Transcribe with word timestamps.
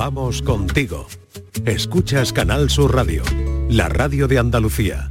Vamos 0.00 0.40
contigo. 0.40 1.06
Escuchas 1.66 2.32
Canal 2.32 2.70
Sur 2.70 2.94
Radio, 2.94 3.22
la 3.68 3.90
radio 3.90 4.28
de 4.28 4.38
Andalucía. 4.38 5.10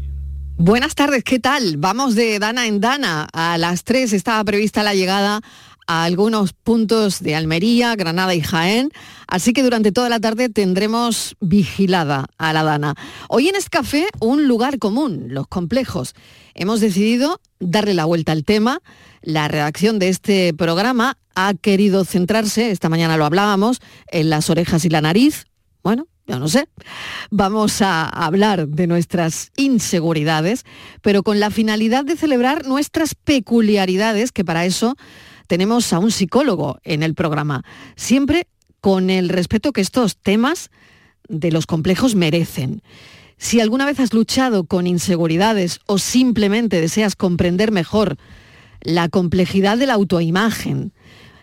Buenas 0.57 0.95
tardes, 0.95 1.23
¿qué 1.23 1.37
tal? 1.37 1.77
Vamos 1.77 2.15
de 2.15 2.39
Dana 2.39 2.65
en 2.65 2.81
Dana. 2.81 3.27
A 3.31 3.59
las 3.59 3.83
3 3.83 4.13
estaba 4.13 4.43
prevista 4.43 4.81
la 4.81 4.95
llegada 4.95 5.41
a 5.89 6.03
algunos 6.03 6.53
puntos 6.53 7.19
de 7.19 7.33
Almería, 7.33 7.95
Granada 7.95 8.35
y 8.35 8.41
Jaén, 8.41 8.91
así 9.27 9.53
que 9.53 9.63
durante 9.63 9.91
toda 9.91 10.07
la 10.07 10.19
tarde 10.19 10.47
tendremos 10.47 11.35
vigilada 11.39 12.27
a 12.37 12.53
la 12.53 12.63
Dana. 12.63 12.93
Hoy 13.27 13.49
en 13.49 13.55
Escafé, 13.55 14.07
un 14.19 14.47
lugar 14.47 14.77
común, 14.77 15.29
los 15.29 15.47
complejos. 15.47 16.13
Hemos 16.53 16.79
decidido 16.79 17.41
darle 17.59 17.95
la 17.95 18.05
vuelta 18.05 18.33
al 18.33 18.43
tema. 18.43 18.83
La 19.23 19.47
redacción 19.47 19.97
de 19.97 20.09
este 20.09 20.53
programa 20.53 21.17
ha 21.33 21.55
querido 21.55 22.05
centrarse, 22.05 22.69
esta 22.69 22.87
mañana 22.87 23.17
lo 23.17 23.25
hablábamos, 23.25 23.81
en 24.11 24.29
las 24.29 24.51
orejas 24.51 24.85
y 24.85 24.89
la 24.89 25.01
nariz. 25.01 25.47
Bueno, 25.81 26.05
yo 26.27 26.37
no 26.37 26.49
sé. 26.49 26.69
Vamos 27.31 27.81
a 27.81 28.07
hablar 28.07 28.67
de 28.67 28.85
nuestras 28.85 29.51
inseguridades, 29.57 30.65
pero 31.01 31.23
con 31.23 31.39
la 31.39 31.49
finalidad 31.49 32.05
de 32.05 32.15
celebrar 32.15 32.67
nuestras 32.67 33.15
peculiaridades, 33.15 34.31
que 34.31 34.45
para 34.45 34.65
eso 34.65 34.95
tenemos 35.49 35.93
a 35.93 35.99
un 35.99 36.11
psicólogo 36.11 36.79
en 36.83 37.01
el 37.01 37.15
programa, 37.15 37.65
siempre 37.95 38.45
con 38.81 39.09
el 39.09 39.29
respeto 39.29 39.73
que 39.73 39.81
estos 39.81 40.15
temas 40.15 40.69
de 41.27 41.51
los 41.51 41.65
complejos 41.65 42.13
merecen. 42.13 42.83
Si 43.37 43.59
alguna 43.59 43.87
vez 43.87 43.99
has 43.99 44.13
luchado 44.13 44.65
con 44.65 44.85
inseguridades 44.85 45.79
o 45.87 45.97
simplemente 45.97 46.79
deseas 46.79 47.15
comprender 47.15 47.71
mejor 47.71 48.17
la 48.81 49.09
complejidad 49.09 49.79
de 49.79 49.87
la 49.87 49.95
autoimagen, 49.95 50.93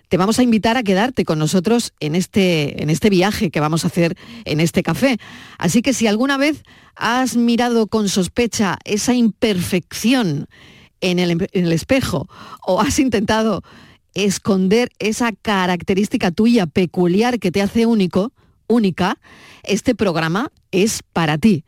te 0.08 0.18
vamos 0.18 0.38
a 0.38 0.44
invitar 0.44 0.76
a 0.76 0.84
quedarte 0.84 1.24
con 1.24 1.40
nosotros 1.40 1.92
en 1.98 2.14
este, 2.14 2.80
en 2.84 2.90
este 2.90 3.10
viaje 3.10 3.50
que 3.50 3.58
vamos 3.58 3.82
a 3.82 3.88
hacer 3.88 4.16
en 4.44 4.60
este 4.60 4.84
café. 4.84 5.18
Así 5.58 5.82
que 5.82 5.92
si 5.92 6.06
alguna 6.06 6.36
vez 6.36 6.62
has 6.94 7.36
mirado 7.36 7.88
con 7.88 8.08
sospecha 8.08 8.78
esa 8.84 9.14
imperfección 9.14 10.46
en 11.00 11.18
el, 11.18 11.30
en 11.30 11.64
el 11.64 11.72
espejo 11.72 12.28
o 12.64 12.80
has 12.80 13.00
intentado 13.00 13.64
esconder 14.16 14.90
esa 14.98 15.30
característica 15.32 16.30
tuya 16.30 16.66
peculiar 16.66 17.38
que 17.38 17.52
te 17.52 17.60
hace 17.60 17.84
único, 17.84 18.32
única, 18.66 19.18
este 19.62 19.94
programa 19.94 20.50
es 20.70 21.02
para 21.12 21.36
ti. 21.36 21.64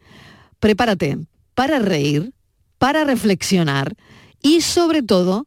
Prepárate 0.58 1.18
para 1.54 1.78
reír, 1.78 2.32
para 2.78 3.04
reflexionar 3.04 3.96
y 4.42 4.62
sobre 4.62 5.02
todo 5.02 5.46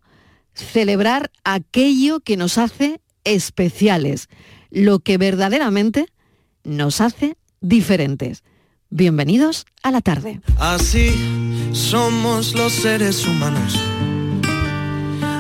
celebrar 0.54 1.32
aquello 1.44 2.20
que 2.20 2.38
nos 2.38 2.60
hace 2.60 3.02
especiales, 3.24 4.30
lo 4.70 5.00
que 5.00 5.18
verdaderamente 5.18 6.06
nos 6.64 7.02
hace 7.02 7.36
diferentes. 7.62 8.44
Bienvenidos 8.92 9.66
a 9.82 9.92
la 9.92 10.02
tarde. 10.02 10.40
Así 10.60 11.16
somos 11.72 12.54
los 12.54 12.74
seres 12.74 13.26
humanos. 13.26 13.80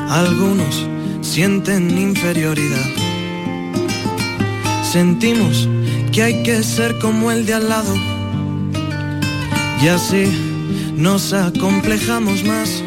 Algunos 0.09 0.87
sienten 1.21 1.97
inferioridad. 1.97 2.85
Sentimos 4.83 5.69
que 6.11 6.23
hay 6.23 6.43
que 6.43 6.63
ser 6.63 6.97
como 6.99 7.31
el 7.31 7.45
de 7.45 7.53
al 7.53 7.69
lado. 7.69 7.93
Y 9.81 9.87
así 9.87 10.25
nos 10.95 11.33
acomplejamos 11.33 12.43
más. 12.43 12.83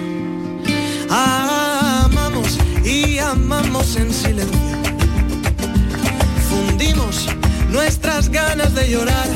Amamos 1.08 2.58
y 2.84 3.18
amamos 3.18 3.96
en 3.96 4.12
silencio. 4.12 4.60
Fundimos 6.48 7.28
nuestras 7.70 8.28
ganas 8.28 8.74
de 8.74 8.90
llorar. 8.90 9.28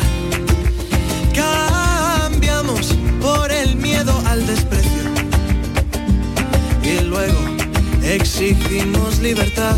Cambiamos 1.34 2.94
por 3.20 3.50
el 3.50 3.76
miedo 3.76 4.12
al 4.26 4.46
desprecio. 4.46 5.02
Y 6.82 7.04
luego 7.04 7.47
exigimos 8.14 9.18
libertad. 9.18 9.76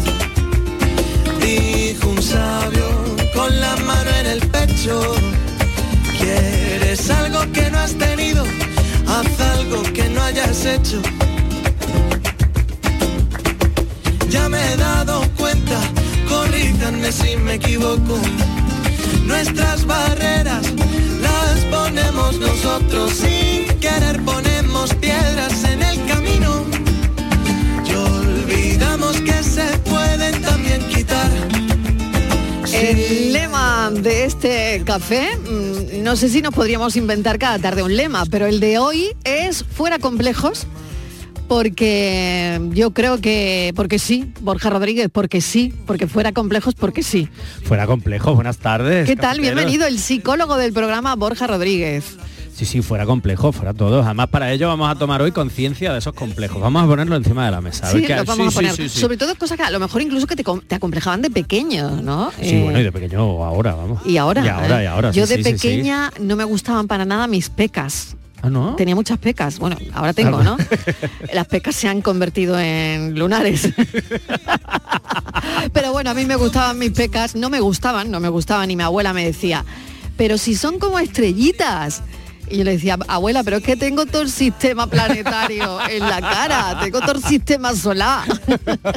Dijo 1.41 2.09
un 2.09 2.23
sabio 2.23 2.87
con 3.35 3.61
la 3.61 3.77
mano 3.77 4.11
en 4.21 4.27
el 4.27 4.41
pecho. 4.49 5.15
¿Quieres 6.19 7.11
algo 7.11 7.41
que 7.53 7.71
no 7.71 7.79
has 7.79 7.95
tenido? 7.95 8.45
Haz 9.09 9.41
algo 9.57 9.83
que 9.83 10.09
no 10.11 10.23
hayas 10.23 10.65
hecho. 10.65 11.01
Ya 14.29 14.49
me 14.49 14.73
he 14.73 14.77
dado 14.77 15.23
cuenta, 15.37 15.81
corríjanme 16.29 17.11
si 17.11 17.37
me 17.37 17.55
equivoco. 17.55 18.19
Nuestras 19.25 19.85
barreras 19.87 20.67
las 21.21 21.59
ponemos 21.65 22.39
nosotros, 22.39 23.13
sin 23.13 23.67
querer 23.81 24.23
ponemos 24.25 24.95
piedras 24.95 25.65
en 25.65 25.83
el 25.83 25.90
que 29.25 29.43
se 29.43 29.79
pueden 29.79 30.41
también 30.43 30.81
quitar. 30.89 31.31
El 32.73 33.33
lema 33.33 33.91
de 33.91 34.25
este 34.25 34.83
café, 34.85 35.37
mm, 35.37 36.03
no 36.03 36.17
sé 36.17 36.29
si 36.29 36.41
nos 36.41 36.55
podríamos 36.55 36.97
inventar 36.97 37.39
cada 37.39 37.59
tarde 37.59 37.83
un 37.83 37.97
lema, 37.97 38.25
pero 38.27 38.47
el 38.47 38.61
de 38.61 38.79
hoy 38.79 39.09
es 39.25 39.65
fuera 39.65 39.99
complejos, 39.99 40.67
porque 41.49 42.61
yo 42.73 42.93
creo 42.93 43.21
que, 43.21 43.73
porque 43.75 43.99
sí, 43.99 44.33
Borja 44.41 44.71
Rodríguez, 44.71 45.09
porque 45.13 45.41
sí, 45.41 45.75
porque 45.87 46.07
fuera 46.07 46.33
complejos, 46.33 46.75
porque 46.75 47.03
sí. 47.03 47.29
Fuera 47.65 47.87
complejo, 47.87 48.35
buenas 48.35 48.59
tardes. 48.59 49.07
¿Qué 49.07 49.17
tal? 49.17 49.37
cafeteros. 49.37 49.57
Bienvenido, 49.57 49.87
el 49.87 49.99
psicólogo 49.99 50.57
del 50.57 50.73
programa 50.73 51.17
Borja 51.17 51.47
Rodríguez. 51.47 52.17
Sí, 52.55 52.67
sí, 52.67 52.83
fuera 52.83 53.07
complejo, 53.07 53.53
fuera 53.53 53.73
todo. 53.73 54.03
Además, 54.03 54.29
para 54.29 54.53
ello 54.53 54.69
vamos 54.69 54.91
a 54.91 54.95
tomar 54.95 55.23
hoy 55.23 55.33
conciencia 55.33 55.93
de 55.93 55.99
esos 55.99 56.13
complejos. 56.13 56.61
Vamos 56.61 56.83
a 56.85 56.87
ponerlo 56.87 57.17
encima 57.17 57.47
de 57.47 57.51
la 57.53 57.61
mesa. 57.63 57.89
A 57.89 57.93
ver 57.93 58.01
Sí, 58.03 58.07
qué- 58.07 58.17
lo 58.17 58.25
vamos 58.25 58.53
sí, 58.53 58.59
a 58.59 58.61
poner. 58.61 58.73
sí, 58.77 58.83
sí, 58.83 58.89
sí. 58.91 59.01
Sobre 59.01 59.17
todo 59.17 59.35
cosas 59.37 59.57
que 59.57 59.63
a 59.63 59.71
lo 59.71 59.81
mejor 59.81 60.03
incluso 60.03 60.27
que 60.27 60.37
te, 60.37 60.45
te 60.67 60.75
acomplejaban 60.75 61.23
de 61.23 61.31
pequeño, 61.31 62.03
¿no? 62.03 62.31
Sí, 62.33 62.51
Eh, 62.57 62.63
bueno, 62.63 62.79
y 62.81 62.83
de 62.83 62.93
pequeño 62.93 63.21
ahora, 63.45 63.75
vamos. 63.75 64.01
y 64.05 64.19
ahora. 64.19 64.45
Y 64.45 64.49
ahora, 64.49 64.81
¿eh? 64.81 64.85
y 64.85 64.87
ahora. 64.89 65.11
Yo 65.13 65.27
de 65.27 65.39
pequeña 65.39 66.13
no 66.21 66.37
me 66.37 66.45
gustaban 66.45 66.87
para 66.87 67.05
nada 67.07 67.27
mis 67.27 67.49
pecas. 67.49 68.17
Ah, 68.43 68.49
¿no? 68.51 68.75
Tenía 68.75 68.95
muchas 68.95 69.19
pecas. 69.19 69.59
Bueno, 69.59 69.77
ahora 69.93 70.13
tengo, 70.15 70.43
¿no? 70.43 70.57
Las 71.35 71.47
pecas 71.47 71.77
se 71.77 71.89
han 71.89 72.01
convertido 72.03 72.59
en 72.59 73.19
lunares. 73.19 73.69
Pero 75.73 75.93
bueno, 75.93 76.11
a 76.11 76.15
mí 76.15 76.25
me 76.25 76.37
gustaban 76.37 76.79
mis 76.79 76.91
pecas. 76.93 77.35
No 77.35 77.51
me 77.51 77.61
gustaban, 77.61 78.11
no 78.11 78.19
me 78.21 78.29
gustaban. 78.29 78.71
Y 78.71 78.77
mi 78.77 78.83
abuela 78.83 79.13
me 79.13 79.25
decía, 79.25 79.65
pero 80.17 80.39
si 80.39 80.55
son 80.55 80.79
como 80.79 80.99
estrellitas. 80.99 82.03
Y 82.51 82.59
yo 82.59 82.65
le 82.65 82.73
decía, 82.73 82.99
abuela, 83.07 83.45
pero 83.45 83.59
es 83.59 83.63
que 83.63 83.77
tengo 83.77 84.07
todo 84.07 84.23
el 84.23 84.31
sistema 84.31 84.89
planetario 84.89 85.79
en 85.89 86.01
la 86.01 86.21
cara, 86.21 86.81
tengo 86.83 87.01
todo 87.01 87.13
el 87.13 87.23
sistema 87.23 87.75
solar. 87.77 88.27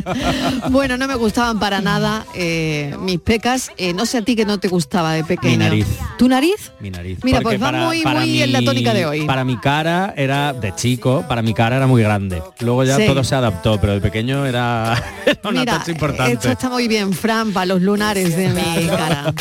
bueno, 0.70 0.98
no 0.98 1.08
me 1.08 1.16
gustaban 1.16 1.60
para 1.60 1.80
nada 1.80 2.26
eh, 2.34 2.96
mis 3.00 3.20
pecas. 3.20 3.72
Eh, 3.78 3.94
no 3.94 4.06
sé 4.08 4.18
a 4.18 4.22
ti 4.24 4.36
que 4.36 4.46
no 4.46 4.60
te 4.60 4.68
gustaba 4.70 5.14
de 5.14 5.24
pequeño. 5.24 5.58
nariz. 5.60 5.86
¿Tu 6.18 6.28
nariz? 6.28 6.72
Mi 6.80 6.90
nariz. 6.90 7.20
Mira, 7.24 7.42
Porque 7.42 7.60
pues 7.60 7.74
va 7.74 7.78
muy- 7.86 8.04
muy 8.04 8.42
en 8.42 8.52
la 8.54 8.62
tónica 8.64 8.94
de 8.94 9.06
hoy. 9.06 9.26
Para 9.28 9.44
mi 9.46 9.58
cara 9.58 10.14
era 10.18 10.52
de 10.54 10.74
chico, 10.76 11.24
para 11.28 11.42
mi 11.44 11.54
cara 11.54 11.76
era 11.78 11.86
muy 11.88 12.02
grande. 12.02 12.42
Luego 12.60 12.84
ya 12.84 12.98
Sí. 12.98 13.06
todo 13.06 13.24
se 13.24 13.36
adaptó, 13.36 13.80
pero 13.80 13.94
de 13.94 14.02
pequeño 14.02 14.46
era, 14.46 15.02
una 15.44 15.60
Mira, 15.60 15.84
importante. 15.88 16.34
esto 16.34 16.50
está 16.50 16.70
muy 16.70 16.88
bien, 16.88 17.14
Fran, 17.14 17.52
para 17.54 17.68
los 17.68 17.82
lunares 17.82 18.36
de 18.36 18.50
mi 18.50 18.88
cara. 18.88 19.34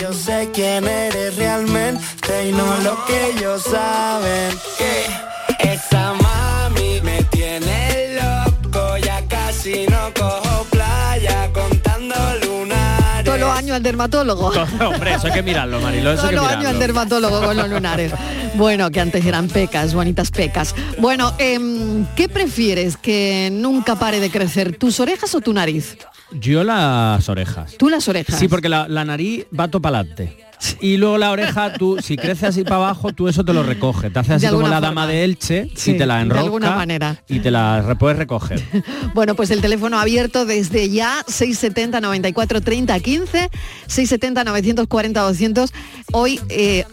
yo 0.00 0.12
sé 0.12 0.50
quién 0.52 0.86
eres 0.86 1.36
realmente 1.36 1.75
y 1.80 2.52
no 2.52 2.76
lo 2.82 3.04
que 3.06 3.30
ellos 3.36 3.62
saben. 3.62 4.50
Que 4.78 5.72
esa 5.72 6.14
mami 6.14 7.00
me 7.02 7.22
tiene 7.24 8.14
loco, 8.20 8.96
ya 8.98 9.22
casi 9.28 9.86
no 9.88 10.12
cojo 10.18 10.64
playa 10.70 11.50
contando 11.52 12.14
lunares. 12.46 13.24
Todos 13.24 13.40
los 13.40 13.50
años 13.50 13.76
al 13.76 13.82
dermatólogo. 13.82 14.50
Todo- 14.52 14.88
Hombre, 14.90 15.14
eso 15.14 15.26
hay 15.26 15.32
que 15.34 15.42
mirarlo, 15.42 15.80
Marilo, 15.80 16.12
eso 16.12 16.22
Todos 16.22 16.24
hay 16.24 16.30
que 16.30 16.36
los 16.36 16.46
años 16.50 16.66
al 16.66 16.78
dermatólogo 16.78 17.42
con 17.42 17.56
los 17.56 17.68
lunares. 17.68 18.12
Bueno, 18.54 18.90
que 18.90 19.00
antes 19.00 19.24
eran 19.26 19.48
pecas, 19.48 19.92
bonitas 19.92 20.30
pecas. 20.30 20.74
Bueno, 20.98 21.34
em, 21.38 22.06
¿qué 22.16 22.28
prefieres 22.28 22.96
que 22.96 23.50
nunca 23.52 23.96
pare 23.96 24.18
de 24.20 24.30
crecer? 24.30 24.76
¿Tus 24.78 24.98
orejas 25.00 25.34
o 25.34 25.40
tu 25.42 25.52
nariz? 25.52 25.98
Yo 26.32 26.64
las 26.64 27.28
orejas. 27.28 27.74
Tú 27.78 27.88
las 27.90 28.08
orejas. 28.08 28.38
Sí, 28.38 28.48
porque 28.48 28.68
la, 28.68 28.88
la 28.88 29.04
nariz 29.04 29.44
va 29.58 29.64
adelante. 29.64 30.45
Y 30.80 30.96
luego 30.96 31.18
la 31.18 31.30
oreja, 31.30 31.72
tú, 31.74 31.98
si 32.02 32.16
crece 32.16 32.46
así 32.46 32.62
para 32.64 32.76
abajo, 32.76 33.12
tú 33.12 33.28
eso 33.28 33.44
te 33.44 33.52
lo 33.52 33.62
recoges. 33.62 34.12
Te 34.12 34.18
haces 34.18 34.40
De 34.40 34.46
así 34.48 34.54
como 34.54 34.68
la 34.68 34.76
forma. 34.76 34.88
dama 34.88 35.06
de 35.06 35.24
Elche 35.24 35.70
Sí, 35.74 35.92
y 35.92 35.98
te 35.98 36.06
la 36.06 36.16
de 36.16 36.22
enrosca. 36.22 36.44
alguna 36.44 36.70
manera. 36.76 37.22
Y 37.28 37.40
te 37.40 37.50
la 37.50 37.94
puedes 37.98 38.18
recoger. 38.18 38.62
Bueno, 39.14 39.34
pues 39.34 39.50
el 39.50 39.60
teléfono 39.60 39.98
abierto 39.98 40.44
desde 40.46 40.88
ya 40.90 41.22
670 41.26 42.00
94 42.00 42.60
30 42.60 43.00
15, 43.00 43.50
670 43.86 44.44
940 44.44 45.20
200. 45.22 45.72
Hoy 46.12 46.40
eh, 46.48 46.84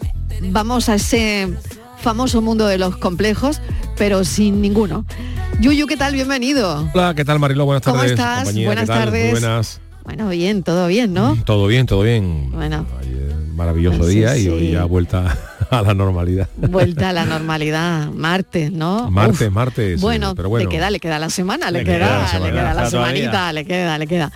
vamos 0.42 0.88
a 0.88 0.94
ese 0.96 1.48
famoso 2.00 2.40
mundo 2.42 2.66
de 2.66 2.78
los 2.78 2.96
complejos, 2.96 3.60
pero 3.96 4.24
sin 4.24 4.60
ninguno. 4.60 5.04
Yuyu, 5.60 5.86
¿qué 5.86 5.96
tal? 5.96 6.14
Bienvenido. 6.14 6.90
Hola, 6.94 7.14
¿qué 7.14 7.24
tal 7.24 7.38
Marilo? 7.38 7.64
Buenas 7.64 7.82
¿Cómo 7.82 7.96
tardes. 7.96 8.12
estás? 8.12 8.38
compañía, 8.40 8.66
Buenas 8.66 8.86
tardes. 8.88 9.22
Muy 9.32 9.40
buenas. 9.40 9.80
Bueno, 10.04 10.28
bien, 10.28 10.62
todo 10.62 10.86
bien, 10.86 11.12
¿no? 11.14 11.36
Todo 11.44 11.66
bien, 11.66 11.86
todo 11.86 12.02
bien. 12.02 12.50
Bueno. 12.52 12.86
Ayer, 13.00 13.34
maravilloso 13.54 13.98
Pues 13.98 14.10
día 14.10 14.34
sí, 14.34 14.44
y 14.44 14.48
hoy 14.48 14.70
ya 14.72 14.84
vuelta 14.84 15.36
a 15.70 15.82
la 15.82 15.94
normalidad. 15.94 16.48
Vuelta 16.56 17.08
a 17.08 17.12
la 17.12 17.24
normalidad, 17.24 18.08
martes, 18.12 18.70
¿no? 18.70 19.10
Martes, 19.10 19.48
Uf. 19.48 19.54
martes, 19.54 20.00
Bueno, 20.00 20.34
pero 20.34 20.48
bueno. 20.50 20.68
le 20.68 20.76
queda, 20.76 20.90
le 20.90 21.00
queda 21.00 21.18
la 21.18 21.30
semana, 21.30 21.70
le, 21.70 21.78
Le 21.80 21.84
queda, 21.84 21.98
queda 21.98 22.18
la 22.20 22.26
semana. 22.28 22.46
le 22.46 22.52
queda 22.52 22.74
la 22.74 22.90
semanita, 22.90 23.52
le 23.52 23.64
queda, 23.64 23.98
le 23.98 24.06
queda. 24.06 24.32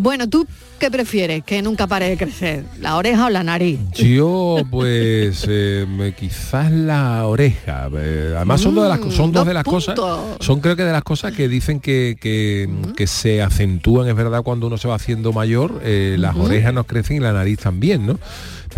Bueno, 0.00 0.28
¿tú 0.28 0.46
qué 0.78 0.92
prefieres 0.92 1.42
que 1.42 1.60
nunca 1.60 1.88
pare 1.88 2.08
de 2.08 2.16
crecer? 2.16 2.62
¿La 2.80 2.96
oreja 2.96 3.26
o 3.26 3.30
la 3.30 3.42
nariz? 3.42 3.80
Yo, 3.94 4.58
pues, 4.70 5.44
eh, 5.48 6.14
quizás 6.16 6.70
la 6.70 7.26
oreja. 7.26 7.88
eh, 7.96 8.32
además 8.36 8.60
son, 8.60 8.76
dos 8.76 8.84
de 8.84 8.90
las, 8.90 9.00
son 9.12 9.30
Mm, 9.30 9.32
dos 9.32 9.40
dos 9.40 9.46
de 9.48 9.54
las 9.54 9.64
cosas, 9.64 9.98
son 10.38 10.60
creo 10.60 10.76
que 10.76 10.84
de 10.84 10.92
las 10.92 11.02
cosas 11.02 11.32
que 11.32 11.48
dicen 11.48 11.80
que, 11.80 12.16
que, 12.20 12.68
que 12.96 13.08
se 13.08 13.42
acentúan, 13.42 14.08
es 14.08 14.14
verdad, 14.14 14.42
cuando 14.44 14.68
uno 14.68 14.78
se 14.78 14.86
va 14.86 14.94
haciendo 14.94 15.32
mayor, 15.32 15.80
eh, 15.82 16.14
las 16.16 16.36
orejas 16.36 16.72
nos 16.72 16.86
crecen 16.86 17.16
y 17.16 17.20
la 17.20 17.32
nariz 17.32 17.58
también, 17.58 18.06
¿no? 18.06 18.20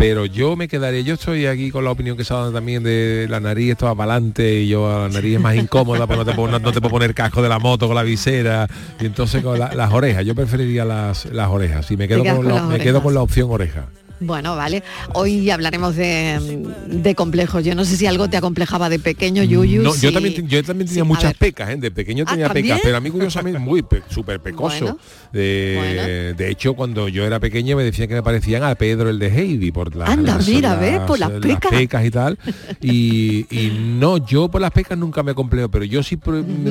Pero 0.01 0.25
yo 0.25 0.55
me 0.55 0.67
quedaré, 0.67 1.03
yo 1.03 1.13
estoy 1.13 1.45
aquí 1.45 1.69
con 1.69 1.85
la 1.85 1.91
opinión 1.91 2.17
que 2.17 2.23
se 2.23 2.33
también 2.33 2.81
de 2.81 3.27
la 3.29 3.39
nariz, 3.39 3.73
esto 3.73 3.85
va 3.85 3.93
para 3.93 4.13
adelante 4.13 4.61
y 4.61 4.67
yo 4.67 4.89
la 5.03 5.09
nariz 5.09 5.35
es 5.35 5.39
más 5.39 5.55
incómoda, 5.55 6.07
porque 6.07 6.17
no 6.17 6.25
te, 6.25 6.33
puedo, 6.33 6.47
no, 6.51 6.57
no 6.57 6.71
te 6.71 6.81
puedo 6.81 6.89
poner 6.89 7.13
casco 7.13 7.43
de 7.43 7.49
la 7.49 7.59
moto 7.59 7.85
con 7.85 7.95
la 7.95 8.01
visera, 8.01 8.67
y 8.99 9.05
entonces 9.05 9.43
con 9.43 9.59
la- 9.59 9.75
las 9.75 9.93
orejas, 9.93 10.25
yo 10.25 10.33
preferiría 10.33 10.85
las, 10.85 11.25
las 11.25 11.49
orejas, 11.49 11.91
y 11.91 11.97
me 11.97 12.07
quedo, 12.07 12.23
quedas 12.23 12.35
con 12.37 12.45
con 12.47 12.55
la, 12.55 12.61
las 12.61 12.69
me 12.69 12.79
quedo 12.79 13.03
con 13.03 13.13
la 13.13 13.21
opción 13.21 13.51
oreja. 13.51 13.85
Bueno, 14.21 14.55
vale. 14.55 14.83
Hoy 15.15 15.49
hablaremos 15.49 15.95
de, 15.95 16.63
de 16.87 17.15
complejos. 17.15 17.63
Yo 17.65 17.73
no 17.73 17.83
sé 17.85 17.97
si 17.97 18.05
algo 18.05 18.29
te 18.29 18.37
acomplejaba 18.37 18.87
de 18.87 18.99
pequeño, 18.99 19.43
Yuyu. 19.43 19.81
No, 19.81 19.95
yo 19.95 20.13
también, 20.13 20.47
yo 20.47 20.63
también 20.63 20.87
tenía 20.87 21.03
Sí, 21.03 21.07
muchas 21.07 21.33
pecas, 21.33 21.71
¿eh? 21.71 21.77
de 21.77 21.89
pequeño 21.89 22.23
Ah, 22.27 22.31
tenía 22.31 22.49
pecas, 22.49 22.79
pero 22.83 22.97
a 22.97 22.99
mí 22.99 23.09
curiosamente 23.09 23.57
muy 23.57 23.81
pe- 23.81 24.03
súper 24.09 24.39
pecoso. 24.39 24.85
Bueno. 24.85 24.97
De, 25.33 26.35
de 26.37 26.49
hecho, 26.51 26.75
cuando 26.75 27.07
yo 27.07 27.25
era 27.25 27.39
pequeño 27.39 27.75
me 27.75 27.83
decían 27.83 28.07
que 28.07 28.13
me 28.13 28.21
parecían 28.21 28.61
a 28.63 28.75
Pedro 28.75 29.09
el 29.09 29.17
de 29.17 29.27
Heidi 29.27 29.71
por 29.71 29.95
las, 29.95 30.09
Anda, 30.09 30.37
mira, 30.45 30.75
¿ves? 30.75 30.99
Por 30.99 31.17
las 31.19 31.31
pecas. 31.71 32.05
y 32.05 32.11
tal. 32.11 32.37
Y, 32.79 33.47
y 33.49 33.71
no, 33.97 34.17
yo 34.25 34.49
por 34.49 34.61
las 34.61 34.71
pecas 34.71 34.97
nunca 34.99 35.23
me 35.23 35.33
compleo, 35.33 35.69
pero 35.71 35.83
yo 35.83 36.03
sí 36.03 36.17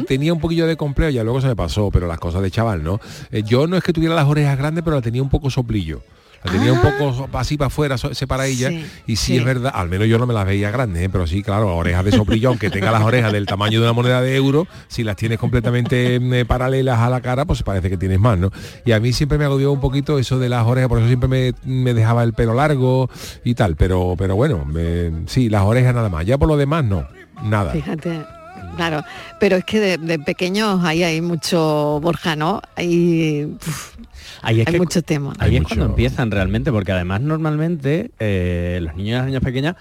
tenía 0.06 0.32
un 0.32 0.40
poquillo 0.40 0.66
de 0.68 0.76
compleo, 0.76 1.10
ya 1.10 1.24
luego 1.24 1.40
se 1.40 1.48
me 1.48 1.56
pasó, 1.56 1.90
pero 1.90 2.06
las 2.06 2.18
cosas 2.20 2.42
de 2.42 2.50
chaval, 2.52 2.84
¿no? 2.84 3.00
Eh, 3.32 3.42
yo 3.44 3.66
no 3.66 3.76
es 3.76 3.82
que 3.82 3.92
tuviera 3.92 4.14
las 4.14 4.26
orejas 4.26 4.56
grandes, 4.56 4.84
pero 4.84 4.94
la 4.96 5.02
tenía 5.02 5.20
un 5.22 5.30
poco 5.30 5.50
soplillo. 5.50 6.02
La 6.42 6.52
tenía 6.52 6.72
un 6.72 6.78
Ah. 6.78 6.94
poco 6.98 7.28
así 7.38 7.58
para 7.58 7.66
afuera, 7.66 7.98
separadilla, 7.98 8.68
Sí, 8.70 8.86
y 9.06 9.16
sí, 9.16 9.26
sí. 9.32 9.36
es 9.36 9.44
verdad, 9.44 9.72
al 9.74 9.90
menos 9.90 10.08
yo 10.08 10.18
no 10.18 10.26
me 10.26 10.32
las 10.32 10.46
veía 10.46 10.70
grandes, 10.70 11.02
¿eh? 11.02 11.08
pero 11.10 11.26
sí, 11.26 11.42
claro, 11.42 11.76
orejas 11.76 12.02
de 12.04 12.12
soplillo, 12.12 12.48
aunque 12.48 12.70
tenga 12.70 12.90
las 12.90 13.02
orejas 13.02 13.30
del 13.32 13.44
tamaño 13.44 13.78
de 13.78 13.84
una 13.86 13.92
moneda 13.92 14.22
de 14.22 14.36
euro, 14.36 14.66
si 14.88 15.04
las 15.04 15.16
tienes 15.16 15.38
completamente 15.38 16.14
eh, 16.16 16.44
paralelas 16.46 16.98
a 17.00 17.10
la 17.10 17.20
cara, 17.20 17.44
pues 17.44 17.62
parece 17.62 17.90
que 17.90 17.98
tienes 17.98 18.18
más, 18.20 18.38
¿no? 18.38 18.50
Y 18.86 18.92
a 18.92 19.00
mí 19.00 19.12
siempre 19.12 19.36
me 19.36 19.44
agobió 19.44 19.70
un 19.70 19.80
poquito 19.80 20.18
eso 20.18 20.38
de 20.38 20.48
las 20.48 20.64
orejas, 20.66 20.88
por 20.88 20.98
eso 20.98 21.08
siempre 21.08 21.28
me, 21.28 21.52
me 21.64 21.92
dejaba 21.92 22.22
el 22.24 22.32
pelo 22.32 22.54
largo 22.54 23.10
y 23.44 23.54
tal, 23.54 23.76
pero, 23.76 24.14
pero 24.16 24.34
bueno, 24.34 24.64
me- 24.64 25.26
sí, 25.26 25.50
las 25.50 25.62
orejas 25.64 25.94
nada 25.94 26.08
más, 26.08 26.24
ya 26.24 26.38
por 26.38 26.48
lo 26.48 26.56
demás 26.56 26.84
no, 26.84 27.06
nada. 27.44 27.72
Fíjate, 27.72 28.24
claro. 28.88 29.04
Pero 29.38 29.56
es 29.56 29.64
que 29.64 29.78
de, 29.80 29.98
de 29.98 30.18
pequeños 30.18 30.82
ahí 30.84 31.02
hay 31.02 31.20
mucho 31.20 32.00
Borja, 32.02 32.36
¿no? 32.36 32.60
Hay, 32.76 33.44
uf, 33.44 33.96
Ahí 34.42 34.60
es 34.60 34.66
hay 34.66 34.72
que- 34.74 34.78
muchos 34.78 35.04
temas. 35.04 35.36
Ahí 35.38 35.50
Hay 35.50 35.56
es 35.56 35.62
mucho- 35.62 35.74
cuando 35.76 35.86
empiezan 35.92 36.30
realmente, 36.30 36.72
porque 36.72 36.92
además 36.92 37.20
normalmente 37.20 38.10
eh, 38.18 38.78
los 38.82 38.94
niños 38.96 39.08
y 39.08 39.16
las 39.18 39.26
niñas 39.26 39.42
pequeñas 39.42 39.76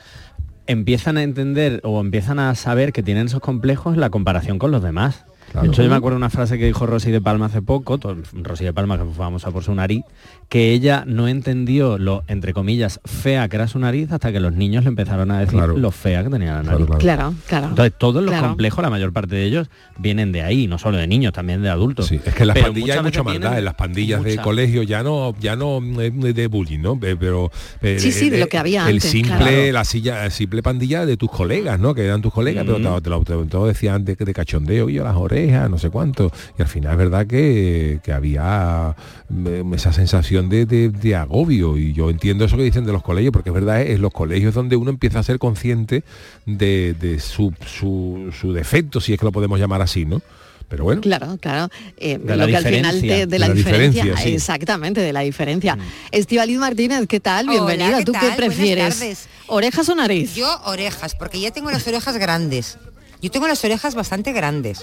empiezan 0.68 1.18
a 1.18 1.24
entender 1.24 1.80
o 1.84 2.00
empiezan 2.00 2.40
a 2.40 2.54
saber 2.56 2.94
que 2.94 3.02
tienen 3.04 3.28
esos 3.28 3.40
complejos 3.40 3.96
en 3.96 4.02
la 4.02 4.10
comparación 4.10 4.60
con 4.60 4.72
los 4.72 4.84
demás. 4.84 5.26
Claro. 5.52 5.66
De 5.66 5.74
hecho, 5.74 5.82
yo 5.82 5.90
me 5.90 5.96
acuerdo 5.96 6.16
una 6.16 6.30
frase 6.30 6.60
que 6.60 6.66
dijo 6.68 6.86
Rosy 6.86 7.10
de 7.10 7.22
Palma 7.22 7.48
hace 7.48 7.64
poco, 7.64 8.00
Rosy 8.34 8.66
de 8.66 8.74
Palma, 8.74 9.00
que 9.00 9.06
fue 9.06 9.14
famosa 9.16 9.50
por 9.50 9.64
su 9.64 9.74
nariz, 9.74 10.04
que 10.50 10.72
ella 10.74 11.04
no 11.06 11.28
entendió 11.28 12.00
lo, 12.00 12.24
entre 12.28 12.54
comillas, 12.54 13.00
fea 13.06 13.48
que 13.48 13.56
era 13.56 13.68
su 13.68 13.78
nariz 13.78 14.12
hasta 14.12 14.32
que 14.32 14.40
los 14.40 14.52
niños 14.54 14.84
le 14.84 14.88
empezaron 14.90 15.30
a 15.30 15.40
decir 15.40 15.58
Claro. 15.60 15.78
lo 15.78 15.92
fea 15.92 16.24
que 16.24 16.30
tenía 16.32 16.54
la 16.56 16.64
nariz. 16.64 16.86
claro. 16.88 17.00
Claro, 17.00 17.34
claro. 17.48 17.68
Entonces, 17.68 17.94
todos 18.00 18.24
los 18.24 18.32
Claro. 18.32 18.48
complejos, 18.48 18.82
la 18.84 18.90
mayor 18.90 19.14
parte 19.14 19.36
de 19.36 19.44
ellos, 19.46 19.70
vienen 20.00 20.32
de 20.32 20.42
ahí, 20.42 20.66
no 20.66 20.80
solo 20.80 20.98
de 20.98 21.06
niños, 21.06 21.34
también 21.34 21.62
de 21.62 21.70
adultos. 21.70 22.08
Sí, 22.08 22.20
es 22.26 22.34
que 22.34 22.42
en 22.44 22.48
las 22.48 22.56
Pero 22.56 22.66
pandillas 22.68 22.98
hay 22.98 23.04
mucha 23.04 23.22
maldad, 23.24 23.60
en 23.60 23.66
las 23.66 23.76
pandillas 23.76 24.24
de 24.24 24.30
mucha- 24.32 24.42
colegio 24.42 24.82
ya 24.84 25.04
no, 25.04 25.36
ya 25.40 25.56
no 25.56 25.82
es 26.02 26.36
de 26.36 26.48
bullying, 26.48 26.80
¿no? 26.80 27.00
Eh, 27.04 27.16
Pero 27.20 27.52
eh, 27.84 27.98
Sí, 28.00 28.12
sí, 28.12 28.30
de 28.32 28.38
eh, 28.38 28.40
lo 28.40 28.48
que 28.48 28.58
había 28.58 28.84
el 28.90 28.96
antes, 28.96 29.12
simple, 29.12 29.36
claro. 29.38 29.72
la 29.72 29.84
silla, 29.86 30.26
el 30.26 30.32
simple 30.32 30.64
pandilla 30.64 31.06
de 31.06 31.16
tus 31.16 31.30
colegas, 31.30 31.80
¿no? 31.80 31.94
Que 31.94 32.06
eran 32.06 32.22
tus 32.24 32.34
colegas, 32.34 32.66
pero 32.66 32.80
Mm. 32.80 32.96
te, 32.96 33.02
te 33.04 33.10
lo, 33.12 33.24
te 33.24 33.34
lo- 33.34 33.46
te 33.46 33.58
lo 33.58 33.66
decían 33.68 34.04
de, 34.04 34.16
de 34.16 34.34
cachondeo, 34.34 34.90
yo 34.90 35.04
las 35.04 35.16
orejas, 35.16 35.70
no 35.70 35.78
sé 35.78 35.92
cuánto. 35.92 36.32
Y 36.58 36.62
al 36.64 36.68
final 36.68 36.94
es 36.94 36.98
verdad 36.98 37.28
que, 37.28 38.00
que 38.04 38.12
había 38.14 38.96
mm, 39.30 39.74
esa 39.76 39.94
sensación 39.94 40.39
de, 40.48 40.66
de- 40.66 40.90
de 40.90 41.16
agobio. 41.16 41.78
Y 41.78 41.92
yo 41.94 42.10
entiendo 42.10 42.46
eso 42.46 42.56
que 42.56 42.64
dicen 42.64 42.86
de 42.86 42.94
los 42.94 43.04
colegios, 43.04 43.34
porque 43.34 43.50
es 43.50 43.54
verdad, 43.54 43.82
es 43.82 44.00
los 44.00 44.14
colegios 44.14 44.54
donde 44.54 44.76
uno 44.78 44.92
empieza 44.92 45.20
a 45.20 45.24
ser 45.24 45.40
consciente 45.40 46.04
de, 46.46 46.94
de 46.94 47.20
su, 47.20 47.52
su, 47.66 48.34
su 48.40 48.54
defecto, 48.54 49.02
si 49.02 49.12
es 49.14 49.20
que 49.20 49.26
lo 49.26 49.32
podemos 49.34 49.60
llamar 49.60 49.82
así, 49.82 50.06
¿no? 50.06 50.22
Pero 50.70 50.84
bueno. 50.84 51.02
Claro, 51.02 51.36
claro. 51.42 51.68
Eh, 51.98 52.20
De 52.20 52.36
la 52.36 52.46
lo 52.46 52.48
que 52.52 52.58
al 52.58 52.64
final 52.64 52.94
diferencia. 52.94 53.16
te- 53.16 53.20
de, 53.22 53.26
De 53.26 53.40
la, 53.40 53.48
la 53.48 53.54
diferencia, 53.56 54.04
diferencia, 54.04 54.24
sí. 54.30 54.36
exactamente, 54.36 55.02
de 55.02 55.12
la 55.14 55.22
diferencia. 55.22 55.76
Estivaliz 56.12 56.60
Martínez, 56.60 57.08
¿qué 57.08 57.20
tal? 57.20 57.50
Hola, 57.50 57.66
Bienvenida. 57.66 57.98
¿qué 57.98 58.06
¿Tú 58.06 58.12
qué 58.12 58.20
tal? 58.20 58.30
Buenas 58.38 58.56
prefieres? 58.56 59.28
¿Orejas 59.48 59.90
o 59.90 59.96
nariz? 59.96 60.36
Yo 60.36 60.48
orejas, 60.66 61.16
porque 61.16 61.40
ya 61.40 61.50
tengo 61.50 61.72
las 61.72 61.88
orejas 61.88 62.16
grandes. 62.18 62.78
Yo 63.22 63.30
tengo 63.32 63.48
las 63.48 63.64
orejas 63.66 63.96
bastante 63.96 64.32
grandes. 64.32 64.82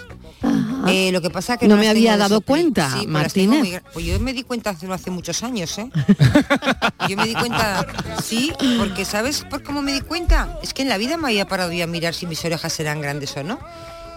Eh, 0.88 1.10
lo 1.10 1.20
que 1.20 1.30
pasa 1.30 1.56
que 1.56 1.66
No 1.66 1.76
me 1.76 1.88
había 1.88 2.16
dado 2.16 2.40
cuenta, 2.42 2.90
Sí, 3.00 3.06
Martínez. 3.06 3.58
muy 3.58 3.80
Pues 3.92 4.04
yo 4.06 4.20
me 4.20 4.32
di 4.32 4.44
cuenta 4.44 4.70
hace, 4.70 4.86
hace 4.92 5.10
muchos 5.10 5.42
años, 5.42 5.76
¿eh? 5.78 5.90
yo 7.08 7.16
me 7.16 7.26
di 7.26 7.34
cuenta, 7.34 7.86
sí, 8.22 8.52
porque 8.78 9.04
¿sabes 9.04 9.44
por 9.48 9.62
cómo 9.62 9.82
me 9.82 9.92
di 9.92 10.00
cuenta? 10.00 10.58
Es 10.62 10.74
que 10.74 10.82
en 10.82 10.88
la 10.88 10.98
vida 10.98 11.16
me 11.16 11.28
había 11.28 11.48
parado 11.48 11.72
yo 11.72 11.82
a 11.84 11.86
mirar 11.86 12.14
si 12.14 12.26
mis 12.26 12.44
orejas 12.44 12.78
eran 12.78 13.00
grandes 13.00 13.36
o 13.36 13.42
no. 13.42 13.58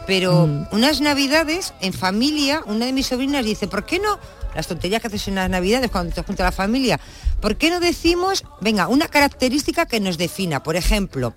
Pero 0.05 0.47
Mm. 0.47 0.67
unas 0.71 1.01
navidades 1.01 1.73
en 1.81 1.93
familia, 1.93 2.61
una 2.65 2.85
de 2.85 2.93
mis 2.93 3.07
sobrinas 3.07 3.45
dice, 3.45 3.67
¿por 3.67 3.85
qué 3.85 3.99
no? 3.99 4.19
Las 4.55 4.67
tonterías 4.67 5.01
que 5.01 5.07
haces 5.07 5.27
en 5.27 5.35
las 5.35 5.49
navidades 5.49 5.89
cuando 5.91 6.13
te 6.13 6.23
junta 6.23 6.43
la 6.43 6.51
familia, 6.51 6.99
¿por 7.39 7.55
qué 7.55 7.69
no 7.69 7.79
decimos, 7.79 8.43
venga, 8.61 8.87
una 8.87 9.07
característica 9.07 9.85
que 9.85 9.99
nos 9.99 10.17
defina? 10.17 10.63
Por 10.63 10.75
ejemplo, 10.75 11.33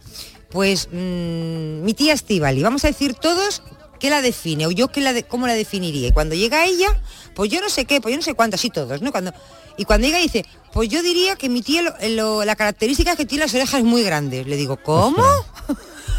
pues 0.52 0.88
mm, 0.92 1.82
mi 1.82 1.94
tía 1.94 2.12
Estivali, 2.12 2.62
vamos 2.62 2.84
a 2.84 2.88
decir 2.88 3.14
todos 3.14 3.62
qué 3.98 4.10
la 4.10 4.20
define 4.22 4.66
o 4.66 4.70
yo 4.70 4.88
qué 4.88 5.00
la 5.00 5.12
de- 5.12 5.22
cómo 5.24 5.46
la 5.46 5.54
definiría. 5.54 6.08
Y 6.08 6.12
cuando 6.12 6.34
llega 6.34 6.64
ella, 6.66 6.88
pues 7.34 7.50
yo 7.50 7.60
no 7.60 7.68
sé 7.70 7.84
qué, 7.84 8.00
pues 8.00 8.12
yo 8.12 8.16
no 8.18 8.22
sé 8.22 8.34
cuánto, 8.34 8.56
así 8.56 8.68
todos, 8.70 9.00
¿no? 9.00 9.12
Cuando, 9.12 9.32
y 9.76 9.84
cuando 9.84 10.06
llega 10.06 10.18
dice, 10.18 10.44
pues 10.72 10.88
yo 10.88 11.02
diría 11.02 11.36
que 11.36 11.48
mi 11.48 11.62
tía 11.62 11.82
lo- 11.82 11.94
lo- 12.10 12.44
la 12.44 12.56
característica 12.56 13.12
es 13.12 13.16
que 13.16 13.24
tiene 13.24 13.44
las 13.44 13.54
orejas 13.54 13.82
muy 13.84 14.02
grandes. 14.02 14.46
Le 14.46 14.56
digo, 14.56 14.76
¿cómo? 14.76 15.22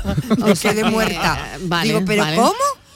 O 0.42 0.46
Me 0.48 0.56
sea 0.56 0.72
quedé 0.72 0.84
que, 0.84 0.90
muerta. 0.90 1.52
eh, 1.56 1.60
vale, 1.62 1.88
Digo, 1.94 2.06
¿pero 2.06 2.24
vale. 2.24 2.36
cómo? 2.36 2.54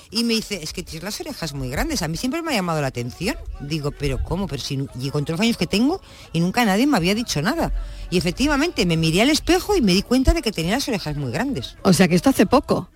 Y 0.10 0.24
me 0.24 0.34
dice, 0.36 0.60
es 0.64 0.72
que 0.74 0.84
tienes 0.84 1.04
las 1.04 1.20
orejas 1.20 1.54
muy 1.54 1.70
grandes. 1.70 2.02
A 2.02 2.08
mí 2.08 2.16
siempre 2.18 2.42
me 2.42 2.52
ha 2.52 2.56
llamado 2.56 2.80
la 2.82 2.88
atención. 2.88 3.36
Digo, 3.60 3.92
¿pero 3.92 4.24
cómo? 4.24 4.48
Pero 4.48 4.62
si 4.62 4.88
y 5.02 5.10
con 5.10 5.26
todos 5.26 5.40
los 5.40 5.46
años 5.46 5.58
que 5.58 5.68
tengo 5.68 6.02
y 6.34 6.40
nunca 6.40 6.64
nadie 6.66 6.88
me 6.88 6.96
había 6.98 7.14
dicho 7.16 7.42
nada. 7.42 7.74
Y 8.10 8.18
efectivamente 8.18 8.86
me 8.86 8.96
miré 8.96 9.22
al 9.22 9.30
espejo 9.30 9.76
y 9.76 9.82
me 9.82 9.94
di 9.94 10.02
cuenta 10.02 10.34
de 10.34 10.42
que 10.42 10.52
tenía 10.54 10.72
las 10.76 10.88
orejas 10.88 11.18
muy 11.18 11.32
grandes. 11.32 11.76
O 11.84 11.92
sea 11.92 12.08
que 12.08 12.16
esto 12.16 12.30
hace 12.30 12.46
poco. 12.46 12.90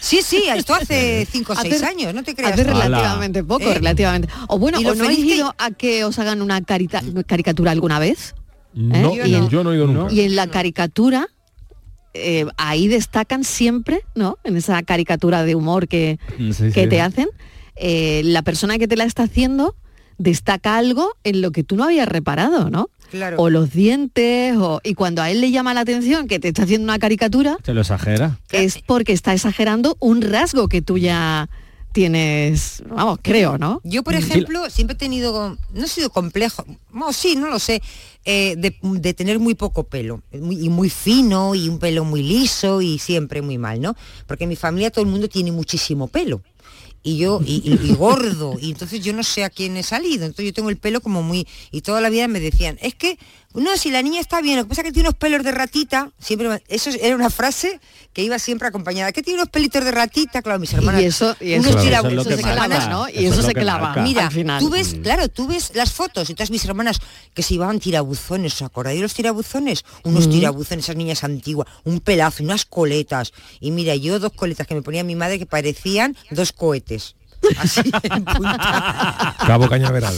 Sí, 0.00 0.20
sí, 0.22 0.44
esto 0.54 0.74
hace 0.74 1.26
cinco 1.32 1.52
o 1.52 1.56
seis 1.56 1.74
Hace- 1.74 1.86
años, 1.86 2.14
no 2.14 2.22
te 2.22 2.34
creas. 2.36 2.52
Hace 2.52 2.64
relativamente 2.64 3.42
poco, 3.42 3.64
¿Eh? 3.68 3.74
relativamente. 3.74 4.28
O 4.48 4.58
bueno, 4.58 4.80
Y 4.80 4.84
lo 4.84 4.92
¿o 4.92 4.94
no 4.94 5.04
habéis 5.04 5.20
que- 5.24 5.34
ido 5.36 5.54
a 5.58 5.70
que 5.72 6.04
os 6.04 6.18
hagan 6.20 6.42
una 6.42 6.60
carita- 6.62 7.02
caricatura 7.26 7.72
alguna 7.72 7.98
vez? 7.98 8.34
No, 8.74 9.14
Yo 9.14 9.26
Y 9.26 9.34
en- 9.34 9.48
yo 9.48 9.64
no 9.64 9.72
he 9.72 9.76
ido 9.76 9.86
nunca. 9.88 10.12
Y 10.12 10.20
en 10.20 10.36
la 10.36 10.46
caricatura, 10.46 11.28
eh, 12.14 12.46
ahí 12.56 12.88
destacan 12.88 13.44
siempre, 13.44 14.02
¿no? 14.14 14.38
En 14.44 14.56
esa 14.56 14.82
caricatura 14.82 15.44
de 15.44 15.54
humor 15.54 15.88
que, 15.88 16.18
Mm, 16.38 16.52
sí, 16.52 16.64
que 16.72 16.82
sí. 16.84 16.88
te 16.88 17.00
hacen, 17.00 17.28
eh, 17.76 18.22
la 18.24 18.42
persona 18.42 18.78
que 18.78 18.86
te 18.88 18.96
la 18.96 19.04
está 19.04 19.22
haciendo 19.24 19.74
destaca 20.18 20.76
algo 20.76 21.10
en 21.24 21.40
lo 21.40 21.50
que 21.52 21.64
tú 21.64 21.76
no 21.76 21.84
habías 21.84 22.06
reparado, 22.08 22.70
¿no? 22.70 22.90
Claro. 23.10 23.36
O 23.38 23.50
los 23.50 23.72
dientes, 23.72 24.56
o, 24.56 24.80
y 24.84 24.94
cuando 24.94 25.20
a 25.20 25.30
él 25.30 25.40
le 25.40 25.50
llama 25.50 25.74
la 25.74 25.80
atención 25.80 26.28
que 26.28 26.38
te 26.38 26.48
está 26.48 26.62
haciendo 26.62 26.84
una 26.84 26.98
caricatura, 26.98 27.56
Te 27.62 27.74
lo 27.74 27.80
exagera. 27.82 28.38
es 28.52 28.78
porque 28.86 29.12
está 29.12 29.34
exagerando 29.34 29.96
un 30.00 30.22
rasgo 30.22 30.68
que 30.68 30.80
tú 30.80 30.96
ya 30.98 31.48
tienes, 31.92 32.82
vamos, 32.88 33.18
creo, 33.22 33.58
¿no? 33.58 33.80
Yo, 33.84 34.02
por 34.02 34.14
ejemplo, 34.14 34.68
siempre 34.70 34.94
he 34.94 34.98
tenido, 34.98 35.56
no 35.72 35.84
he 35.84 35.88
sido 35.88 36.10
complejo, 36.10 36.64
no, 36.92 37.12
sí, 37.12 37.36
no 37.36 37.48
lo 37.48 37.58
sé, 37.58 37.82
eh, 38.24 38.54
de, 38.56 38.76
de 38.82 39.14
tener 39.14 39.38
muy 39.38 39.54
poco 39.54 39.84
pelo, 39.84 40.22
muy- 40.32 40.64
y 40.64 40.68
muy 40.68 40.90
fino, 40.90 41.54
y 41.54 41.68
un 41.68 41.78
pelo 41.78 42.04
muy 42.04 42.22
liso, 42.22 42.80
y 42.82 42.98
siempre 42.98 43.42
muy 43.42 43.58
mal, 43.58 43.80
¿no? 43.80 43.94
Porque 44.26 44.44
en 44.44 44.50
mi 44.50 44.56
familia 44.56 44.90
todo 44.90 45.04
el 45.04 45.10
mundo 45.10 45.28
tiene 45.28 45.52
muchísimo 45.52 46.08
pelo. 46.08 46.42
Y 47.04 47.16
yo, 47.18 47.40
y, 47.44 47.54
y- 47.68 47.90
y 47.90 47.94
gordo, 47.94 48.54
y 48.60 48.70
entonces 48.70 49.00
yo 49.04 49.12
no 49.12 49.24
sé 49.24 49.42
a 49.42 49.50
quién 49.50 49.76
he 49.76 49.82
salido, 49.82 50.24
entonces 50.24 50.46
yo 50.46 50.52
tengo 50.52 50.70
el 50.70 50.76
pelo 50.76 51.00
como 51.00 51.20
muy, 51.22 51.48
y 51.72 51.80
toda 51.80 52.00
la 52.00 52.10
vida 52.10 52.28
me 52.28 52.38
decían, 52.38 52.78
es 52.80 52.94
que 52.94 53.18
no, 53.54 53.76
si 53.76 53.90
la 53.90 54.02
niña 54.02 54.20
está 54.20 54.40
bien, 54.40 54.56
lo 54.56 54.64
que 54.64 54.68
pasa 54.70 54.80
es 54.82 54.86
que 54.86 54.92
tiene 54.92 55.08
unos 55.08 55.18
pelos 55.18 55.44
de 55.44 55.52
ratita, 55.52 56.10
siempre, 56.18 56.62
eso 56.68 56.90
era 56.90 57.14
una 57.14 57.30
frase 57.30 57.80
que 58.12 58.22
iba 58.22 58.38
siempre 58.38 58.68
acompañada, 58.68 59.12
que 59.12 59.22
tiene 59.22 59.40
unos 59.40 59.50
pelitos 59.50 59.84
de 59.84 59.90
ratita, 59.90 60.42
claro, 60.42 60.58
mis 60.58 60.72
hermanas. 60.72 61.02
Y 61.02 61.04
eso, 61.06 61.36
y 61.40 61.52
eso, 61.52 61.68
unos 61.68 61.82
eso, 61.82 61.90
tirabu- 61.90 62.08
es 62.08 62.12
lo 62.14 62.20
eso 62.22 62.30
que 62.30 62.36
se 62.36 62.42
clava, 62.42 62.64
hermanas- 62.66 62.88
¿no? 62.88 63.08
Y 63.08 63.12
Eso 63.12 63.20
eso, 63.20 63.30
es 63.32 63.36
lo 63.38 63.42
se 63.42 63.54
que 63.54 63.60
clava. 63.60 63.88
marca. 63.88 64.02
Mira, 64.02 64.26
al 64.26 64.32
final. 64.32 64.60
tú 64.60 64.70
ves, 64.70 64.96
claro, 65.02 65.28
tú 65.28 65.46
ves 65.46 65.72
las 65.74 65.92
fotos 65.92 66.28
y 66.30 66.34
todas 66.34 66.50
mis 66.50 66.64
hermanas 66.64 66.98
que 67.34 67.42
se 67.42 67.54
llevaban 67.54 67.80
tirabuzones, 67.80 68.54
¿os 68.54 68.62
acordáis 68.62 68.98
de 68.98 69.02
los 69.02 69.14
tirabuzones? 69.14 69.84
Unos 70.04 70.28
tirabuzones, 70.30 70.84
esas 70.84 70.96
niñas 70.96 71.24
antiguas, 71.24 71.68
un 71.84 72.00
pelazo, 72.00 72.42
unas 72.42 72.64
coletas. 72.64 73.32
Y 73.60 73.70
mira, 73.70 73.94
yo 73.96 74.18
dos 74.18 74.32
coletas 74.32 74.66
que 74.66 74.74
me 74.74 74.82
ponía 74.82 75.04
mi 75.04 75.14
madre 75.16 75.38
que 75.38 75.46
parecían 75.46 76.16
dos 76.30 76.52
cohetes. 76.52 77.16
Así, 77.58 77.80
en 78.04 78.24
punta. 78.24 79.36
Cabo 79.46 79.68
Cañaveral. 79.68 80.14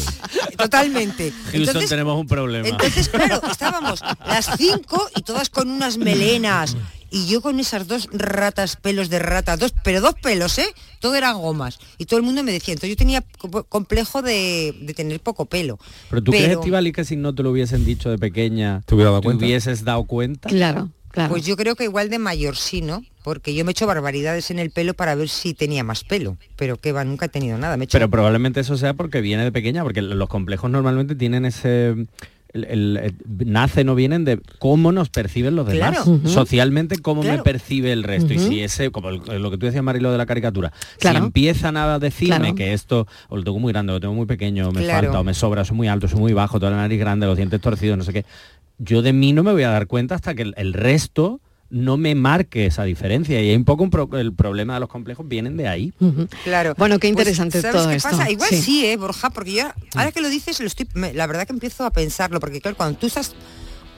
Totalmente. 0.57 1.31
Houston 1.31 1.61
Entonces, 1.61 1.91
tenemos 1.91 2.19
un 2.19 2.27
problema. 2.27 2.69
entonces, 2.69 3.09
claro, 3.09 3.41
estábamos 3.51 4.01
las 4.27 4.51
cinco 4.57 5.09
y 5.17 5.23
todas 5.23 5.49
con 5.51 5.71
unas 5.71 5.99
melenas. 5.99 6.77
Y 7.11 7.29
yo 7.29 7.41
con 7.41 7.61
esas 7.61 7.87
dos 7.87 8.09
ratas, 8.13 8.75
pelos 8.77 9.09
de 9.09 9.21
rata, 9.21 9.57
dos, 9.57 9.73
pero 9.85 10.01
dos 10.01 10.15
pelos, 10.21 10.59
¿eh? 10.59 10.67
Todo 10.99 11.15
eran 11.15 11.39
gomas. 11.39 11.79
Y 11.97 12.07
todo 12.07 12.19
el 12.19 12.25
mundo 12.25 12.43
me 12.43 12.51
decía, 12.51 12.73
entonces 12.75 12.91
yo 12.91 12.97
tenía 12.97 13.23
co- 13.39 13.63
complejo 13.65 14.21
de, 14.21 14.75
de 14.81 14.95
tener 14.95 15.21
poco 15.21 15.45
pelo. 15.47 15.79
pero 16.11 16.25
tú 16.25 16.33
crees, 16.33 16.51
Estivali, 16.55 16.91
que 16.91 17.05
si 17.05 17.15
no 17.15 17.33
te 17.33 17.45
lo 17.45 17.53
hubiesen 17.53 17.85
dicho 17.85 18.11
de 18.11 18.19
pequeña, 18.19 18.83
¿Te 18.85 18.97
hubiera 18.97 19.11
dado 19.13 19.23
cuenta? 19.23 19.45
hubieses 19.45 19.85
dado 19.85 20.03
cuenta? 20.05 20.49
Claro, 20.49 20.91
claro. 21.11 21.31
Pues 21.31 21.47
yo 21.47 21.57
creo 21.57 21.77
que 21.77 21.85
igual 21.85 22.11
de 22.11 22.19
mayor 22.19 22.57
sí, 22.57 22.81
¿no? 22.81 23.05
Porque 23.25 23.55
yo 23.55 23.65
me 23.65 23.71
he 23.71 23.73
hecho 23.73 23.87
barbaridades 23.87 24.51
en 24.53 24.59
el 24.61 24.71
pelo 24.71 24.93
para 24.95 25.15
ver 25.17 25.31
si 25.31 25.55
tenía 25.55 25.83
más 25.83 26.05
pelo. 26.05 26.37
Pero 26.57 26.77
que 26.77 26.93
va, 26.93 27.03
nunca 27.05 27.25
he 27.27 27.29
tenido 27.31 27.57
nada. 27.59 27.77
Me 27.79 27.83
he 27.83 27.87
hecho 27.87 27.97
Pero 27.97 28.11
probablemente 28.11 28.61
eso 28.61 28.77
sea 28.77 28.93
porque 28.95 29.21
viene 29.23 29.43
de 29.45 29.51
pequeña, 29.51 29.83
porque 29.83 30.03
los 30.03 30.29
complejos 30.29 30.71
normalmente 30.71 31.15
tienen 31.17 31.47
ese... 31.47 31.89
el- 31.89 32.07
el- 32.53 32.97
el- 32.99 33.15
nacen 33.51 33.89
o 33.89 33.95
vienen 33.97 34.25
de 34.25 34.41
cómo 34.61 34.93
nos 34.93 35.09
perciben 35.09 35.57
los 35.57 35.67
demás. 35.67 36.03
Claro. 36.05 36.21
Socialmente, 36.29 36.99
cómo 36.99 37.23
me 37.25 37.39
percibe 37.39 37.93
el 37.93 38.03
resto. 38.05 38.33
Y 38.35 38.39
si 38.39 38.61
ese, 38.61 38.91
como 38.91 39.11
lo 39.11 39.51
que 39.51 39.57
tú 39.59 39.67
decías, 39.67 39.83
Marilo, 39.83 40.13
de 40.13 40.19
la 40.19 40.27
caricatura, 40.27 40.71
Claro. 41.01 41.19
si 41.21 41.25
empiezan 41.25 41.77
a 41.79 41.99
decirme 41.99 42.55
que 42.55 42.73
esto, 42.75 43.09
o 43.29 43.37
lo 43.39 43.43
tengo 43.43 43.59
muy 43.59 43.73
grande, 43.73 43.91
o 43.93 43.97
lo 43.97 44.01
tengo 44.01 44.15
muy 44.15 44.27
pequeño, 44.27 44.69
o 44.69 44.73
me 44.73 44.87
falta, 44.87 45.19
o 45.19 45.25
me 45.25 45.35
sobra, 45.35 45.65
soy 45.65 45.77
muy 45.79 45.89
alto, 45.89 46.07
soy 46.09 46.21
muy 46.21 46.33
bajo, 46.35 46.61
toda 46.61 46.71
la 46.73 46.77
nariz 46.77 47.01
grande, 47.01 47.27
los 47.27 47.37
dientes 47.39 47.61
torcidos, 47.61 47.97
no 47.99 48.05
sé 48.05 48.13
qué, 48.13 48.25
yo 48.79 49.01
de 49.03 49.13
mí 49.13 49.33
no 49.33 49.43
me 49.43 49.51
voy 49.53 49.63
a 49.65 49.71
dar 49.71 49.87
cuenta 49.89 50.15
hasta 50.15 50.35
que 50.35 50.43
el 50.55 50.73
resto 50.75 51.41
no 51.71 51.97
me 51.97 52.15
marque 52.15 52.67
esa 52.67 52.85
diferencia. 52.85 53.41
Y 53.43 53.51
hay 53.51 53.57
un 53.57 53.65
poco 53.65 53.83
un 53.85 53.91
pro- 53.91 54.09
el 54.19 54.33
problema 54.33 54.75
de 54.75 54.81
los 54.81 54.89
complejos 54.89 55.27
vienen 55.29 55.57
de 55.57 55.69
ahí. 55.69 55.93
Claro. 56.45 56.75
Bueno, 56.79 56.99
qué 56.99 57.09
Pues, 57.09 57.27
interesante 57.27 57.61
¿sabes 57.61 57.77
todo 57.77 57.89
qué 57.91 57.97
esto. 57.97 58.11
pasa? 58.11 58.31
Igual 58.31 58.51
Sí. 58.51 58.63
sí. 58.63 58.87
¿eh, 58.87 58.97
Borja? 58.97 59.31
Porque 59.31 59.53
yo, 59.53 59.65
ahora 59.95 60.13
que 60.13 60.21
lo 60.21 60.29
dices, 60.29 60.61
lo 60.61 60.67
estoy, 60.67 60.87
me- 60.95 61.13
la 61.15 61.27
verdad 61.27 61.47
que 61.47 61.53
empiezo 61.53 61.85
a 61.85 61.91
pensarlo, 61.91 62.39
porque 62.41 62.61
claro, 62.61 62.77
cuando 62.77 62.99
tú 62.99 63.07
estás, 63.07 63.33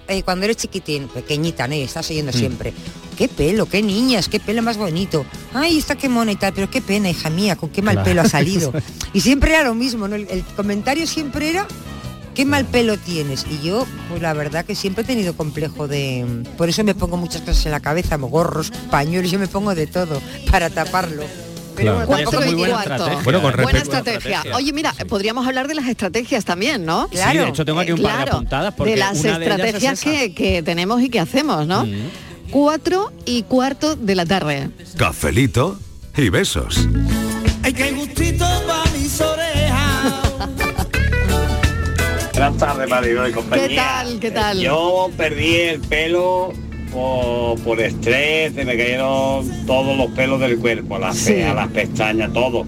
eh, 0.09 0.23
cuando 0.23 0.45
eres 0.45 0.57
chiquitín, 0.57 1.09
pequeñita, 1.09 1.67
¿no? 1.69 1.75
Y 1.75 1.83
estás 1.83 2.09
oyendo 2.11 2.31
Mm. 2.33 2.35
siempre, 2.39 2.73
qué 3.19 3.29
pelo, 3.29 3.67
qué 3.67 3.83
niñas, 3.83 4.29
qué 4.29 4.39
pelo 4.41 4.63
más 4.63 4.77
bonito. 4.77 5.27
Ay, 5.53 5.79
está 5.79 5.97
qué 5.97 6.09
mona 6.09 6.33
y 6.33 6.37
tal, 6.37 6.53
pero 6.53 6.71
qué 6.71 6.81
pena, 6.81 7.11
hija 7.11 7.29
mía, 7.31 7.57
con 7.57 7.71
qué 7.71 7.83
mal 7.83 7.95
Claro. 7.97 8.09
pelo 8.09 8.21
ha 8.23 8.29
salido. 8.29 8.73
y 9.13 9.21
siempre 9.21 9.51
era 9.53 9.65
lo 9.65 9.75
mismo, 9.75 10.07
¿no? 10.07 10.15
El, 10.17 10.29
el 10.31 10.45
comentario 10.55 11.07
siempre 11.07 11.51
era, 11.51 11.67
qué 12.37 12.45
mal 12.45 12.65
pelo 12.67 12.97
tienes. 12.99 13.45
Y 13.51 13.67
yo, 13.67 13.87
pues 14.11 14.23
la 14.23 14.33
verdad 14.35 14.65
que 14.65 14.75
siempre 14.77 15.03
he 15.03 15.07
tenido 15.07 15.35
complejo 15.37 15.89
de... 15.89 16.25
Por 16.57 16.69
eso 16.69 16.85
me 16.85 16.95
pongo 16.95 17.17
muchas 17.17 17.41
cosas 17.41 17.65
en 17.67 17.73
la 17.73 17.81
cabeza, 17.81 18.17
gorros, 18.17 18.71
pañuelos, 18.91 19.31
yo 19.33 19.39
me 19.39 19.49
pongo 19.49 19.75
de 19.75 19.87
todo 19.89 20.21
para 20.51 20.71
taparlo. 20.71 21.25
Pero 21.75 21.93
Claro. 21.95 22.07
bueno, 22.07 22.31
muy 22.31 22.41
me 22.41 22.55
buena 22.55 22.57
quiero- 22.57 22.81
estrategia. 22.95 23.23
Bueno, 23.25 23.43
con. 23.43 23.63
Buena 23.63 23.79
estrategia. 23.81 24.43
Oye, 24.55 24.73
mira, 24.73 24.95
podríamos 25.09 25.47
hablar 25.47 25.69
de 25.69 25.75
las 25.75 25.87
estrategias 25.89 26.45
también, 26.45 26.87
¿no? 26.87 27.07
Sí, 27.13 27.19
de 27.39 27.49
hecho 27.49 27.65
tengo 27.67 27.81
aquí 27.81 27.93
un 27.93 28.01
par 28.01 28.13
de 28.13 28.17
Claro, 28.23 28.33
apuntadas 28.37 28.75
porque 28.75 28.93
de 28.93 28.97
las 28.97 29.19
una 29.21 29.39
de 29.39 29.45
ellas 29.47 29.59
es 29.59 29.67
estrategias 29.67 30.01
que, 30.01 30.35
que 30.35 30.63
tenemos 30.63 31.03
y 31.03 31.11
que 31.11 31.21
hacemos, 31.21 31.67
¿no? 31.67 31.85
Mm. 31.85 32.11
Cuatro 32.51 33.13
y 33.27 33.43
cuarto 33.43 33.95
de 33.95 34.15
la 34.15 34.25
tarde. 34.25 34.71
Cafelito 34.97 35.79
y 36.17 36.31
besos. 36.31 36.89
Ay, 37.63 37.75
qué 37.75 37.93
gustito 37.93 38.47
Buenas 42.37 42.57
tardes, 42.59 42.89
Marilo 42.91 43.27
y 43.27 43.33
compañía. 43.33 43.67
¿Qué 43.69 43.75
tal? 43.77 44.21
¿Qué 44.21 44.31
tal? 44.31 44.61
Yo 44.61 45.09
perdí 45.17 45.55
el 45.57 45.81
pelo 45.81 46.53
por, 46.93 47.59
por 47.61 47.81
estrés, 47.81 48.53
se 48.55 48.65
me 48.67 48.77
cayeron 48.77 49.49
todos 49.67 49.97
los 49.97 50.09
pelos 50.11 50.39
del 50.41 50.59
cuerpo, 50.59 50.99
las 50.99 51.17
Sí. 51.17 51.25
cejas, 51.33 51.55
las 51.55 51.69
pestañas, 51.69 52.31
todo. 52.35 52.67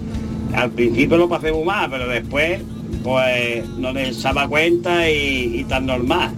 Al 0.55 0.71
principio 0.71 1.17
lo 1.17 1.29
pasé 1.29 1.51
muy 1.51 1.63
mal, 1.65 1.87
pero 1.91 2.07
después 2.07 2.61
pues 3.03 3.67
no 3.77 3.93
le 3.93 4.11
daba 4.11 4.47
cuenta 4.47 5.07
y, 5.09 5.59
y 5.59 5.63
tan 5.65 5.85
normal. 5.85 6.31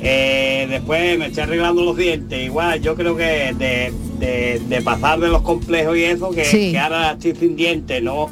Eh, 0.00 0.66
después 0.70 1.18
me 1.18 1.26
estoy 1.26 1.42
arreglando 1.42 1.82
los 1.84 1.96
dientes, 1.96 2.44
igual 2.44 2.80
yo 2.80 2.94
creo 2.94 3.16
que 3.16 3.52
de, 3.58 3.92
de- 4.20 4.60
de 4.68 4.82
pasar 4.82 5.18
de 5.18 5.26
los 5.28 5.42
complejos 5.42 5.96
y 5.96 6.04
eso, 6.04 6.30
que, 6.30 6.44
Sí. 6.44 6.70
que 6.70 6.78
ahora 6.78 7.12
estoy 7.12 7.34
sin 7.34 7.56
dientes, 7.56 8.00
¿no? 8.04 8.30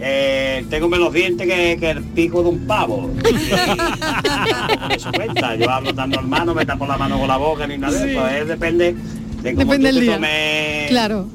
Eh, 0.00 0.64
tengo 0.68 0.88
menos 0.88 1.12
dientes 1.12 1.46
que, 1.46 1.76
que 1.80 1.90
el 1.90 2.02
pico 2.02 2.42
de 2.42 2.48
un 2.50 2.66
pavo. 2.66 3.10
Y- 3.24 4.92
eso 4.94 5.10
cuenta. 5.12 5.54
Yo 5.56 5.70
hablo 5.70 5.94
tan 5.94 6.10
normal, 6.10 6.46
no 6.46 6.54
me 6.54 6.66
tapo 6.66 6.86
la 6.86 6.96
mano 6.98 7.18
con 7.18 7.28
la 7.28 7.36
boca 7.36 7.66
ni 7.66 7.78
nada 7.78 7.98
de 7.98 8.12
eso. 8.12 8.28
Es 8.28 8.46
depende 8.48 8.94
de 9.42 9.54
cómo 9.54 9.72
Depende 9.72 9.92
tú 9.92 9.98
te 10.00 10.06
tomes, 10.12 10.88
Claro, 10.88 11.26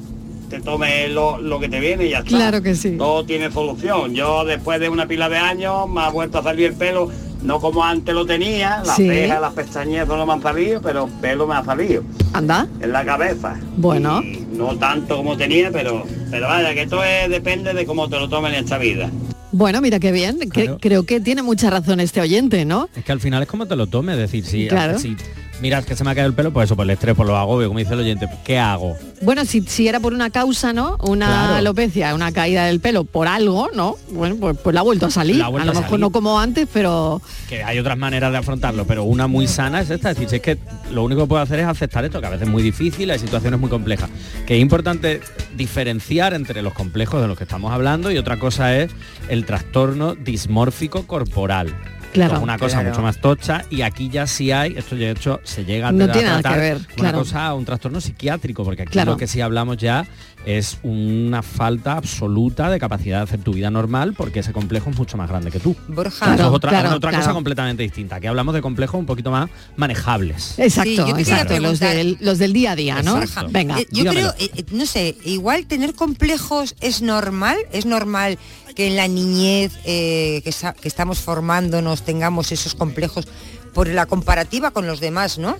te 0.48 0.60
tomes 0.60 1.10
lo, 1.10 1.38
lo 1.40 1.58
que 1.60 1.68
te 1.68 1.80
viene 1.80 2.06
y 2.06 2.10
ya 2.10 2.18
está. 2.18 2.28
claro 2.30 2.62
que 2.62 2.74
sí. 2.74 2.96
Todo 2.96 3.24
tiene 3.24 3.50
solución. 3.50 4.14
Yo 4.14 4.44
después 4.44 4.78
de 4.80 4.88
una 4.88 5.06
pila 5.06 5.28
de 5.28 5.38
años 5.38 5.88
me 5.88 6.02
ha 6.02 6.10
vuelto 6.10 6.38
a 6.38 6.42
salir 6.42 6.66
el 6.66 6.74
pelo, 6.74 7.10
no 7.42 7.60
como 7.60 7.84
antes 7.84 8.14
lo 8.14 8.24
tenía, 8.26 8.82
las 8.84 8.96
Sí. 8.96 9.06
cejas, 9.08 9.40
las 9.40 9.52
pestañas 9.52 10.06
no 10.08 10.24
me 10.26 10.32
han 10.32 10.42
salido, 10.42 10.80
pero 10.80 11.08
pelo 11.20 11.46
me 11.46 11.54
ha 11.54 11.64
salido 11.64 12.02
Anda. 12.32 12.66
en 12.80 12.92
la 12.92 13.04
cabeza. 13.04 13.56
Bueno. 13.76 14.22
Y 14.22 14.46
no 14.56 14.76
tanto 14.78 15.16
como 15.16 15.36
tenía, 15.36 15.70
pero, 15.72 16.04
pero 16.30 16.46
vaya, 16.48 16.72
que 16.74 16.82
esto 16.82 17.02
es- 17.02 17.28
depende 17.30 17.74
de 17.74 17.84
cómo 17.86 18.08
te 18.08 18.18
lo 18.18 18.28
tomen 18.28 18.54
en 18.54 18.64
esta 18.64 18.78
vida. 18.78 19.10
Bueno, 19.54 19.80
mira 19.82 19.98
qué 20.00 20.12
bien. 20.12 20.38
que- 20.38 20.48
Claro. 20.48 20.78
creo 20.80 21.04
que 21.04 21.20
tiene 21.20 21.42
mucha 21.42 21.68
razón 21.68 22.00
este 22.00 22.20
oyente, 22.22 22.64
¿no? 22.64 22.88
Es 22.96 23.04
que 23.04 23.12
al 23.12 23.20
final 23.20 23.42
es 23.42 23.48
como 23.48 23.66
te 23.66 23.76
lo 23.76 23.86
tomes, 23.86 24.14
es 24.14 24.20
decir, 24.22 24.44
si, 24.46 24.66
Claro. 24.68 24.98
si 24.98 25.14
miras 25.62 25.86
que 25.86 25.96
se 25.96 26.02
me 26.04 26.10
ha 26.10 26.14
caído 26.14 26.26
el 26.28 26.34
pelo, 26.34 26.52
pues 26.52 26.66
eso, 26.66 26.76
por 26.76 26.84
el 26.84 26.90
estrés, 26.90 27.14
por 27.14 27.24
lo 27.26 27.36
agobio, 27.36 27.68
como 27.68 27.78
dice 27.78 27.94
el 27.94 28.00
oyente, 28.00 28.28
¿qué 28.44 28.58
hago? 28.58 28.96
Bueno, 29.22 29.44
si, 29.44 29.62
si 29.62 29.86
era 29.88 30.00
por 30.00 30.12
una 30.12 30.28
causa, 30.30 30.72
¿no? 30.72 30.96
Una 31.02 31.26
Claro. 31.26 31.54
alopecia, 31.54 32.14
una 32.14 32.32
caída 32.32 32.66
del 32.66 32.80
pelo, 32.80 33.04
por 33.04 33.28
algo, 33.28 33.70
¿no? 33.74 33.94
Bueno, 34.10 34.36
pues, 34.38 34.56
pues 34.62 34.74
la 34.74 34.80
ha 34.80 34.82
vuelto 34.82 35.06
a 35.06 35.10
salir. 35.10 35.36
Vuelto 35.36 35.56
a 35.62 35.64
lo 35.64 35.70
a 35.70 35.74
mejor 35.74 35.84
salir. 35.90 36.00
no 36.00 36.10
como 36.10 36.38
antes, 36.38 36.68
pero 36.72 37.22
Que 37.48 37.62
hay 37.62 37.78
otras 37.78 37.96
maneras 37.96 38.32
de 38.32 38.38
afrontarlo, 38.38 38.84
pero 38.86 39.04
una 39.04 39.26
muy 39.28 39.46
sana 39.46 39.80
es 39.80 39.88
esta, 39.90 40.10
es 40.10 40.16
decir, 40.16 40.28
si 40.28 40.36
es 40.36 40.42
que 40.42 40.58
lo 40.90 41.04
único 41.04 41.22
que 41.22 41.28
puedo 41.28 41.40
hacer 41.42 41.60
es 41.60 41.66
aceptar 41.66 42.04
esto, 42.04 42.20
que 42.20 42.26
a 42.26 42.30
veces 42.30 42.46
es 42.48 42.52
muy 42.52 42.62
difícil, 42.62 43.10
hay 43.10 43.18
situaciones 43.20 43.60
muy 43.60 43.70
complejas. 43.70 44.10
Que 44.46 44.56
es 44.56 44.60
importante 44.60 45.20
diferenciar 45.56 46.34
entre 46.34 46.60
los 46.62 46.74
complejos 46.74 47.20
de 47.22 47.28
los 47.28 47.38
que 47.38 47.44
estamos 47.44 47.72
hablando 47.72 48.10
y 48.10 48.18
otra 48.18 48.38
cosa 48.38 48.76
es 48.76 48.90
el 49.28 49.46
trastorno 49.46 50.16
dismórfico 50.16 51.06
corporal. 51.06 51.72
Claro, 52.12 52.36
es 52.36 52.42
una 52.42 52.58
cosa 52.58 52.76
claro. 52.76 52.90
mucho 52.90 53.02
más 53.02 53.20
tocha 53.20 53.64
y 53.70 53.82
aquí 53.82 54.08
ya 54.08 54.26
sí 54.26 54.50
hay, 54.52 54.74
esto 54.76 54.94
de 54.96 55.10
hecho 55.10 55.40
se 55.44 55.64
llega 55.64 55.88
a 55.88 55.92
No 55.92 56.04
a 56.04 56.12
tiene 56.12 56.28
nada 56.28 56.42
tratar 56.42 56.58
que 56.58 56.64
ver, 56.64 56.76
una 56.76 56.86
claro. 56.94 57.18
cosa, 57.20 57.54
un 57.54 57.64
trastorno 57.64 58.00
psiquiátrico, 58.00 58.64
porque 58.64 58.82
aquí 58.82 58.92
Claro. 58.92 59.12
lo 59.12 59.16
que 59.16 59.26
sí 59.26 59.40
hablamos 59.40 59.76
ya 59.78 60.06
es 60.44 60.78
una 60.82 61.40
falta 61.42 61.92
absoluta 61.96 62.68
de 62.68 62.78
capacidad 62.80 63.18
de 63.18 63.22
hacer 63.24 63.40
tu 63.40 63.52
vida 63.54 63.70
normal 63.70 64.12
porque 64.16 64.40
ese 64.40 64.52
complejo 64.52 64.90
es 64.90 64.98
mucho 64.98 65.16
más 65.16 65.28
grande 65.30 65.50
que 65.50 65.60
tú. 65.60 65.76
Borja. 65.88 66.34
Eso 66.34 66.44
es 66.48 66.50
otra, 66.50 66.70
claro, 66.70 66.96
otra 66.96 67.10
claro. 67.10 67.22
cosa 67.24 67.32
completamente 67.32 67.82
distinta. 67.84 68.16
Aquí 68.16 68.26
hablamos 68.26 68.52
de 68.54 68.60
complejos 68.60 68.98
un 68.98 69.06
poquito 69.06 69.30
más 69.30 69.48
manejables. 69.76 70.58
exacto, 70.58 71.06
Sí, 71.06 71.12
exacto, 71.18 71.58
los 71.60 71.78
del, 71.80 72.16
los 72.20 72.38
del 72.38 72.52
día 72.52 72.72
a 72.72 72.76
día, 72.76 73.02
¿no? 73.02 73.20
Exacto. 73.22 73.50
Venga. 73.52 73.78
Eh, 73.78 73.86
yo 73.90 74.02
dígamelo. 74.02 74.32
creo, 74.34 74.46
eh, 74.48 74.50
eh, 74.56 74.64
no 74.72 74.86
sé, 74.86 75.16
igual 75.24 75.66
tener 75.66 75.94
complejos 75.94 76.74
es 76.80 77.02
normal, 77.02 77.56
es 77.72 77.86
normal 77.86 78.38
que 78.74 78.86
en 78.86 78.96
la 78.96 79.08
niñez 79.08 79.72
eh, 79.84 80.42
que, 80.44 80.52
que 80.80 80.88
estamos 80.88 81.20
formándonos 81.20 82.02
tengamos 82.02 82.52
esos 82.52 82.74
complejos 82.74 83.26
por 83.72 83.88
la 83.88 84.06
comparativa 84.06 84.70
con 84.70 84.86
los 84.86 85.00
demás, 85.00 85.38
¿no? 85.38 85.56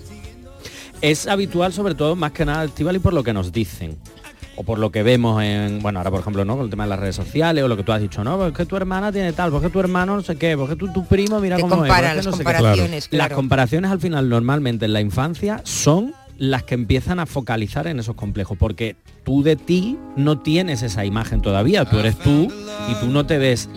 Es 1.00 1.26
habitual, 1.26 1.72
sobre 1.72 1.94
todo, 1.94 2.14
más 2.14 2.32
que 2.32 2.44
nada, 2.44 2.64
Estivali, 2.64 3.00
por 3.00 3.12
lo 3.12 3.24
que 3.24 3.32
nos 3.32 3.52
dicen. 3.52 3.98
O 4.54 4.64
por 4.64 4.78
lo 4.78 4.92
que 4.92 5.02
vemos 5.02 5.42
en, 5.42 5.80
bueno, 5.80 5.98
ahora 5.98 6.10
por 6.10 6.20
ejemplo, 6.20 6.44
¿no? 6.44 6.56
Con 6.56 6.66
el 6.66 6.70
tema 6.70 6.84
de 6.84 6.90
las 6.90 7.00
redes 7.00 7.16
sociales, 7.16 7.64
o 7.64 7.68
lo 7.68 7.76
que 7.76 7.82
tú 7.82 7.90
has 7.90 8.00
dicho, 8.02 8.22
no, 8.22 8.36
porque 8.38 8.66
tu 8.66 8.76
hermana 8.76 9.10
tiene 9.10 9.32
tal, 9.32 9.50
porque 9.50 9.70
tu 9.70 9.80
hermano 9.80 10.14
no 10.14 10.22
sé 10.22 10.36
qué, 10.36 10.56
porque 10.56 10.76
tu, 10.76 10.92
tu 10.92 11.06
primo 11.06 11.40
mira 11.40 11.56
Te 11.56 11.62
cómo 11.62 11.76
comparan 11.76 12.10
es, 12.10 12.16
las 12.16 12.26
no 12.26 12.32
comparaciones, 12.32 13.08
Las 13.10 13.32
comparaciones 13.32 13.90
al 13.90 13.98
final 13.98 14.28
normalmente 14.28 14.84
en 14.84 14.92
la 14.92 15.00
infancia 15.00 15.62
son 15.64 16.14
las 16.42 16.64
que 16.64 16.74
empiezan 16.74 17.20
a 17.20 17.26
focalizar 17.26 17.86
en 17.86 18.00
esos 18.00 18.16
complejos, 18.16 18.58
porque 18.58 18.96
tú 19.24 19.44
de 19.44 19.54
ti 19.54 19.96
no 20.16 20.40
tienes 20.40 20.82
esa 20.82 21.04
imagen 21.04 21.40
todavía, 21.40 21.84
tú 21.84 22.00
eres 22.00 22.18
tú 22.18 22.48
y 22.90 22.94
tú 23.00 23.06
no 23.06 23.24
te 23.26 23.38
ves 23.38 23.70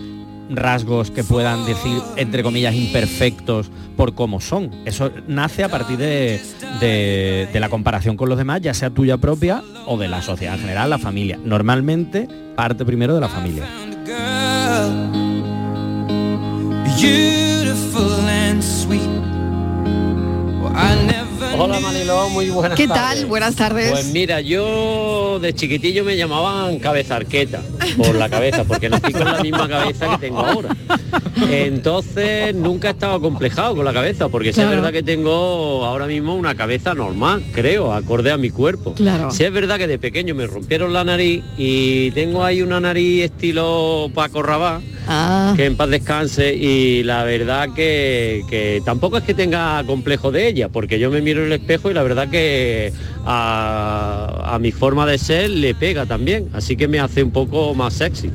rasgos 0.50 1.12
que 1.12 1.24
puedan 1.24 1.64
decir, 1.68 2.02
entre 2.16 2.42
comillas, 2.42 2.74
imperfectos 2.74 3.70
por 3.96 4.16
cómo 4.16 4.42
son. 4.42 4.72
Eso 4.86 5.12
nace 5.28 5.64
a 5.64 5.70
partir 5.70 5.98
de, 5.98 6.42
de- 6.80 7.48
de 7.54 7.60
la 7.60 7.70
comparación 7.70 8.18
con 8.18 8.30
los 8.30 8.38
demás, 8.40 8.62
ya 8.62 8.74
sea 8.74 8.90
tuya 8.90 9.18
propia 9.18 9.62
o 9.86 10.00
de 10.00 10.08
la 10.08 10.24
sociedad 10.24 10.56
en 10.56 10.62
general, 10.62 10.90
la 10.90 10.98
familia. 10.98 11.40
Normalmente 11.44 12.28
parte 12.56 12.84
primero 12.84 13.14
de 13.14 13.22
la 13.22 13.30
familia. 13.30 13.64
Hola 21.58 21.80
Mariló, 21.80 22.30
muy 22.30 22.50
buenas 22.50 22.78
¿Qué 22.78 22.88
tardes. 22.88 23.20
tal? 23.20 23.26
Buenas 23.28 23.56
tardes. 23.56 23.90
Pues 23.92 24.06
mira, 24.12 24.42
yo 24.42 25.40
de 25.40 25.54
chiquitillo 25.54 26.04
me 26.04 26.18
llamaban 26.18 26.80
cabeza 26.80 27.16
arqueta 27.16 27.62
por 27.98 28.14
la 28.16 28.30
cabeza, 28.30 28.64
porque 28.66 28.90
nací 28.90 29.14
con 29.14 29.24
la 29.26 29.42
misma 29.42 29.68
cabeza 29.68 30.10
que 30.12 30.18
tengo 30.28 30.40
ahora. 30.40 30.76
Entonces 31.50 32.54
nunca 32.56 32.90
he 32.90 32.92
estado 32.92 33.22
complejado 33.22 33.76
con 33.76 33.86
la 33.86 33.94
cabeza, 33.94 34.28
porque 34.30 34.52
Claro. 34.52 34.70
es 34.70 34.76
verdad 34.76 34.92
que 34.92 35.04
tengo 35.04 35.86
ahora 35.86 36.08
mismo 36.08 36.36
una 36.36 36.56
cabeza 36.56 36.94
normal, 36.94 37.44
creo, 37.54 37.94
acorde 37.94 38.32
a 38.32 38.38
mi 38.38 38.50
cuerpo. 38.50 38.94
Claro. 38.94 39.32
Sí 39.32 39.44
es 39.44 39.52
verdad 39.54 39.78
que 39.78 39.88
de 39.88 39.98
pequeño 39.98 40.36
me 40.36 40.48
rompieron 40.48 40.92
la 40.94 41.04
nariz 41.04 41.44
y 41.58 42.12
tengo 42.12 42.44
ahí 42.44 42.62
una 42.62 42.80
nariz 42.80 43.24
estilo 43.26 44.10
Paco 44.14 44.44
Rabanne, 44.44 44.86
Ah, 45.08 45.54
que 45.56 45.66
en 45.66 45.76
paz 45.76 45.90
descanse 45.90 46.54
y 46.56 47.04
la 47.04 47.24
verdad 47.24 47.70
que, 47.76 48.44
que 48.50 48.82
tampoco 48.84 49.18
es 49.18 49.24
que 49.24 49.34
tenga 49.34 49.84
complejo 49.86 50.32
de 50.32 50.48
ella, 50.48 50.70
porque 50.70 50.98
yo 51.00 51.12
me 51.12 51.22
miro 51.22 51.42
en 51.42 51.48
el 51.48 51.54
espejo 51.62 51.92
y 51.92 51.94
la 51.94 52.04
verdad 52.04 52.28
que 52.30 52.92
a, 53.26 54.54
a 54.56 54.60
mi 54.60 54.72
forma 54.72 55.06
de 55.06 55.18
ser 55.18 55.50
le 55.50 55.76
pega 55.76 56.06
también, 56.06 56.50
así 56.54 56.76
que 56.76 56.88
me 56.88 57.00
hace 57.00 57.24
un 57.24 57.32
poco 57.32 57.74
más 57.76 57.94
sexy. 57.94 58.32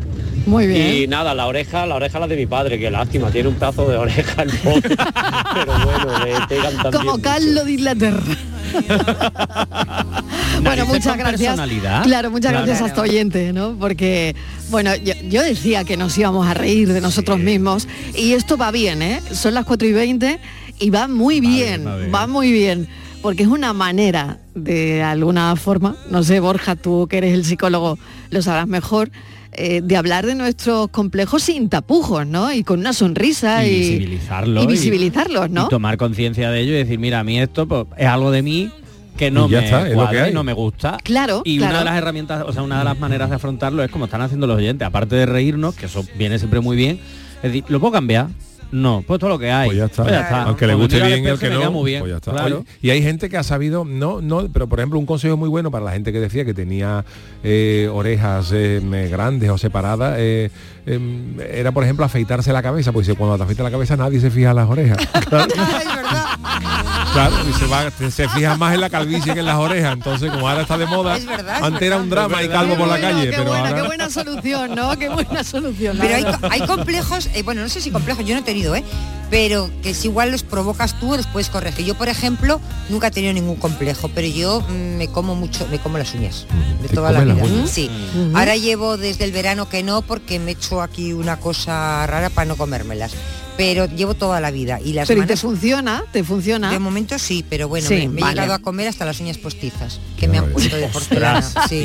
muy 0.46 0.64
Y 0.64 0.68
bien. 0.68 1.10
nada, 1.10 1.34
la 1.34 1.46
oreja, 1.46 1.86
la 1.86 1.96
oreja 1.96 2.18
la 2.20 2.28
de 2.28 2.36
mi 2.36 2.46
padre, 2.46 2.78
que 2.78 2.90
lástima, 2.90 3.30
tiene 3.30 3.48
un 3.48 3.54
pedazo 3.56 3.88
de 3.88 3.96
oreja 3.96 4.44
pobre, 4.62 4.96
pero 5.54 5.72
bueno, 5.84 6.24
le 6.24 6.46
pegan 6.48 6.76
también. 6.82 7.04
Como. 7.04 7.20
Carlos 7.22 7.64
de 7.64 7.72
Inglaterra. 7.72 8.22
bueno, 10.62 10.86
muchas 10.86 11.16
gracias. 11.16 11.58
Claro, 12.02 12.30
muchas 12.30 12.50
Claro. 12.52 12.66
gracias 12.66 12.82
a 12.82 12.86
este 12.88 13.00
oyente, 13.00 13.52
¿no? 13.52 13.76
Porque, 13.78 14.34
bueno, 14.70 14.94
yo, 14.96 15.14
yo 15.28 15.42
decía 15.42 15.84
que 15.84 15.96
nos 15.96 16.16
íbamos 16.18 16.46
a 16.46 16.54
reír 16.54 16.92
de 16.92 17.00
nosotros 17.00 17.38
mismos 17.38 17.88
y 18.16 18.32
esto 18.32 18.56
va 18.56 18.70
bien, 18.70 19.02
¿eh? 19.02 19.20
Son 19.32 19.54
las 19.54 19.64
4 19.64 19.88
y 19.88 19.92
20 19.92 20.40
y 20.78 20.90
va 20.90 21.08
muy 21.08 21.40
bien, 21.40 21.84
bien, 21.84 21.86
va 21.86 21.96
bien. 21.96 22.14
va 22.14 22.26
muy 22.26 22.52
bien. 22.52 22.88
Porque 23.22 23.42
es 23.42 23.50
una 23.50 23.74
manera, 23.74 24.38
de 24.54 25.02
alguna 25.02 25.54
forma, 25.56 25.94
no 26.10 26.22
sé, 26.22 26.40
Borja, 26.40 26.74
tú 26.74 27.06
que 27.06 27.18
eres 27.18 27.34
el 27.34 27.44
psicólogo, 27.44 27.98
lo 28.30 28.40
sabrás 28.40 28.66
mejor, 28.66 29.10
eh, 29.52 29.80
de 29.82 29.96
hablar 29.96 30.26
de 30.26 30.34
nuestros 30.34 30.88
complejos 30.88 31.42
sin 31.42 31.68
tapujos, 31.68 32.26
¿no? 32.26 32.52
Y 32.52 32.62
con 32.64 32.78
una 32.80 32.92
sonrisa 32.92 33.66
y 33.66 33.70
y, 33.74 33.78
visibilizarlo 33.80 34.62
y 34.62 34.66
visibilizarlos, 34.66 35.50
¿no? 35.50 35.66
y 35.66 35.68
tomar 35.68 35.96
conciencia 35.96 36.50
de 36.50 36.60
ello 36.60 36.72
y 36.72 36.76
decir 36.76 36.98
mira 36.98 37.20
a 37.20 37.24
mí 37.24 37.38
esto 37.40 37.66
pues, 37.66 37.86
es 37.96 38.06
algo 38.06 38.30
de 38.30 38.42
mí 38.42 38.70
que 39.16 39.30
no 39.30 39.48
Y 39.48 39.50
ya 39.50 39.58
me 39.60 39.64
está, 39.64 39.78
es 39.80 39.84
lo 39.84 39.88
que 39.90 39.94
cuadra 39.96 40.24
hay. 40.24 40.30
y 40.30 40.34
no 40.34 40.44
me 40.44 40.52
gusta 40.52 40.96
Claro, 41.02 41.42
y 41.44 41.58
claro. 41.58 41.72
una 41.72 41.78
de 41.80 41.84
las 41.84 41.96
herramientas 41.96 42.44
o 42.46 42.52
sea 42.52 42.62
una 42.62 42.78
de 42.78 42.84
las 42.84 42.98
maneras 42.98 43.28
de 43.28 43.36
afrontarlo 43.36 43.82
es 43.82 43.90
como 43.90 44.04
están 44.06 44.22
haciendo 44.22 44.46
los 44.46 44.56
oyentes 44.56 44.86
aparte 44.86 45.16
de 45.16 45.26
reírnos 45.26 45.74
que 45.74 45.86
eso 45.86 46.04
viene 46.16 46.38
siempre 46.38 46.60
muy 46.60 46.76
bien 46.76 47.00
es 47.42 47.42
decir 47.42 47.64
lo 47.68 47.80
puedo 47.80 47.92
cambiar 47.92 48.28
no 48.72 49.02
pues 49.06 49.18
todo 49.20 49.30
lo 49.30 49.38
que 49.38 49.50
hay 49.50 49.68
Pues 49.68 49.78
ya 49.78 49.86
está. 49.86 50.02
Pues 50.02 50.14
ya 50.14 50.20
está. 50.22 50.42
Aunque 50.44 50.66
le 50.66 50.74
guste 50.74 51.00
al 51.00 51.08
bien 51.08 51.22
que 51.22 51.28
y 51.28 51.32
me 51.32 51.38
queda 51.38 51.64
no, 51.64 51.70
muy 51.72 51.90
bien 51.90 52.00
pues 52.00 52.10
ya 52.10 52.16
está. 52.16 52.30
claro. 52.32 52.58
Oye, 52.58 52.66
y 52.82 52.90
hay 52.90 53.02
gente 53.02 53.28
que 53.28 53.36
ha 53.36 53.42
sabido, 53.42 53.84
no, 53.84 54.20
no, 54.20 54.48
pero 54.52 54.68
por 54.68 54.78
ejemplo 54.78 54.98
un 54.98 55.06
consejo 55.06 55.36
muy 55.36 55.48
bueno 55.48 55.70
para 55.70 55.84
la 55.84 55.92
gente 55.92 56.12
que 56.12 56.20
decía 56.20 56.44
que 56.44 56.54
tenía 56.54 57.04
eh, 57.42 57.88
orejas 57.92 58.50
eh, 58.52 58.80
grandes 59.10 59.50
o 59.50 59.58
separadas, 59.58 60.16
eh, 60.18 60.50
em, 60.86 61.38
era 61.40 61.72
por 61.72 61.84
ejemplo 61.84 62.04
afeitarse 62.04 62.52
la 62.52 62.62
cabeza, 62.62 62.92
pues 62.92 63.06
dice, 63.06 63.18
cuando 63.18 63.36
te 63.36 63.42
afeitas 63.44 63.64
la 63.64 63.70
cabeza 63.70 63.96
nadie 63.96 64.20
se 64.20 64.30
fija 64.30 64.50
en 64.50 64.56
las 64.56 64.68
orejas. 64.68 64.98
Claro, 65.30 65.52
Ay, 65.56 65.86
¿verdad? 65.86 66.99
Claro, 67.12 67.34
y 67.48 67.52
se, 67.52 67.66
va, 67.66 67.90
se 68.10 68.28
fija 68.28 68.56
más 68.56 68.74
en 68.74 68.80
la 68.80 68.90
calvicie 68.90 69.32
que 69.34 69.40
en 69.40 69.46
las 69.46 69.56
orejas. 69.56 69.92
Entonces, 69.92 70.30
como 70.30 70.48
ahora 70.48 70.62
está 70.62 70.78
de 70.78 70.86
moda, 70.86 71.16
Es 71.16 71.26
verdad, 71.26 71.62
antes 71.62 71.82
era 71.82 71.96
un 71.96 72.10
drama 72.10 72.42
y 72.42 72.48
calvo 72.48 72.76
por 72.76 72.88
la 72.88 72.98
bueno, 72.98 73.08
calle, 73.08 73.30
qué 73.30 73.36
pero 73.36 73.50
buena, 73.50 73.68
ahora... 73.68 73.80
qué 73.80 73.86
buena 73.86 74.10
solución, 74.10 74.74
¿no? 74.74 74.98
Qué 74.98 75.08
buena 75.08 75.44
solución. 75.44 75.98
Pero 76.00 76.28
hay 76.50 76.66
complejos, 76.66 77.28
eh, 77.34 77.42
bueno, 77.42 77.62
no 77.62 77.68
sé 77.68 77.80
si 77.80 77.90
complejos, 77.90 78.24
yo 78.24 78.34
no 78.34 78.40
he 78.40 78.44
tenido, 78.44 78.74
¿eh? 78.74 78.84
Pero 79.30 79.70
que 79.82 79.94
si 79.94 80.08
igual 80.08 80.32
los 80.32 80.42
provocas 80.42 80.98
tú, 80.98 81.16
los 81.16 81.26
puedes 81.28 81.50
corregir. 81.50 81.86
Yo, 81.86 81.94
por 81.94 82.08
ejemplo, 82.08 82.60
nunca 82.88 83.06
he 83.06 83.10
tenido 83.12 83.32
ningún 83.32 83.56
complejo, 83.56 84.10
pero 84.12 84.26
yo 84.26 84.60
mm, 84.62 84.96
me 84.96 85.06
como 85.08 85.36
mucho, 85.36 85.68
me 85.70 85.78
como 85.78 85.98
las 85.98 86.12
uñas 86.14 86.46
de 86.82 86.88
¿Te 86.88 86.94
toda 86.94 87.12
la 87.12 87.22
vida. 87.22 87.66
Sí. 87.68 87.88
Ahora 88.34 88.56
llevo 88.56 88.96
desde 88.96 89.24
el 89.24 89.30
verano 89.32 89.68
que 89.68 89.84
no, 89.84 90.02
porque 90.02 90.40
me 90.40 90.50
he 90.50 90.54
hecho 90.54 90.82
aquí 90.82 91.12
una 91.12 91.38
cosa 91.38 92.04
rara 92.08 92.28
para 92.30 92.46
no 92.46 92.56
comérmelas. 92.56 93.12
Pero 93.56 93.84
llevo 93.86 94.14
toda 94.14 94.40
la 94.40 94.50
vida. 94.50 94.80
Y 94.82 94.94
las 94.94 95.06
Pero 95.06 95.22
¿y 95.22 95.26
te 95.26 95.36
funciona? 95.36 96.02
¿Te 96.12 96.24
funciona? 96.24 96.70
de 96.72 96.78
momento 96.78 97.18
sí, 97.18 97.44
pero 97.48 97.68
bueno, 97.68 97.86
Sí, 97.86 97.94
me, 97.94 98.08
me 98.08 98.20
vale. 98.22 98.32
he 98.32 98.34
llegado 98.36 98.54
a 98.54 98.58
comer 98.60 98.88
hasta 98.88 99.04
las 99.04 99.20
uñas 99.20 99.36
postizas, 99.38 100.00
que 100.18 100.26
me 100.28 100.38
han 100.38 100.50
puesto 100.50 100.76
de 100.76 100.86
porcelana. 100.88 101.42
Sí. 101.68 101.84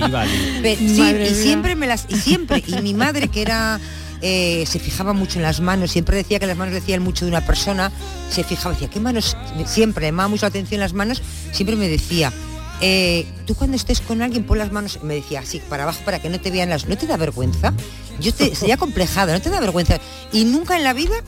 Sí, 0.77 1.01
y 1.29 1.35
siempre 1.35 1.75
me 1.75 1.85
las 1.85 2.05
y 2.09 2.15
siempre 2.15 2.63
y 2.65 2.81
mi 2.81 2.93
madre 2.93 3.27
que 3.27 3.41
era 3.41 3.79
eh, 4.27 4.65
se 4.65 4.79
fijaba 4.79 5.13
mucho 5.13 5.37
en 5.37 5.43
las 5.43 5.61
manos 5.61 5.91
siempre 5.91 6.17
decía 6.17 6.39
que 6.39 6.47
las 6.47 6.57
manos 6.57 6.73
decían 6.73 7.03
mucho 7.03 7.25
de 7.25 7.29
una 7.29 7.45
persona 7.45 7.91
se 8.31 8.43
fijaba 8.43 8.73
decía 8.73 8.89
qué 8.89 8.99
manos 8.99 9.37
siempre 9.67 10.07
llamaba 10.07 10.29
mucho 10.29 10.45
la 10.45 10.47
atención 10.47 10.79
las 10.79 10.93
manos 10.93 11.21
siempre 11.51 11.75
me 11.75 11.87
decía 11.87 12.33
eh, 12.81 13.27
tú 13.45 13.53
cuando 13.53 13.77
estés 13.77 14.01
con 14.01 14.23
alguien 14.23 14.43
pon 14.43 14.57
las 14.57 14.71
manos 14.71 15.03
me 15.03 15.13
decía 15.13 15.41
así 15.41 15.61
para 15.69 15.83
abajo 15.83 15.99
para 16.03 16.17
que 16.17 16.29
no 16.29 16.41
te 16.41 16.49
vean 16.49 16.71
las 16.71 16.87
no 16.87 16.97
te 16.97 17.05
da 17.05 17.17
vergüenza 17.17 17.71
yo 18.19 18.33
te 18.33 18.55
sería 18.55 18.77
complejada 18.85 19.31
no 19.31 19.41
te 19.41 19.51
da 19.51 19.59
vergüenza 19.59 19.99
y 20.31 20.45
nunca 20.45 20.75
en 20.75 20.83
la 20.83 20.93
vida 20.93 21.23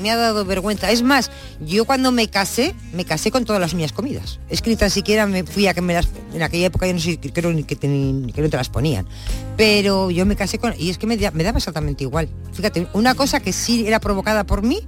me 0.00 0.10
ha 0.10 0.16
dado 0.16 0.44
vergüenza. 0.44 0.90
Es 0.90 1.02
más, 1.02 1.30
yo 1.60 1.84
cuando 1.84 2.12
me 2.12 2.28
casé, 2.28 2.74
me 2.92 3.04
casé 3.04 3.30
con 3.30 3.44
todas 3.44 3.60
las 3.60 3.72
uñas 3.72 3.92
comidas. 3.92 4.40
Es 4.48 4.62
que 4.62 4.74
tan 4.76 4.90
siquiera 4.90 5.26
me 5.26 5.44
fui 5.44 5.66
a 5.66 5.74
que 5.74 5.80
me 5.80 5.94
las... 5.94 6.08
En 6.34 6.42
aquella 6.42 6.66
época 6.66 6.86
yo 6.86 6.94
no 6.94 7.00
sé, 7.00 7.18
creo 7.18 7.52
ni 7.52 7.64
que, 7.64 7.76
ni 7.86 8.32
que 8.32 8.42
no 8.42 8.48
te 8.48 8.56
las 8.56 8.68
ponían. 8.68 9.06
Pero 9.56 10.10
yo 10.10 10.26
me 10.26 10.36
casé 10.36 10.58
con... 10.58 10.74
Y 10.78 10.90
es 10.90 10.98
que 10.98 11.06
me, 11.06 11.16
me 11.16 11.44
daba 11.44 11.58
exactamente 11.58 12.04
igual. 12.04 12.28
Fíjate, 12.52 12.88
una 12.92 13.14
cosa 13.14 13.40
que 13.40 13.52
sí 13.52 13.86
era 13.86 14.00
provocada 14.00 14.44
por 14.44 14.62
mí, 14.62 14.80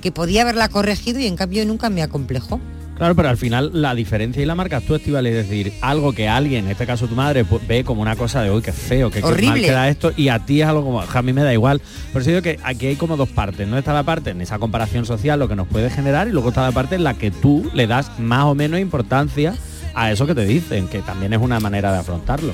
que 0.00 0.12
podía 0.12 0.42
haberla 0.42 0.68
corregido 0.68 1.18
y 1.18 1.26
en 1.26 1.36
cambio 1.36 1.64
nunca 1.64 1.90
me 1.90 2.02
acomplejó. 2.02 2.60
Claro, 2.98 3.14
pero 3.14 3.28
al 3.28 3.36
final 3.36 3.70
la 3.74 3.94
diferencia 3.94 4.42
y 4.42 4.44
la 4.44 4.56
marcas 4.56 4.82
tú, 4.82 4.96
Estival, 4.96 5.24
es 5.26 5.34
decir, 5.34 5.72
algo 5.80 6.12
que 6.12 6.28
alguien, 6.28 6.64
en 6.64 6.72
este 6.72 6.84
caso 6.84 7.06
tu 7.06 7.14
madre, 7.14 7.44
pues, 7.44 7.64
ve 7.66 7.84
como 7.84 8.02
una 8.02 8.16
cosa 8.16 8.42
de 8.42 8.50
hoy, 8.50 8.60
que 8.60 8.72
feo, 8.72 9.08
que, 9.08 9.20
que 9.20 9.24
mal 9.24 9.34
Horrible. 9.34 9.62
queda 9.62 9.88
esto, 9.88 10.12
y 10.16 10.28
a 10.28 10.40
ti 10.40 10.62
es 10.62 10.66
algo 10.66 10.82
como, 10.84 11.00
a 11.00 11.22
mí 11.22 11.32
me 11.32 11.44
da 11.44 11.52
igual. 11.52 11.80
Por 12.12 12.22
eso 12.22 12.30
digo 12.30 12.42
que 12.42 12.58
aquí 12.64 12.88
hay 12.88 12.96
como 12.96 13.16
dos 13.16 13.28
partes, 13.28 13.68
¿no? 13.68 13.78
Está 13.78 13.92
la 13.92 14.02
parte 14.02 14.30
en 14.30 14.40
esa 14.40 14.58
comparación 14.58 15.06
social, 15.06 15.38
lo 15.38 15.48
que 15.48 15.54
nos 15.54 15.68
puede 15.68 15.90
generar, 15.90 16.26
y 16.26 16.32
luego 16.32 16.48
está 16.48 16.62
la 16.62 16.72
parte 16.72 16.96
en 16.96 17.04
la 17.04 17.14
que 17.14 17.30
tú 17.30 17.70
le 17.72 17.86
das 17.86 18.18
más 18.18 18.46
o 18.46 18.56
menos 18.56 18.80
importancia 18.80 19.54
a 19.94 20.10
eso 20.10 20.26
que 20.26 20.34
te 20.34 20.44
dicen, 20.44 20.88
que 20.88 20.98
también 21.00 21.32
es 21.32 21.40
una 21.40 21.60
manera 21.60 21.92
de 21.92 21.98
afrontarlo. 21.98 22.52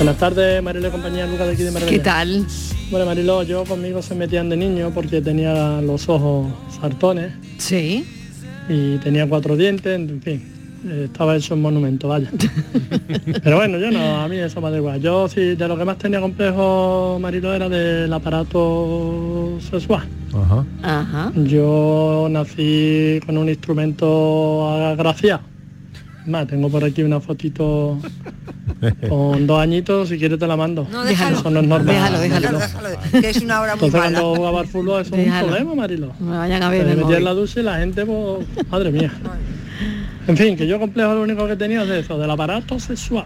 Buenas 0.00 0.16
tardes, 0.16 0.62
Marilo 0.62 0.88
y 0.88 0.90
compañía, 0.90 1.26
Lucas 1.26 1.46
de 1.48 1.52
aquí 1.52 1.62
de 1.62 1.70
Marbella. 1.72 1.92
¿Qué 1.92 1.98
tal? 1.98 2.46
Bueno, 2.90 3.04
Marilo, 3.04 3.42
yo 3.42 3.64
conmigo 3.64 4.00
se 4.00 4.14
metían 4.14 4.48
de 4.48 4.56
niño 4.56 4.92
porque 4.94 5.20
tenía 5.20 5.82
los 5.82 6.08
ojos 6.08 6.46
sartones 6.80 7.32
Sí. 7.58 8.06
y 8.70 8.96
tenía 8.96 9.28
cuatro 9.28 9.58
dientes, 9.58 9.94
en 9.94 10.22
fin, 10.22 10.42
estaba 11.04 11.36
hecho 11.36 11.52
un 11.52 11.60
monumento, 11.60 12.08
vaya. 12.08 12.30
Pero 13.44 13.56
bueno, 13.56 13.76
yo 13.76 13.90
no, 13.90 14.22
a 14.22 14.26
mí 14.26 14.38
eso 14.38 14.62
me 14.62 14.70
da 14.70 14.78
igual. 14.78 15.02
Yo 15.02 15.28
sí, 15.28 15.54
de 15.54 15.68
lo 15.68 15.76
que 15.76 15.84
más 15.84 15.98
tenía 15.98 16.18
complejo, 16.18 17.18
Marilo, 17.20 17.52
era 17.52 17.68
del 17.68 18.10
aparato 18.10 19.58
sexual. 19.70 20.08
Ajá. 20.32 20.64
Ajá. 20.82 21.32
Yo 21.44 22.26
nací 22.30 23.20
con 23.26 23.36
un 23.36 23.50
instrumento 23.50 24.66
agraciado. 24.70 25.42
Más, 26.26 26.46
tengo 26.46 26.70
por 26.70 26.84
aquí 26.84 27.02
una 27.02 27.20
fotito 27.20 27.98
con 29.08 29.46
dos 29.46 29.60
añitos, 29.60 30.08
si 30.08 30.18
quieres 30.18 30.38
te 30.38 30.46
la 30.46 30.56
mando. 30.56 30.86
No, 30.90 31.04
déjalo. 31.04 31.38
Eso 31.38 31.50
no 31.50 31.60
es 31.60 31.66
normal. 31.66 31.94
Déjalo, 31.94 32.18
déjalo. 32.20 32.58
Déjalo, 32.58 32.88
déjalo, 32.90 33.20
que 33.20 33.30
es 33.30 33.36
una 33.42 33.60
hora 33.60 33.76
muy 33.76 33.86
Entonces 33.86 34.00
mala. 34.10 34.20
cuando 34.20 34.36
jugaba 34.36 34.60
al 34.60 34.66
fútbol 34.68 35.02
eso 35.02 35.14
es 35.16 35.26
un 35.28 35.38
problema, 35.40 35.74
Marilo. 35.74 36.12
Me 36.20 36.36
vayan 36.38 36.62
a 36.62 36.70
ver 36.70 36.84
Te 36.86 36.92
el 36.92 36.96
metía 36.98 37.16
en 37.18 37.24
la 37.24 37.34
ducha 37.34 37.60
y 37.60 37.62
la 37.62 37.78
gente, 37.78 38.06
pues, 38.06 38.46
madre 38.70 38.90
mía. 38.92 39.12
En 40.26 40.36
fin, 40.36 40.56
que 40.56 40.66
yo 40.66 40.78
complejo 40.78 41.14
lo 41.14 41.22
único 41.22 41.46
que 41.46 41.56
tenía 41.56 41.82
es 41.82 41.88
de 41.88 42.00
eso, 42.00 42.18
del 42.18 42.30
aparato 42.30 42.78
sexual. 42.78 43.24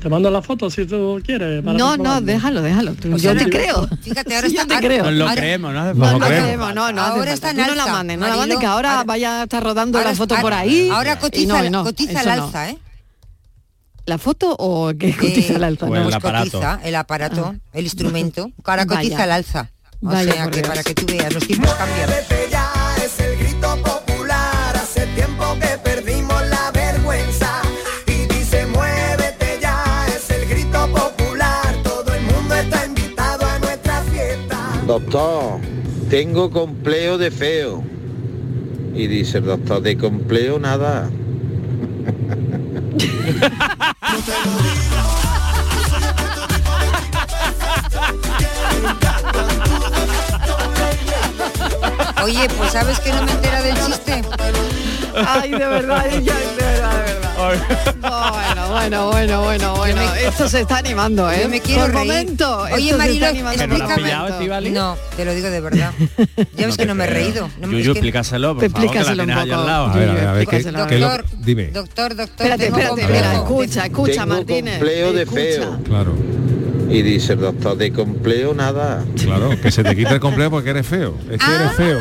Te 0.00 0.08
mando 0.08 0.30
la 0.30 0.40
foto 0.40 0.70
si 0.70 0.86
tú 0.86 1.20
quieres. 1.24 1.60
para 1.64 1.76
No, 1.76 1.96
no, 1.96 2.20
déjalo, 2.20 2.62
déjalo. 2.62 2.94
Tú- 2.94 3.10
Pues 3.10 3.20
yo 3.22 3.36
te 3.36 3.50
creo. 3.50 3.88
Fíjate, 4.00 4.36
ahora 4.36 4.48
Sí, 4.48 4.54
yo 4.54 4.62
está... 4.62 4.78
te 4.80 4.86
creo. 4.86 5.04
Nos 5.04 5.14
lo 5.14 5.26
creemos, 5.26 5.72
¿no? 5.74 5.92
No, 5.94 6.12
no 6.12 6.18
creemos, 6.20 6.74
no, 6.74 6.92
no. 6.92 7.02
Ahora 7.02 7.32
está 7.32 7.50
en 7.50 7.56
Tú 7.56 7.62
no 7.62 7.74
la 7.74 7.82
alza, 7.82 7.92
mandes, 7.94 8.18
no 8.18 8.28
la 8.28 8.36
mandes, 8.36 8.58
que 8.58 8.66
ahora, 8.66 8.90
Ahora- 8.92 9.04
vaya 9.04 9.40
a 9.40 9.42
estar 9.42 9.62
rodando 9.62 9.98
ahora- 9.98 10.10
la 10.10 10.16
foto 10.16 10.34
ahora- 10.36 10.42
por 10.42 10.52
ahí. 10.54 10.88
Ahora 10.88 11.14
y 11.14 11.16
cotiza, 11.16 11.58
no, 11.60 11.64
y 11.66 11.70
no, 11.70 11.82
cotiza 11.82 12.20
eso 12.20 12.30
al 12.30 12.38
no. 12.38 12.44
alza, 12.44 12.70
¿eh? 12.70 12.78
¿La 14.08 14.16
foto 14.16 14.56
o 14.58 14.90
qué 14.98 15.14
cotiza 15.14 15.56
el 15.56 15.64
alza? 15.64 15.86
No. 15.86 15.94
el 16.08 16.14
aparato. 16.14 16.50
cotiza 16.50 16.80
el 16.82 16.94
aparato, 16.94 17.44
Ah. 17.54 17.58
el 17.74 17.84
instrumento, 17.84 18.46
que 18.64 18.70
ahora 18.70 18.86
Vaya. 18.86 19.00
cotiza 19.02 19.24
el 19.24 19.30
alza. 19.32 19.70
O 20.02 20.06
Vaya, 20.06 20.32
sea 20.32 20.46
que 20.50 20.56
Dios. 20.60 20.68
para 20.68 20.82
que 20.82 20.94
tú 20.94 21.04
veas, 21.06 21.34
los 21.34 21.46
tiempos 21.46 21.74
cambian. 21.74 22.08
Muévete 22.08 22.48
ya, 22.50 22.72
es 23.04 23.20
el 23.20 23.36
grito 23.38 23.76
popular. 23.82 24.76
Hace 24.76 25.06
tiempo 25.08 25.44
que 25.60 25.76
perdimos 25.84 26.40
la 26.48 26.70
vergüenza. 26.72 27.60
Y 28.06 28.24
dice, 28.32 28.64
muévete 28.66 29.58
ya, 29.60 30.06
es 30.16 30.30
el 30.30 30.48
grito 30.48 30.86
popular. 30.88 31.74
Todo 31.84 32.14
el 32.14 32.22
mundo 32.22 32.54
está 32.54 32.86
invitado 32.86 33.44
a 33.46 33.58
nuestra 33.58 34.00
fiesta. 34.04 34.58
Doctor, 34.86 35.60
tengo 36.08 36.50
complejo 36.50 37.18
de 37.18 37.30
feo. 37.30 37.84
Y 38.94 39.06
dice 39.06 39.36
el 39.38 39.44
doctor, 39.44 39.82
de 39.82 39.98
complejo 39.98 40.58
nada. 40.58 41.10
Oye, 52.22 52.48
pues 52.58 52.72
sabes 52.72 53.00
que 53.00 53.12
no 53.12 53.22
me 53.22 53.32
entera 53.32 53.62
del 53.62 53.74
chiste. 53.86 54.22
Ay, 55.26 55.50
de 55.50 55.58
verdad, 55.58 56.06
ella, 56.06 56.34
de. 56.58 56.67
Bueno, 57.48 58.68
bueno, 58.70 59.08
bueno, 59.10 59.42
bueno, 59.42 59.76
bueno. 59.76 60.02
Esto 60.14 60.48
se 60.48 60.60
está 60.62 60.78
animando, 60.78 61.30
¿eh? 61.30 61.40
Yo 61.42 61.48
me 61.48 61.60
quiero 61.60 61.82
Por 61.82 61.94
reír. 61.94 62.06
momento. 62.12 62.58
Oye, 62.72 62.94
Marilo, 62.94 63.26
animando. 63.26 63.58
¿Que 63.60 63.66
no 63.66 63.78
la 63.78 63.84
has 63.84 63.90
explícame. 64.30 64.70
No, 64.70 64.96
te 65.16 65.24
lo 65.24 65.34
digo 65.34 65.50
de 65.50 65.60
verdad. 65.60 65.92
Ya 66.56 66.66
ves 66.66 66.76
que 66.76 66.86
no 66.86 66.94
me 66.94 67.04
he 67.04 67.06
reído. 67.08 67.48
No 67.60 67.66
me- 67.66 67.72
Yuyu, 67.74 67.80
es 67.80 67.84
que- 67.86 67.90
explícaselo, 67.98 68.54
por 68.56 68.70
favor, 68.70 68.90
que 68.92 68.98
la 68.98 69.14
tienes 69.14 69.36
poco. 69.36 69.54
al 69.54 69.66
lado. 69.66 69.86
A 69.86 69.92
ver, 69.94 70.08
a 70.08 70.14
ver, 70.14 70.26
a 70.26 70.32
ver, 70.32 70.46
¿qué, 70.46 70.56
Explícaselo. 70.56 70.86
qué 70.88 70.98
lo- 70.98 71.08
Doctor, 71.08 71.24
dime. 71.38 71.66
Doctor, 71.68 72.16
doctor, 72.16 72.46
Espérate, 72.46 72.66
espérate, 72.66 73.00
espera, 73.02 73.34
escucha, 73.34 73.86
escucha, 73.86 74.12
Tengo 74.12 74.26
Martínez. 74.26 74.78
complejo 74.78 75.12
de 75.12 75.26
feo. 75.26 75.78
Claro, 75.84 76.14
Y 76.90 77.02
dice 77.02 77.32
el 77.34 77.40
doctor, 77.40 77.76
de 77.76 77.92
complejo 77.92 78.54
nada. 78.54 79.04
claro, 79.22 79.50
que 79.60 79.70
se 79.70 79.82
te 79.82 79.94
quita 79.96 80.10
el 80.14 80.20
complejo 80.28 80.50
porque 80.50 80.70
eres 80.70 80.86
feo. 80.86 81.14
Es 81.30 81.38
que 81.40 81.54
eres 81.54 81.72
feo. 81.76 81.98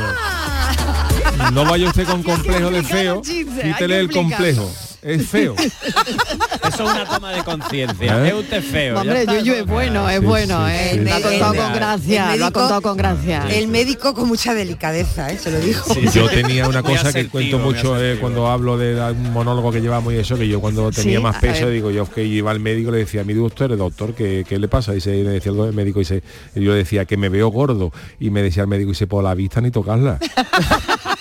No 1.54 1.66
vaya 1.66 1.88
usted 1.88 2.06
con 2.06 2.24
complejo 2.24 2.72
de 2.72 2.84
feo, 2.84 3.22
quítele 3.22 4.00
el 4.00 4.10
complejo. 4.12 4.70
Es 5.08 5.28
feo. 5.28 5.56
Eso 6.68 6.70
es 6.70 6.80
una 6.80 7.06
toma 7.06 7.32
de 7.32 7.44
conciencia. 7.44 8.26
¿Eh? 8.26 8.28
Es 8.28 8.34
usted 8.34 8.62
feo. 8.64 9.00
Hombre. 9.00 9.26
Yuyu 9.26 9.54
es 9.54 9.66
bueno, 9.66 10.10
es 10.10 10.20
Sí, 10.20 10.26
bueno, 10.26 10.68
sí, 10.68 10.74
¿eh? 10.74 10.90
sí, 10.94 11.00
Lo 11.00 11.14
ha 11.16 11.22
contado 11.22 11.54
El- 11.54 11.60
con 11.60 11.74
gracia, 11.74 12.34
el 12.34 12.40
lo 12.40 12.46
ha 12.46 12.50
médico- 12.50 12.60
contado 12.60 12.82
con 12.82 12.98
gracia. 12.98 13.46
El 13.50 13.68
médico 13.68 14.14
con 14.14 14.28
mucha 14.28 14.54
delicadeza, 14.54 15.32
¿eh? 15.32 15.38
Se 15.38 15.52
lo 15.52 15.60
dijo. 15.60 15.94
Yo 16.14 16.30
tenía 16.30 16.68
una 16.68 16.84
cosa 16.84 17.04
que 17.04 17.08
asertivo, 17.10 17.32
cuento 17.32 17.60
mucho 17.60 18.04
eh, 18.04 18.18
cuando 18.20 18.48
hablo 18.48 18.78
de 18.78 19.00
un 19.12 19.32
monólogo 19.32 19.72
que 19.72 19.82
llevamos 19.82 20.14
y 20.14 20.18
eso, 20.18 20.38
que 20.38 20.48
yo 20.48 20.60
cuando 20.60 20.92
tenía 20.92 21.18
Sí, 21.18 21.24
más 21.24 21.38
peso, 21.38 21.70
digo 21.70 21.90
yo 21.92 22.10
que 22.12 22.24
iba 22.24 22.52
al 22.52 22.60
médico 22.60 22.92
le 22.92 22.98
decía, 23.00 23.24
mi 23.24 23.34
doctor, 23.34 23.76
doctor, 23.78 24.14
¿qué, 24.14 24.46
qué 24.48 24.60
le 24.60 24.68
pasa? 24.68 24.94
Y 24.96 25.02
se, 25.02 25.12
me 25.24 25.32
decía 25.32 25.52
el 25.52 25.74
médico, 25.74 26.02
y 26.02 26.06
se, 26.06 26.22
y 26.56 26.62
yo 26.62 26.72
le 26.72 26.80
decía 26.80 27.06
que 27.06 27.18
me 27.18 27.30
veo 27.30 27.48
gordo. 27.50 27.92
Y 28.20 28.30
me 28.30 28.42
decía 28.42 28.64
el 28.64 28.68
médico, 28.68 28.92
y 28.92 28.96
se 28.96 29.08
por 29.08 29.24
la 29.24 29.34
vista 29.36 29.62
ni 29.62 29.72
tocarla. 29.72 30.20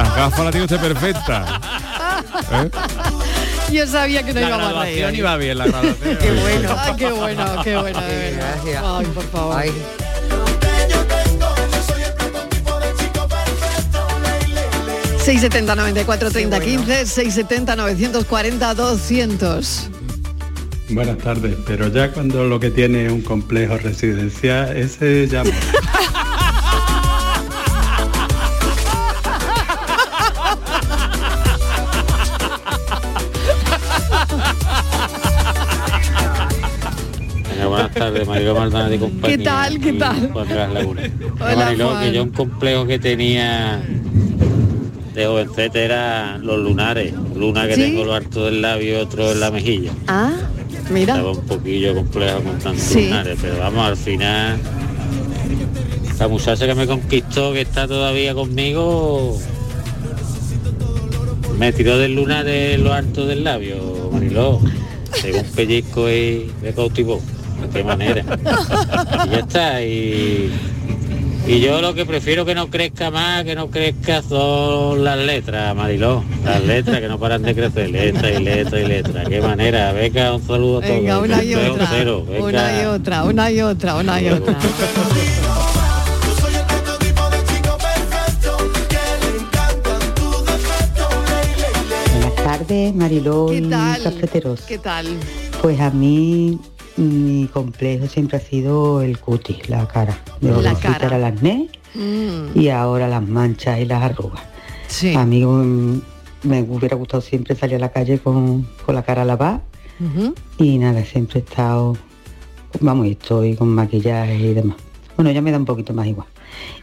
Las 0.00 0.16
gafas 0.16 0.40
las 0.40 0.50
tiene 0.50 0.64
usted 0.64 0.80
perfecta. 0.80 1.60
¿Eh? 2.52 2.70
Yo 3.70 3.86
sabía 3.86 4.22
que 4.22 4.32
no 4.32 4.40
La 4.40 4.48
íbamos 4.48 4.74
a 4.74 4.82
reír. 4.84 5.14
iba 5.14 5.36
bien, 5.36 5.58
la 5.58 5.66
graduación. 5.66 6.18
Qué 6.18 6.30
bueno, 6.40 6.76
ay, 6.78 6.92
qué 6.96 7.10
bueno, 7.10 7.44
qué 7.62 7.76
bueno, 7.76 8.00
Qué. 8.64 8.78
Ay, 8.78 9.06
por 9.14 9.24
favor. 9.24 9.56
Ay, 9.58 9.70
670 15.24 15.74
94 15.76 16.30
30 16.30 16.60
15 16.60 17.06
670 17.06 17.76
940 17.76 18.74
200 18.74 19.90
Buenas 20.88 21.18
tardes, 21.18 21.56
pero 21.66 21.86
ya 21.88 22.10
cuando 22.10 22.44
lo 22.44 22.58
que 22.58 22.70
tiene 22.70 23.06
es 23.06 23.12
un 23.12 23.22
complejo 23.22 23.76
residencial, 23.76 24.76
ese 24.76 25.28
ya 25.28 25.44
Mariló 38.24 38.54
Maldonado 38.54 38.94
y 38.94 38.98
compañía. 38.98 39.36
¿Qué 39.36 39.42
tal, 39.44 39.80
qué 39.80 39.92
tal? 39.94 40.20
De. 40.20 40.30
Hola, 41.40 41.74
Juan. 41.76 42.04
que 42.04 42.12
yo 42.12 42.22
un 42.22 42.30
complejo 42.30 42.86
que 42.86 42.98
tenía 42.98 43.82
de 45.14 45.26
jovencete 45.26 45.84
era 45.84 46.38
los 46.38 46.58
lunares. 46.58 47.12
Luna 47.34 47.66
que 47.66 47.74
¿Sí? 47.74 47.80
tengo 47.82 48.04
lo 48.04 48.14
harto 48.14 48.44
del 48.46 48.62
labio 48.62 48.98
y 48.98 49.00
otro 49.02 49.32
en 49.32 49.40
la 49.40 49.50
mejilla. 49.50 49.92
Ah, 50.06 50.32
mira. 50.90 51.14
Estaba 51.14 51.32
un 51.32 51.40
poquillo 51.46 51.94
complejo 51.94 52.40
con 52.42 52.58
tantos 52.58 52.82
Sí. 52.82 53.04
lunares, 53.04 53.38
pero 53.40 53.58
vamos, 53.58 53.86
al 53.86 53.96
final 53.96 54.58
la 56.18 56.28
muchacha 56.28 56.66
que 56.66 56.74
me 56.74 56.86
conquistó, 56.86 57.52
que 57.54 57.62
está 57.62 57.88
todavía 57.88 58.34
conmigo, 58.34 59.38
me 61.58 61.72
tiró 61.72 61.96
del 61.98 62.14
lunar 62.14 62.44
de 62.44 62.76
lo 62.78 62.92
alto 62.92 63.26
del 63.26 63.42
labio, 63.44 64.10
Mariló. 64.12 64.60
Pegó 65.22 65.38
un 65.38 65.44
pellizco 65.46 66.10
y 66.10 66.50
me 66.62 66.72
cautivó. 66.72 67.20
Qué 67.72 67.84
manera. 67.84 68.24
Y 69.26 69.30
ya 69.30 69.38
está. 69.38 69.82
Y, 69.82 70.52
y 71.46 71.60
yo 71.60 71.80
lo 71.80 71.94
que 71.94 72.04
prefiero 72.06 72.44
que 72.44 72.54
no 72.54 72.68
crezca 72.68 73.10
más, 73.10 73.44
que 73.44 73.54
no 73.54 73.70
crezca 73.70 74.22
son 74.22 75.02
las 75.04 75.18
letras, 75.18 75.74
Mariló. 75.74 76.22
Las 76.44 76.62
letras 76.64 77.00
que 77.00 77.08
no 77.08 77.18
paran 77.18 77.42
de 77.42 77.54
crecer. 77.54 77.90
Letra 77.90 78.30
y 78.30 78.42
letra 78.42 78.80
y 78.80 78.86
letra. 78.86 79.24
Qué 79.24 79.40
manera. 79.40 79.92
Venga, 79.92 80.34
un 80.34 80.46
saludo 80.46 80.78
a 80.78 80.82
todos. 80.82 80.96
Venga, 80.96 81.18
una 81.18 81.42
y 81.42 81.54
otra. 81.54 81.86
cero. 81.90 82.26
Una 82.38 82.82
y 82.82 82.86
otra, 82.86 83.24
una 83.24 83.50
y 83.50 83.60
otra, 83.60 83.96
una 83.96 84.20
y 84.20 84.28
otra. 84.28 84.56
Buenas 92.12 92.34
tardes, 92.36 92.94
Mariló 92.94 93.46
¿Qué 93.46 93.56
y 93.56 93.62
tal? 93.62 94.02
cafeteros. 94.02 94.60
¿Qué 94.62 94.78
tal? 94.78 95.06
Pues 95.62 95.80
a 95.80 95.90
mí 95.90 96.58
mi 96.96 97.48
complejo 97.52 98.06
siempre 98.06 98.36
ha 98.38 98.40
sido 98.40 99.00
el 99.02 99.18
cutis, 99.18 99.68
la 99.68 99.86
cara. 99.88 100.18
De 100.40 100.50
La 100.62 100.74
cara. 100.74 101.06
era 101.06 101.16
el 101.16 101.24
acné 101.24 101.68
Mm, 101.92 102.56
y 102.56 102.68
ahora 102.68 103.08
las 103.08 103.26
manchas 103.26 103.80
y 103.80 103.84
las 103.84 104.00
arrugas. 104.00 104.40
sí. 104.86 105.12
A 105.14 105.26
mí 105.26 105.44
mm, 105.44 106.00
me 106.44 106.62
hubiera 106.62 106.96
gustado 106.96 107.20
siempre 107.20 107.56
salir 107.56 107.76
a 107.76 107.78
la 107.80 107.88
calle 107.90 108.20
con, 108.20 108.62
con 108.86 108.94
la 108.94 109.02
cara 109.02 109.24
lavada 109.24 109.60
Ujú. 109.98 110.32
y 110.58 110.78
nada, 110.78 111.04
siempre 111.04 111.40
he 111.40 111.42
estado, 111.42 111.96
vamos, 112.80 113.06
estoy 113.08 113.56
con 113.56 113.68
maquillaje 113.70 114.36
y 114.36 114.54
demás. 114.54 114.76
Bueno, 115.16 115.32
ya 115.32 115.42
me 115.42 115.50
da 115.50 115.58
un 115.58 115.64
poquito 115.64 115.92
más 115.92 116.06
igual. 116.06 116.28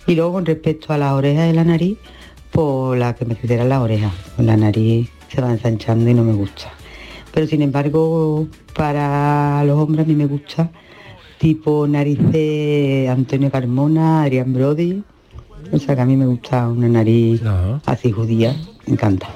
Y 0.08 0.16
luego 0.16 0.34
con 0.34 0.46
respecto 0.46 0.92
a 0.92 0.98
las 0.98 1.14
orejas 1.14 1.50
y 1.50 1.54
la 1.54 1.64
nariz, 1.64 1.98
por 2.52 2.98
la 2.98 3.16
que 3.16 3.24
me 3.24 3.36
crecieran 3.38 3.70
las 3.70 3.80
orejas. 3.82 4.12
La 4.38 4.58
nariz 4.58 5.10
se 5.34 5.42
va 5.42 5.52
ensanchando 5.52 6.10
y 6.10 6.14
no 6.14 6.24
me 6.26 6.34
gusta. 6.34 6.70
Pero 7.34 7.48
sin 7.48 7.62
embargo, 7.62 8.48
para 8.76 9.64
los 9.66 9.78
hombres 9.78 10.06
a 10.06 10.08
mí 10.08 10.16
me 10.16 10.26
gusta 10.26 10.70
tipo 11.38 11.88
nariz 11.88 12.18
de 12.32 13.08
Antonio 13.12 13.52
Carmona, 13.52 14.24
Adrián 14.24 14.54
Brody. 14.54 15.04
O 15.72 15.78
sea 15.80 15.96
que 15.96 16.02
a 16.02 16.06
mí 16.06 16.16
me 16.16 16.26
gusta 16.26 16.68
una 16.68 16.88
nariz 16.88 17.42
Ajá. 17.44 17.82
así 17.86 18.12
judía, 18.12 18.56
me 18.86 18.94
encanta. 18.94 19.28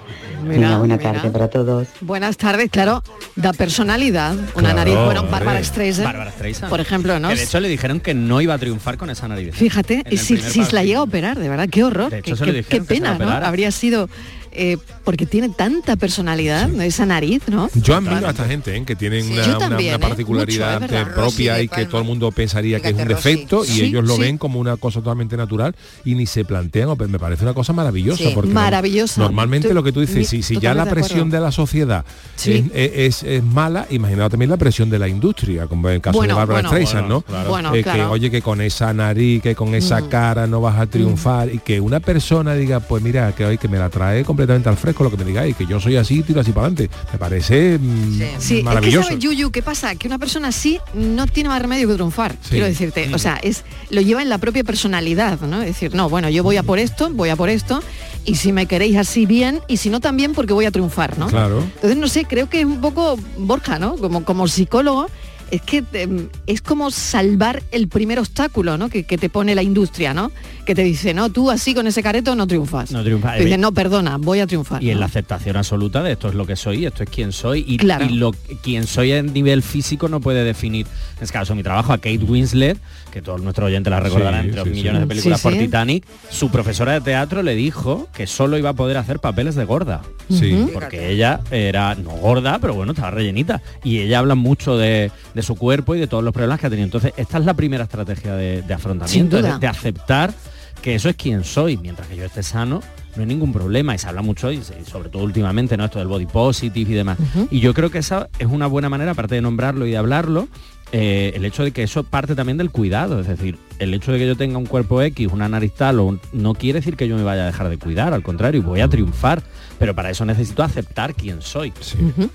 Mira, 0.43 0.79
buena 0.79 0.97
mira. 0.97 1.11
tarde 1.13 1.29
para 1.29 1.49
todos. 1.49 1.87
Buenas 2.01 2.35
tardes, 2.37 2.71
claro, 2.71 3.03
da 3.35 3.53
personalidad. 3.53 4.33
Una 4.55 4.73
Claro, 4.73 4.75
nariz, 4.75 4.95
bueno. 5.05 5.23
Bárbara 5.29 5.63
Streisand, 5.63 6.67
por 6.67 6.79
ejemplo, 6.79 7.19
¿no? 7.19 7.29
Que 7.29 7.35
de 7.35 7.43
hecho 7.43 7.59
le 7.59 7.69
dijeron 7.69 7.99
que 7.99 8.15
no 8.15 8.41
iba 8.41 8.55
a 8.55 8.57
triunfar 8.57 8.97
con 8.97 9.11
esa 9.11 9.27
nariz. 9.27 9.53
Fíjate, 9.53 10.01
En 10.05 10.13
y 10.13 10.17
si, 10.17 10.37
si 10.37 10.63
la 10.71 10.83
llega 10.83 10.99
a 10.99 11.03
operar, 11.03 11.37
de 11.37 11.47
verdad, 11.47 11.69
qué 11.69 11.83
horror. 11.83 12.09
De 12.09 12.19
hecho, 12.19 12.35
qué, 12.37 12.63
se 12.63 12.63
se 12.63 12.81
pena, 12.81 13.19
¿no? 13.19 13.29
Habría 13.29 13.71
sido 13.71 14.09
eh, 14.51 14.77
porque 15.03 15.25
tiene 15.25 15.49
tanta 15.49 15.95
personalidad, 15.95 16.69
esa 16.81 17.05
nariz, 17.05 17.41
¿no? 17.47 17.69
Yo 17.75 17.95
admiro 17.95 18.27
a 18.27 18.31
esta 18.31 18.45
gente 18.45 18.75
¿eh? 18.75 18.83
que 18.85 18.95
tienen 18.95 19.23
Sí. 19.23 19.33
una, 19.33 19.79
¿eh? 19.79 19.97
particularidad 19.99 20.81
Mucho, 20.81 20.85
es 20.85 20.91
verdad. 20.91 21.13
propia 21.15 21.53
Rosy 21.53 21.63
y 21.63 21.67
que 21.69 21.85
todo 21.85 22.01
el 22.01 22.07
mundo 22.07 22.31
pensaría 22.31 22.79
que 22.79 22.89
es 22.89 22.93
un 22.93 22.99
Rosy. 23.07 23.13
defecto 23.13 23.63
y 23.63 23.67
Sí, 23.67 23.81
ellos 23.83 24.05
lo 24.05 24.15
sí. 24.15 24.21
ven 24.21 24.37
como 24.37 24.59
una 24.59 24.77
cosa 24.77 24.99
totalmente 24.99 25.37
natural 25.37 25.75
y 26.05 26.15
ni 26.15 26.25
se 26.25 26.43
plantean, 26.45 26.89
o- 26.89 26.95
me 26.95 27.19
parece 27.19 27.43
una 27.43 27.53
cosa 27.53 27.73
maravillosa. 27.73 28.23
Sí. 28.23 28.31
porque 28.35 28.49
no- 28.49 28.55
Maravillosa. 28.55 29.21
normalmente 29.21 29.69
Tú- 29.69 29.73
lo 29.73 29.83
que 29.83 29.91
tú 29.91 30.01
dices, 30.01 30.15
mi- 30.17 30.25
si, 30.25 30.41
si 30.43 30.57
ya 30.59 30.73
la 30.73 30.85
de 30.85 30.91
presión 30.91 31.29
de 31.29 31.39
la 31.39 31.51
sociedad 31.51 32.03
Sí. 32.35 32.69
es, 32.73 32.91
es- 32.95 33.23
es 33.23 33.43
mala, 33.43 33.87
imaginaos 33.89 34.29
también 34.31 34.49
la 34.49 34.57
presión 34.57 34.89
de 34.89 34.99
la 34.99 35.07
industria, 35.07 35.67
como 35.67 35.87
en 35.89 35.95
el 35.95 36.01
caso 36.01 36.17
Bueno, 36.17 36.33
de 36.35 36.39
Bárbara 36.39 36.61
bueno. 36.61 36.69
Streisand, 36.69 37.07
¿no? 37.07 37.23
Bueno, 37.47 37.73
Eh, 37.73 37.83
que 37.83 38.01
oye 38.03 38.29
que 38.29 38.41
con 38.41 38.61
esa 38.61 38.93
nariz, 38.93 39.41
que 39.41 39.55
con 39.55 39.73
esa 39.75 40.01
Mm. 40.01 40.09
cara 40.09 40.47
no 40.47 40.59
vas 40.61 40.77
a 40.79 40.85
triunfar 40.87 41.53
y 41.53 41.59
que 41.59 41.79
una 41.79 41.99
persona 41.99 42.53
diga, 42.55 42.79
pues 42.81 43.01
mira, 43.01 43.33
que 43.33 43.45
hoy 43.45 43.57
que 43.57 43.67
me 43.67 43.77
la 43.77 43.89
trae 43.89 44.23
completamente 44.23 44.40
al 44.49 44.77
fresco 44.77 45.03
lo 45.03 45.11
que 45.11 45.17
me 45.17 45.23
digáis, 45.25 45.55
que 45.55 45.65
yo 45.65 45.79
soy 45.79 45.95
así, 45.97 46.23
tiro 46.23 46.41
así 46.41 46.51
para 46.51 46.67
adelante. 46.67 46.89
Me 47.11 47.17
parece 47.19 47.77
mm, 47.79 48.11
Sí. 48.11 48.17
Sí, 48.39 48.53
es 48.55 48.59
que 48.59 48.63
maravilloso. 48.63 49.07
sabes, 49.09 49.23
Yuyu, 49.23 49.51
¿qué 49.51 49.61
pasa? 49.61 49.95
Que 49.95 50.07
una 50.07 50.17
persona 50.17 50.47
así 50.49 50.79
no 50.93 51.27
tiene 51.27 51.49
más 51.49 51.61
remedio 51.61 51.87
que 51.87 51.93
triunfar, 51.95 52.33
Sí. 52.41 52.49
quiero 52.51 52.65
decirte. 52.65 53.09
O 53.13 53.17
sea, 53.19 53.35
es 53.43 53.63
lo 53.89 54.01
lleva 54.01 54.21
en 54.21 54.29
la 54.29 54.37
propia 54.37 54.63
personalidad, 54.63 55.39
¿no? 55.41 55.61
Es 55.61 55.67
decir, 55.67 55.93
no, 55.95 56.09
bueno, 56.09 56.29
yo 56.29 56.43
voy 56.43 56.57
a 56.57 56.63
por 56.63 56.79
esto, 56.79 57.09
voy 57.11 57.29
a 57.29 57.35
por 57.35 57.49
esto, 57.49 57.81
y 58.25 58.35
si 58.35 58.51
me 58.51 58.65
queréis 58.65 58.97
así 58.97 59.25
bien, 59.25 59.59
y 59.67 59.77
si 59.77 59.89
no 59.89 59.99
también 59.99 60.33
porque 60.33 60.53
voy 60.53 60.65
a 60.65 60.71
triunfar, 60.71 61.17
¿no? 61.17 61.27
Claro. 61.27 61.59
Entonces, 61.61 61.97
no 61.97 62.07
sé, 62.07 62.25
creo 62.25 62.49
que 62.49 62.59
es 62.61 62.65
un 62.65 62.81
poco 62.81 63.17
Borja, 63.37 63.79
¿no? 63.79 63.95
Como, 63.97 64.23
como 64.23 64.47
psicólogo, 64.47 65.07
es 65.51 65.61
que 65.61 65.83
em, 65.93 66.29
es 66.47 66.61
como 66.61 66.89
salvar 66.91 67.61
el 67.71 67.87
primer 67.87 68.19
obstáculo, 68.19 68.77
¿no? 68.77 68.89
Que, 68.89 69.03
que 69.03 69.17
te 69.17 69.29
pone 69.29 69.53
la 69.53 69.61
industria, 69.63 70.13
¿no? 70.13 70.31
Que 70.65 70.73
te 70.73 70.83
dice, 70.83 71.13
no, 71.13 71.29
tú 71.29 71.51
así 71.51 71.73
con 71.73 71.87
ese 71.87 72.01
careto 72.01 72.35
no 72.35 72.47
triunfas. 72.47 72.91
No 72.91 73.03
triunfa. 73.03 73.35
Te 73.35 73.45
dice, 73.45 73.57
no, 73.57 73.71
perdona, 73.73 74.17
voy 74.17 74.39
a 74.39 74.47
triunfar. 74.47 74.81
Y 74.81 74.89
en 74.91 74.99
la 74.99 75.07
aceptación 75.07 75.57
absoluta 75.57 76.01
de 76.03 76.13
esto 76.13 76.29
es 76.29 76.35
lo 76.35 76.45
que 76.47 76.55
soy, 76.55 76.85
esto 76.85 77.03
es 77.03 77.09
quien 77.09 77.31
soy 77.31 77.65
y, 77.67 77.77
Claro. 77.77 78.05
y 78.05 78.09
lo 78.09 78.31
quien 78.63 78.87
soy 78.87 79.11
a 79.11 79.21
nivel 79.21 79.61
físico 79.61 80.07
no 80.07 80.21
puede 80.21 80.43
definir, 80.43 80.85
en 81.17 81.23
este 81.23 81.33
caso 81.33 81.53
mi 81.55 81.63
trabajo, 81.63 81.91
a 81.93 81.97
Kate 81.97 82.17
Winslet, 82.19 82.77
que 83.11 83.21
todos 83.21 83.41
nuestros 83.41 83.67
oyentes 83.67 83.91
la 83.91 83.99
recordarán 83.99 84.41
Sí, 84.41 84.47
entre 84.49 84.59
los 84.61 84.67
sí. 84.69 84.73
millones 84.73 85.01
de 85.01 85.07
películas 85.07 85.39
Sí, 85.39 85.43
por 85.43 85.53
sí. 85.53 85.59
Titanic, 85.59 86.05
su 86.29 86.49
profesora 86.49 86.93
de 86.93 87.01
teatro 87.01 87.43
le 87.43 87.53
dijo 87.55 88.07
que 88.13 88.25
solo 88.25 88.57
iba 88.57 88.69
a 88.69 88.73
poder 88.73 88.97
hacer 88.97 89.19
papeles 89.19 89.55
de 89.55 89.65
gorda. 89.65 90.01
Sí. 90.29 90.67
Porque 90.73 91.11
ella 91.11 91.41
era 91.51 91.93
no 91.95 92.11
gorda, 92.11 92.59
pero 92.59 92.73
bueno, 92.73 92.93
estaba 92.93 93.11
rellenita. 93.11 93.61
Y 93.83 93.99
ella 93.99 94.19
habla 94.19 94.35
mucho 94.35 94.77
de, 94.77 95.11
su 95.41 95.55
cuerpo 95.55 95.95
y 95.95 95.99
de 95.99 96.07
todos 96.07 96.23
los 96.23 96.33
problemas 96.33 96.59
que 96.59 96.67
ha 96.67 96.69
tenido. 96.69 96.85
Entonces, 96.85 97.13
esta 97.17 97.37
es 97.37 97.45
la 97.45 97.53
primera 97.53 97.83
estrategia 97.83 98.35
de, 98.35 98.61
de 98.61 98.73
afrontamiento, 98.73 99.41
de, 99.41 99.57
de 99.59 99.67
aceptar 99.67 100.33
que 100.81 100.95
eso 100.95 101.09
es 101.09 101.15
quien 101.15 101.43
soy, 101.43 101.77
mientras 101.77 102.07
que 102.07 102.15
yo 102.15 102.25
esté 102.25 102.41
sano, 102.41 102.81
no 103.15 103.21
hay 103.21 103.27
ningún 103.27 103.53
problema 103.53 103.93
y 103.93 103.97
se 103.97 104.07
habla 104.07 104.21
mucho 104.21 104.51
y 104.51 104.61
sobre 104.89 105.09
todo 105.09 105.23
últimamente 105.23 105.77
no 105.77 105.85
esto 105.85 105.99
del 105.99 106.07
body 106.07 106.25
positive 106.25 106.91
y 106.91 106.95
demás 106.95 107.17
y 107.49 107.59
yo 107.59 107.73
creo 107.73 107.89
que 107.91 107.97
esa 107.97 108.29
es 108.39 108.47
una 108.47 108.67
buena 108.67 108.89
manera 108.89 109.11
aparte 109.11 109.35
de 109.35 109.41
nombrarlo 109.41 109.85
y 109.85 109.91
de 109.91 109.97
hablarlo 109.97 110.47
eh, 110.91 111.31
el 111.35 111.45
hecho 111.45 111.63
de 111.63 111.71
que 111.71 111.83
eso 111.83 112.03
parte 112.03 112.35
también 112.35 112.57
del 112.57 112.69
cuidado 112.71 113.19
es 113.21 113.27
decir 113.27 113.57
el 113.79 113.93
hecho 113.93 114.11
de 114.11 114.19
que 114.19 114.27
yo 114.27 114.35
tenga 114.35 114.57
un 114.57 114.65
cuerpo 114.65 115.01
X 115.01 115.29
una 115.31 115.47
nariz 115.47 115.71
tal 115.73 115.99
o 115.99 116.05
un- 116.05 116.19
no 116.33 116.53
quiere 116.53 116.79
decir 116.79 116.95
que 116.97 117.07
yo 117.07 117.15
me 117.15 117.23
vaya 117.23 117.43
a 117.43 117.45
dejar 117.45 117.69
de 117.69 117.77
cuidar 117.77 118.13
al 118.13 118.23
contrario 118.23 118.61
voy 118.61 118.81
a 118.81 118.87
triunfar 118.89 119.41
pero 119.79 119.95
para 119.95 120.11
eso 120.11 120.25
necesito 120.25 120.61
aceptar 120.61 121.15
quién 121.15 121.41
soy 121.41 121.73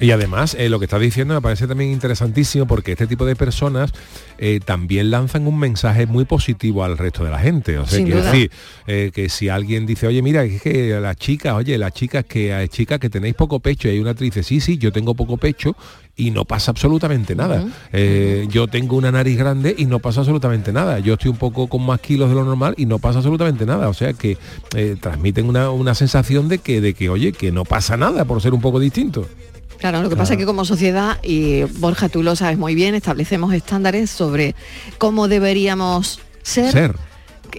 Y 0.01 0.11
además, 0.11 0.57
eh, 0.59 0.69
lo 0.69 0.81
que 0.81 0.87
estás 0.87 1.01
diciendo 1.01 1.33
me 1.35 1.41
parece 1.41 1.69
también 1.69 1.93
interesantísimo 1.93 2.67
porque 2.67 2.91
este 2.93 3.07
tipo 3.07 3.25
de 3.25 3.37
personas 3.37 3.93
eh, 4.39 4.59
también 4.65 5.13
lanzan 5.13 5.47
un 5.47 5.57
mensaje 5.57 6.07
muy 6.07 6.25
positivo 6.25 6.83
al 6.83 6.99
resto 6.99 7.23
de 7.23 7.31
la 7.31 7.39
gente. 7.39 7.79
O 7.79 7.87
sea, 7.87 7.99
Sin 7.99 8.07
quiero 8.07 8.21
duda. 8.23 8.33
decir, 8.33 8.51
eh, 8.89 9.13
que 9.15 9.29
si 9.29 9.49
alguien 9.49 9.87
dice, 9.87 10.09
oye, 10.09 10.23
mira, 10.23 10.43
es 10.43 10.61
que 10.61 10.99
las 11.01 11.15
chicas, 11.17 11.55
oye, 11.55 11.79
las 11.79 11.93
chicas 11.93 12.25
que 12.25 12.53
hay 12.53 12.67
chicas 12.67 12.99
que 12.99 13.11
tenéis 13.11 13.37
poco 13.37 13.61
pecho, 13.61 13.87
y 13.87 13.93
hay 13.93 14.01
una 14.01 14.11
actriz 14.11 14.35
sí, 14.43 14.61
sí, 14.61 14.77
yo 14.77 14.91
tengo 14.91 15.15
poco 15.15 15.37
pecho 15.37 15.77
y 16.17 16.31
no 16.31 16.47
pasa 16.47 16.71
absolutamente 16.71 17.35
nada. 17.35 17.65
Eh, 17.93 18.47
yo 18.51 18.67
tengo 18.69 18.97
una 18.97 19.13
nariz 19.13 19.37
grande 19.37 19.75
y 19.77 19.85
no 19.85 19.99
pasa 19.99 20.21
absolutamente 20.21 20.73
nada. 20.73 20.99
Yo 20.99 21.15
estoy 21.15 21.31
un 21.31 21.37
poco 21.37 21.69
con 21.69 21.85
más 21.85 22.01
kilos 22.01 22.31
de 22.31 22.35
lo 22.35 22.45
normal 22.45 22.75
y 22.79 22.87
no 22.87 22.99
pasa 22.99 23.19
absolutamente 23.19 23.67
nada. 23.67 23.89
O 23.89 23.95
sea 23.95 24.15
que 24.15 24.39
eh, 24.75 24.97
transmiten 24.99 25.47
una, 25.47 25.71
una 25.71 25.95
sensación 25.95 26.49
de 26.49 26.59
que, 26.59 26.81
de 26.81 26.95
que, 26.95 27.11
oye, 27.11 27.33
que 27.33 27.53
no 27.53 27.65
pasa 27.65 27.99
nada 27.99 28.25
por 28.25 28.41
ser 28.41 28.55
un 28.55 28.63
poco 28.63 28.81
distinto. 28.81 29.27
Claro, 29.79 30.03
lo 30.03 30.09
que 30.09 30.17
pasa 30.17 30.33
es 30.33 30.39
que 30.39 30.47
como 30.47 30.65
sociedad, 30.65 31.19
y 31.23 31.65
Borja, 31.65 32.09
tú 32.09 32.23
lo 32.23 32.35
sabes 32.35 32.57
muy 32.57 32.75
bien, 32.75 32.95
establecemos 32.95 33.53
estándares 33.53 34.11
sobre 34.11 34.55
cómo 34.97 35.29
deberíamos 35.29 36.21
ser. 36.43 36.73
Ser. 36.73 36.97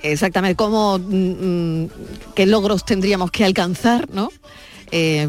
Exactamente, 0.02 0.56
cómo, 0.56 0.98
mm, 0.98 1.84
mm, 1.84 1.90
qué 2.36 2.48
logros 2.48 2.86
tendríamos 2.86 3.30
que 3.30 3.46
alcanzar, 3.46 4.10
¿no? 4.12 4.30
Eh, 4.92 5.28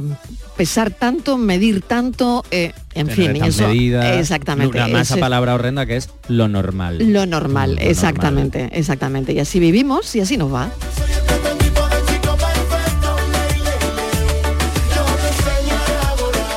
pesar 0.56 0.90
tanto, 0.90 1.36
medir 1.36 1.82
tanto, 1.82 2.44
eh, 2.50 2.72
en 2.94 3.08
Tener 3.08 3.32
fin, 3.36 3.44
eso, 3.44 3.68
medidas, 3.68 4.18
exactamente. 4.18 4.76
una 4.76 4.88
más 4.88 5.02
esa 5.02 5.14
ese- 5.14 5.20
palabra 5.20 5.54
horrenda 5.54 5.86
que 5.86 5.96
es 5.96 6.10
lo 6.28 6.48
normal 6.48 6.98
lo 7.12 7.26
normal, 7.26 7.76
Lo 7.76 7.80
exactamente, 7.80 8.68
exactamente. 8.72 9.32
Y 9.32 9.38
así 9.40 9.60
vivimos 9.60 10.14
y 10.16 10.20
así 10.20 10.36
nos 10.36 10.52
va. 10.52 10.70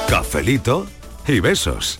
Cafelito 0.07 0.87
y 1.27 1.39
besos. 1.39 1.99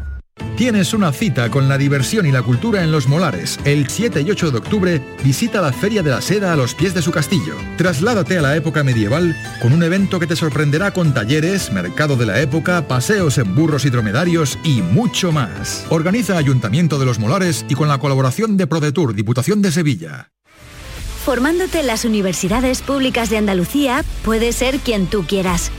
Tienes 0.57 0.93
una 0.93 1.11
cita 1.11 1.49
con 1.49 1.67
la 1.67 1.77
diversión 1.77 2.25
y 2.25 2.31
la 2.31 2.43
cultura 2.43 2.83
en 2.83 2.91
Los 2.91 3.07
Molares. 3.07 3.59
El 3.65 3.89
7 3.89 4.21
y 4.21 4.31
8 4.31 4.51
de 4.51 4.57
octubre 4.57 5.01
visita 5.23 5.61
la 5.61 5.73
Feria 5.73 6.03
de 6.03 6.11
la 6.11 6.21
Seda 6.21 6.53
a 6.53 6.55
los 6.55 6.75
pies 6.75 6.93
de 6.93 7.01
su 7.01 7.11
castillo. 7.11 7.55
Trasládate 7.77 8.37
a 8.37 8.41
la 8.41 8.55
época 8.55 8.83
medieval 8.83 9.35
con 9.61 9.73
un 9.73 9.83
evento 9.83 10.19
que 10.19 10.27
te 10.27 10.35
sorprenderá 10.35 10.91
con 10.91 11.13
talleres, 11.13 11.71
mercado 11.71 12.15
de 12.15 12.25
la 12.25 12.41
época, 12.41 12.87
paseos 12.87 13.37
en 13.37 13.55
burros 13.55 13.85
y 13.85 13.89
dromedarios 13.89 14.59
y 14.63 14.81
mucho 14.81 15.31
más. 15.31 15.85
Organiza 15.89 16.37
Ayuntamiento 16.37 16.99
de 16.99 17.05
Los 17.05 17.19
Molares 17.19 17.65
y 17.69 17.75
con 17.75 17.87
la 17.87 17.97
colaboración 17.97 18.57
de 18.57 18.67
ProDetour, 18.67 19.15
Diputación 19.15 19.61
de 19.61 19.71
Sevilla. 19.71 20.31
Formándote 21.25 21.81
en 21.81 21.87
las 21.87 22.03
universidades 22.03 22.81
públicas 22.81 23.29
de 23.29 23.37
Andalucía, 23.37 24.03
puedes 24.23 24.55
ser 24.55 24.79
quien 24.79 25.05
tú 25.05 25.23
quieras. 25.25 25.71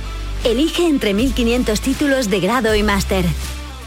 Elige 0.44 0.86
entre 0.88 1.14
1.500 1.14 1.80
títulos 1.80 2.30
de 2.30 2.40
grado 2.40 2.74
y 2.74 2.82
máster. 2.82 3.24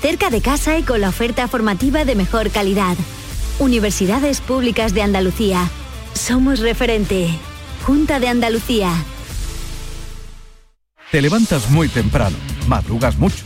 Cerca 0.01 0.29
de 0.29 0.41
casa 0.41 0.77
y 0.77 0.83
con 0.83 1.01
la 1.01 1.09
oferta 1.09 1.47
formativa 1.47 2.05
de 2.05 2.15
mejor 2.15 2.51
calidad. 2.51 2.95
Universidades 3.59 4.41
Públicas 4.41 4.93
de 4.93 5.01
Andalucía. 5.01 5.69
Somos 6.13 6.59
referente. 6.59 7.29
Junta 7.85 8.19
de 8.19 8.27
Andalucía. 8.27 8.91
Te 11.11 11.21
levantas 11.21 11.69
muy 11.69 11.87
temprano, 11.87 12.35
madrugas 12.67 13.17
mucho, 13.17 13.45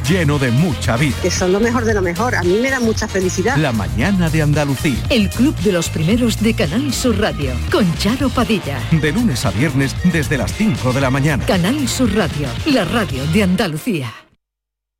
lleno 0.11 0.37
de 0.37 0.51
mucha 0.51 0.97
vida. 0.97 1.15
Que 1.21 1.31
son 1.31 1.53
lo 1.53 1.59
mejor 1.61 1.85
de 1.85 1.93
lo 1.93 2.01
mejor. 2.01 2.35
A 2.35 2.43
mí 2.43 2.59
me 2.61 2.69
da 2.69 2.81
mucha 2.81 3.07
felicidad. 3.07 3.55
La 3.55 3.71
mañana 3.71 4.29
de 4.29 4.41
Andalucía. 4.41 4.97
El 5.09 5.29
Club 5.29 5.55
de 5.59 5.71
los 5.71 5.87
Primeros 5.87 6.41
de 6.41 6.53
Canal 6.53 6.93
Sur 6.93 7.17
Radio. 7.17 7.53
Con 7.71 7.95
Charo 7.97 8.29
Padilla. 8.29 8.77
De 8.91 9.13
lunes 9.13 9.45
a 9.45 9.51
viernes 9.51 9.95
desde 10.11 10.37
las 10.37 10.53
5 10.53 10.91
de 10.91 10.99
la 10.99 11.09
mañana. 11.09 11.45
Canal 11.45 11.87
Sur 11.87 12.13
Radio. 12.13 12.49
La 12.65 12.83
radio 12.83 13.25
de 13.27 13.43
Andalucía. 13.43 14.13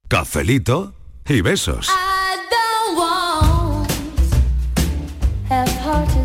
Cafelito 0.08 0.94
y 1.28 1.42
besos. 1.42 1.90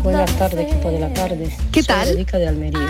Buenas 0.01 0.31
tardes, 0.37 0.71
equipo 0.71 0.91
de 0.91 0.99
la 0.99 1.13
tarde. 1.13 1.53
¿Qué 1.73 1.83
Soy 1.83 1.87
tal? 1.93 2.07
Erika 2.07 2.37
de 2.37 2.47
Almería. 2.47 2.89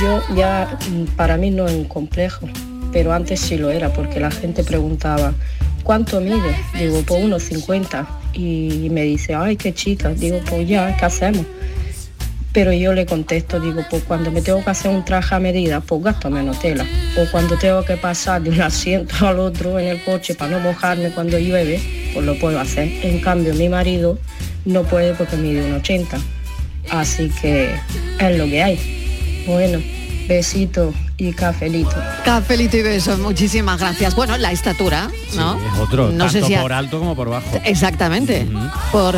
Yo 0.00 0.22
ya, 0.36 0.78
para 1.16 1.36
mí 1.36 1.50
no 1.50 1.66
es 1.66 1.74
un 1.74 1.86
complejo, 1.86 2.48
pero 2.92 3.12
antes 3.12 3.40
sí 3.40 3.56
lo 3.56 3.70
era, 3.70 3.92
porque 3.92 4.20
la 4.20 4.30
gente 4.30 4.62
preguntaba, 4.64 5.32
¿cuánto 5.82 6.20
mide? 6.20 6.54
Digo, 6.78 7.02
pues 7.06 7.24
unos 7.24 7.42
50. 7.44 8.20
Y 8.34 8.88
me 8.90 9.02
dice, 9.02 9.34
ay, 9.34 9.56
qué 9.56 9.74
chica. 9.74 10.10
Digo, 10.10 10.40
pues 10.48 10.66
ya, 10.68 10.96
¿qué 10.96 11.04
hacemos? 11.04 11.44
Pero 12.52 12.72
yo 12.72 12.92
le 12.92 13.06
contesto, 13.06 13.58
digo, 13.60 13.82
pues 13.88 14.02
cuando 14.04 14.30
me 14.30 14.42
tengo 14.42 14.62
que 14.62 14.70
hacer 14.70 14.90
un 14.90 15.04
traje 15.04 15.34
a 15.34 15.38
medida, 15.38 15.80
pues 15.80 16.02
gasto 16.02 16.28
menos 16.28 16.58
tela. 16.60 16.84
O 17.18 17.30
cuando 17.30 17.56
tengo 17.56 17.82
que 17.84 17.96
pasar 17.96 18.42
de 18.42 18.50
un 18.50 18.60
asiento 18.60 19.26
al 19.26 19.38
otro 19.38 19.78
en 19.78 19.88
el 19.88 20.04
coche 20.04 20.34
para 20.34 20.50
no 20.50 20.60
mojarme 20.60 21.10
cuando 21.10 21.38
llueve, 21.38 21.80
pues 22.12 22.26
lo 22.26 22.38
puedo 22.38 22.60
hacer. 22.60 22.88
En 23.02 23.20
cambio, 23.20 23.54
mi 23.54 23.70
marido 23.70 24.18
no 24.66 24.82
puede 24.82 25.14
porque 25.14 25.36
mide 25.36 25.64
un 25.64 25.74
80. 25.74 26.18
Así 26.90 27.30
que 27.40 27.70
es 28.18 28.38
lo 28.38 28.44
que 28.44 28.62
hay. 28.62 29.44
Bueno, 29.46 29.78
besito 30.36 30.92
y 31.16 31.32
cafelito. 31.32 31.94
Cafelito 32.24 32.76
y 32.76 32.82
besos, 32.82 33.18
muchísimas 33.18 33.78
gracias. 33.78 34.14
Bueno, 34.14 34.36
la 34.38 34.52
estatura, 34.52 35.08
¿no? 35.36 35.58
Es 35.74 35.78
otro, 35.78 36.10
No 36.10 36.28
sé 36.28 36.40
tanto 36.40 36.46
si 36.48 36.54
a- 36.54 36.62
por 36.62 36.72
alto 36.72 36.98
como 36.98 37.14
por 37.14 37.28
bajo. 37.28 37.60
Exactamente. 37.64 38.46
Por 38.90 39.16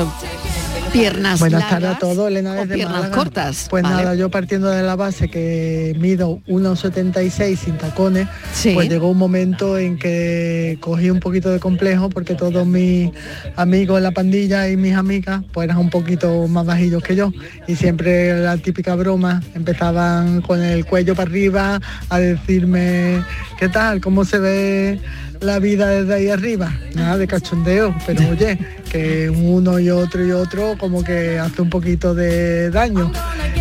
piernas 0.94 1.40
Buenas 1.40 1.61
largas 1.61 1.80
tardes 1.80 1.96
a 1.96 1.98
todos, 1.98 2.28
Elena 2.28 2.54
desde 2.54 2.74
piernas 2.74 2.96
Málaga. 2.98 3.16
cortas. 3.16 3.66
Pues 3.68 3.83
Vale. 3.83 3.96
nada, 3.96 4.14
yo 4.14 4.30
partiendo 4.30 4.68
de 4.70 4.83
la 4.83 4.94
base 4.96 5.28
que 5.28 5.94
mido 5.98 6.38
1,76 6.46 7.57
sin 7.59 7.76
tacones, 7.76 8.28
Sí. 8.52 8.72
pues 8.74 8.88
llegó 8.88 9.11
un 9.11 9.18
momento 9.18 9.76
en 9.76 9.98
que 9.98 10.78
cogí 10.80 11.11
un 11.11 11.20
poquito 11.20 11.50
de 11.50 11.59
complejo 11.59 12.11
porque 12.11 12.35
todos 12.35 12.66
mis 12.66 13.11
amigos 13.57 13.98
en 13.98 14.02
la 14.04 14.12
pandilla 14.12 14.68
y 14.68 14.76
mis 14.76 14.94
amigas 14.94 15.42
pues 15.52 15.64
eran 15.66 15.78
un 15.78 15.90
poquito 15.90 16.46
más 16.48 16.64
bajillos 16.64 17.02
que 17.02 17.16
yo 17.16 17.33
y 17.66 17.74
siempre 17.76 18.38
la 18.40 18.57
típica 18.57 18.94
broma 18.94 19.42
empezaban 19.54 20.40
con 20.42 20.62
el 20.62 20.85
cuello 20.87 21.14
para 21.14 21.28
arriba 21.28 21.80
a 22.09 22.18
decirme 22.18 23.22
¿qué 23.59 23.68
tal? 23.68 24.00
¿Cómo 24.00 24.24
se 24.24 24.38
ve 24.38 25.00
la 25.44 25.59
vida 25.59 25.88
desde 25.88 26.14
ahí 26.14 26.28
arriba? 26.28 26.72
Nada 26.94 27.16
de 27.18 27.26
cachondeo, 27.26 27.94
pero 28.07 28.28
oye, 28.30 28.59
que 28.90 29.30
uno 29.30 29.78
y 29.78 29.90
otro 29.90 30.24
y 30.26 30.30
otro 30.33 30.76
como 30.78 31.02
que 31.04 31.38
hace 31.38 31.62
un 31.62 31.70
poquito 31.70 32.14
de 32.14 32.70
daño. 32.70 33.12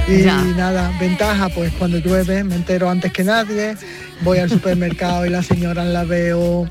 Y 0.08 0.24
Ya. 0.24 0.42
nada, 0.58 0.92
ventaja, 1.00 1.50
pues 1.50 1.72
cuando 1.74 1.98
llueve 1.98 2.44
me 2.44 2.56
entero 2.56 2.90
antes 2.90 3.12
que 3.14 3.24
nadie, 3.24 3.76
voy 4.22 4.40
al 4.40 4.50
supermercado 4.50 5.26
y 5.26 5.30
las 5.30 5.46
señoras 5.46 5.86
la 5.88 6.04
veo 6.04 6.68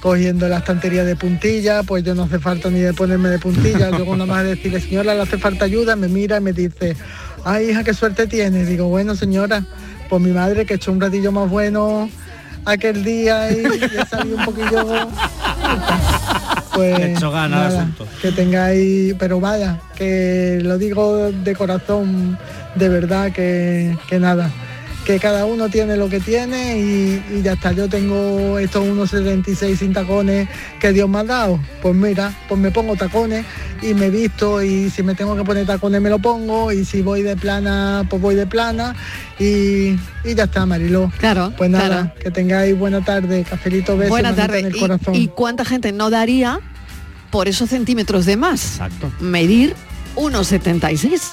cogiendo 0.00 0.48
la 0.48 0.58
estantería 0.58 1.04
de 1.04 1.14
puntilla, 1.14 1.84
pues 1.84 2.02
yo 2.02 2.14
no 2.16 2.24
hace 2.24 2.40
falta 2.40 2.70
ni 2.70 2.80
de 2.80 2.92
ponerme 2.92 3.28
de 3.28 3.38
puntilla, 3.38 3.90
luego 3.96 4.16
nada 4.16 4.26
más 4.26 4.44
decirle, 4.44 4.80
señora, 4.80 5.14
le 5.14 5.22
hace 5.22 5.38
falta 5.38 5.64
ayuda, 5.64 5.94
me 5.94 6.08
mira 6.08 6.38
y 6.38 6.40
me 6.40 6.52
dice, 6.52 6.96
ay 7.44 7.70
hija, 7.70 7.84
qué 7.84 7.94
suerte 7.94 8.26
tiene. 8.26 8.64
Digo, 8.64 8.88
bueno 8.88 9.14
señora, 9.14 9.64
pues 10.08 10.20
mi 10.20 10.32
madre 10.32 10.66
que 10.66 10.74
echó 10.74 10.90
un 10.90 11.00
ratillo 11.00 11.30
más 11.30 11.48
bueno 11.48 12.10
aquel 12.64 13.04
día 13.04 13.50
y, 13.50 13.64
he 13.64 14.06
salido 14.06 14.36
un 14.36 14.44
poquillo 14.44 15.08
pues 16.74 16.98
Le 16.98 17.12
echó 17.12 17.30
ganas 17.30 17.60
al 17.60 17.68
nada, 17.68 17.82
asunto. 17.82 18.06
que 18.20 18.32
tengáis, 18.32 19.14
pero 19.18 19.40
vaya, 19.40 19.78
que 19.94 20.60
lo 20.62 20.78
digo 20.78 21.30
de 21.30 21.54
corazón, 21.54 22.38
de 22.74 22.88
verdad, 22.88 23.30
que, 23.32 23.96
que 24.08 24.18
nada, 24.18 24.50
que 25.04 25.18
cada 25.18 25.44
uno 25.46 25.68
tiene 25.68 25.96
lo 25.96 26.08
que 26.08 26.20
tiene 26.20 26.78
y, 26.78 27.22
y 27.38 27.42
ya 27.42 27.54
está, 27.54 27.72
yo 27.72 27.88
tengo 27.88 28.58
estos 28.58 28.86
unos 28.86 29.10
76 29.10 29.78
sin 29.78 29.92
tacones 29.92 30.48
que 30.80 30.92
Dios 30.92 31.08
me 31.08 31.18
ha 31.18 31.24
dado, 31.24 31.58
pues 31.82 31.94
mira, 31.94 32.32
pues 32.48 32.60
me 32.60 32.70
pongo 32.70 32.94
tacones 32.94 33.44
y 33.82 33.94
me 33.94 34.10
visto 34.10 34.62
y 34.62 34.90
si 34.90 35.02
me 35.02 35.14
tengo 35.16 35.34
que 35.36 35.42
poner 35.42 35.66
tacones 35.66 36.00
me 36.00 36.08
lo 36.08 36.20
pongo 36.20 36.70
y 36.70 36.84
si 36.84 37.02
voy 37.02 37.22
de 37.22 37.36
plana, 37.36 38.06
pues 38.08 38.22
voy 38.22 38.36
de 38.36 38.46
plana 38.46 38.94
y, 39.40 39.96
y 40.24 40.34
ya 40.36 40.44
está, 40.44 40.66
Mariló. 40.66 41.10
Claro, 41.18 41.52
Pues 41.56 41.68
nada, 41.68 41.88
claro. 41.88 42.12
que 42.22 42.30
tengáis 42.30 42.78
buena 42.78 43.04
tarde, 43.04 43.44
cafelito, 43.48 43.96
besos, 43.96 44.10
Buena 44.10 44.34
tarde. 44.36 44.60
en 44.60 44.66
el 44.66 44.76
¿Y- 44.76 44.80
corazón. 44.80 45.14
¿Y, 45.16 45.26
cuánta 45.28 45.64
gente 45.64 45.90
no 45.90 46.10
daría 46.10 46.60
por 47.30 47.48
esos 47.48 47.70
centímetros 47.70 48.24
de 48.24 48.36
más? 48.36 48.64
Exacto. 48.74 49.10
Medir 49.18 49.74
1,76. 50.14 51.32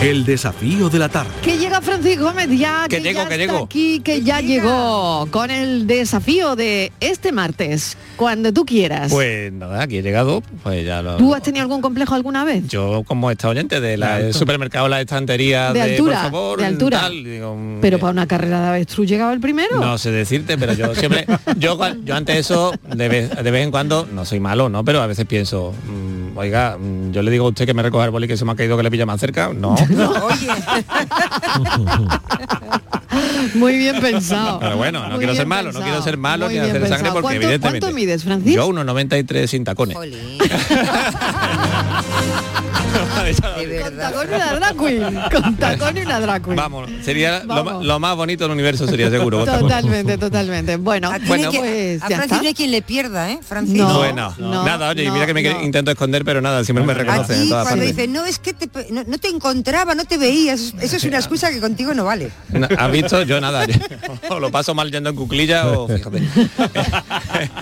El 0.00 0.24
desafío 0.24 0.88
de 0.88 0.98
la 1.00 1.08
tarde. 1.08 1.30
Que 1.42 1.58
llega 1.58 1.80
Francisco 1.80 2.22
Gómez 2.22 2.48
ya, 2.56 2.86
Que 2.88 3.00
llego, 3.00 3.18
ya 3.20 3.28
que 3.28 3.34
está 3.34 3.36
llego. 3.52 3.64
aquí, 3.64 3.98
que 3.98 4.22
ya 4.22 4.40
llegó 4.40 5.26
con 5.32 5.50
el 5.50 5.88
desafío 5.88 6.54
de 6.54 6.92
este 7.00 7.32
martes, 7.32 7.96
cuando 8.16 8.52
tú 8.52 8.64
quieras. 8.64 9.10
Pues 9.10 9.52
nada, 9.52 9.82
aquí 9.82 9.98
he 9.98 10.02
llegado, 10.02 10.40
pues 10.62 10.86
ya 10.86 11.02
lo... 11.02 11.16
¿Tú 11.16 11.34
has 11.34 11.42
tenido 11.42 11.62
algún 11.62 11.80
complejo 11.80 12.14
alguna 12.14 12.44
vez? 12.44 12.68
Yo 12.68 13.02
como 13.08 13.28
esta 13.32 13.48
oyente 13.48 13.80
de 13.80 13.96
la 13.96 14.32
supermercado, 14.32 14.86
la 14.86 15.00
estantería 15.00 15.72
De 15.72 15.80
de, 15.80 15.90
altura, 15.92 16.22
por 16.22 16.30
favor, 16.30 16.58
de 16.60 16.66
altura. 16.66 17.00
tal, 17.00 17.24
digo, 17.24 17.56
mm, 17.56 17.80
Pero 17.80 17.98
para 17.98 18.12
una 18.12 18.28
carrera 18.28 18.60
de 18.62 18.68
avestruz 18.68 19.08
llegaba 19.08 19.32
el 19.32 19.40
primero. 19.40 19.80
no 19.80 19.98
sé 19.98 20.12
decirte, 20.12 20.56
pero 20.56 20.74
yo 20.74 20.94
siempre, 20.94 21.26
yo, 21.58 21.76
yo 22.04 22.14
ante 22.14 22.38
eso, 22.38 22.72
de 22.94 23.08
vez, 23.08 23.30
de 23.42 23.50
vez 23.50 23.64
en 23.64 23.72
cuando, 23.72 24.06
no 24.12 24.24
soy 24.24 24.38
malo, 24.38 24.68
¿no? 24.68 24.84
Pero 24.84 25.02
a 25.02 25.08
veces 25.08 25.26
pienso, 25.26 25.72
mm, 25.72 26.07
oiga, 26.38 26.76
mm, 26.78 27.12
yo 27.12 27.22
le 27.22 27.30
digo 27.30 27.46
a 27.46 27.48
usted 27.48 27.66
que 27.66 27.74
me 27.74 27.82
recoja 27.82 28.04
el 28.04 28.10
boli 28.10 28.28
que 28.28 28.36
se 28.36 28.44
me 28.44 28.52
ha 28.52 28.54
caído 28.54 28.76
que 28.76 28.82
le 28.82 28.90
pilla 28.90 29.06
más 29.06 29.20
cerca. 29.20 29.50
No. 29.52 29.74
Muy 33.54 33.78
bien 33.78 34.00
pensado. 34.00 34.58
Pero 34.60 34.76
bueno, 34.76 35.02
no 35.02 35.10
Muy 35.10 35.18
quiero 35.18 35.34
ser 35.34 35.46
malo, 35.46 35.72
no 35.72 35.80
quiero 35.80 36.02
ser 36.02 36.16
malo 36.16 36.46
muy 36.46 36.54
ni 36.54 36.60
hacer 36.60 36.88
sangre 36.88 37.10
porque 37.10 37.22
¿Cuánto- 37.22 37.42
evidentemente. 37.42 37.80
cuánto 37.80 37.96
mides, 37.96 38.24
Francis? 38.24 38.54
Yo 38.54 38.68
1,93 38.68 39.46
sin 39.46 39.64
tacones. 39.64 39.96
Con 43.36 43.96
tacón 43.96 44.26
y 44.30 44.30
una 44.34 44.52
drag 44.54 44.76
queen. 44.76 45.20
Con 45.32 45.56
tacón 45.56 45.96
y 45.96 46.00
una 46.00 46.20
drag 46.20 46.42
queen. 46.42 46.56
Vamos, 46.56 46.90
sería 47.04 47.40
lo, 47.40 47.46
Vamos. 47.46 47.72
ma- 47.74 47.82
lo 47.84 47.98
más 47.98 48.16
bonito 48.16 48.44
del 48.44 48.52
universo 48.52 48.86
sería 48.86 49.10
seguro. 49.10 49.44
Totalmente, 49.44 50.18
totalmente. 50.18 50.76
Bueno, 50.76 51.10
Bueno, 51.26 51.50
pues 51.52 52.02
a 52.02 52.06
Francis 52.06 52.42
no 52.42 52.48
hay 52.48 52.54
quien 52.54 52.70
le 52.70 52.82
pierda, 52.82 53.30
¿eh? 53.30 53.40
Francis. 53.46 53.76
No, 53.76 53.98
bueno, 53.98 54.34
no, 54.38 54.64
nada, 54.64 54.88
oye, 54.90 55.04
no, 55.06 55.12
mira 55.14 55.26
que 55.26 55.34
me 55.34 55.42
no. 55.42 55.62
intento 55.62 55.90
esconder, 55.90 56.24
pero 56.24 56.40
nada, 56.40 56.64
siempre 56.64 56.84
me 56.84 56.94
reconocen 56.94 57.36
en 57.36 57.40
Aquí 57.42 57.48
cuando 57.50 57.70
partes. 57.70 57.96
dice, 57.96 58.08
no, 58.08 58.24
es 58.24 58.38
que 58.38 58.52
te 58.54 58.68
no, 58.92 59.04
no 59.06 59.18
te 59.18 59.28
encontraba, 59.28 59.94
no 59.94 60.04
te 60.04 60.16
veías, 60.18 60.74
eso 60.80 60.96
es 60.96 61.04
una 61.04 61.18
excusa 61.18 61.50
que 61.50 61.60
contigo 61.60 61.94
no 61.94 62.04
vale. 62.04 62.30
¿Has 62.78 62.90
visto? 62.92 63.22
Yo 63.22 63.40
nada. 63.40 63.64
yo- 63.66 63.74
o 64.30 64.40
lo 64.40 64.50
paso 64.50 64.74
mal 64.74 64.90
yendo 64.90 65.10
en 65.10 65.16
cuclilla 65.16 65.66
o 65.68 65.88
fíjate. 65.88 66.22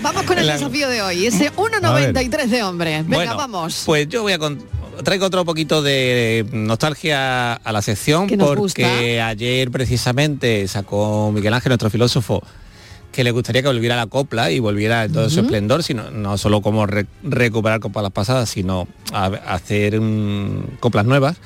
Vamos 0.01 0.23
con 0.25 0.39
el 0.39 0.47
desafío 0.53 0.89
de 0.89 1.03
hoy, 1.03 1.27
ese 1.27 1.53
1,93 1.53 2.47
de 2.47 2.63
hombre. 2.63 3.03
Venga, 3.03 3.17
Bueno, 3.17 3.37
vamos. 3.37 3.83
Pues 3.87 4.09
yo 4.09 4.23
voy 4.23 4.33
a 4.33 4.39
con- 4.39 4.59
traigo 5.05 5.27
otro 5.27 5.45
poquito 5.45 5.83
de 5.83 6.47
nostalgia 6.53 7.55
a 7.55 7.73
la 7.73 7.83
sección 7.83 8.27
porque 8.47 8.61
gusta. 9.15 9.27
ayer 9.29 9.71
precisamente 9.71 10.67
sacó 10.69 11.31
Miguel 11.33 11.55
Ángel, 11.55 11.71
nuestro 11.71 11.91
filósofo, 11.91 12.43
que 13.13 13.25
le 13.25 13.31
gustaría 13.31 13.63
que 13.63 13.69
volviera 13.69 13.97
la 13.97 14.07
copla 14.07 14.51
y 14.51 14.59
volviera 14.59 15.05
en 15.05 15.13
todo 15.13 15.31
su 15.31 15.41
esplendor, 15.41 15.83
sino 15.83 16.11
no 16.11 16.37
solo 16.39 16.61
como 16.61 16.87
re- 16.87 17.07
recuperar 17.23 17.81
coplas 17.81 18.11
pasadas, 18.13 18.49
sino 18.51 18.87
a- 19.13 19.27
a 19.27 19.55
hacer 19.55 20.01
mm, 20.01 20.79
coplas 20.81 21.07
nuevas, 21.07 21.37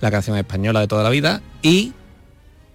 la 0.00 0.10
canción 0.10 0.36
española 0.36 0.80
de 0.80 0.86
toda 0.88 1.02
la 1.02 1.10
vida 1.10 1.42
y 1.62 1.92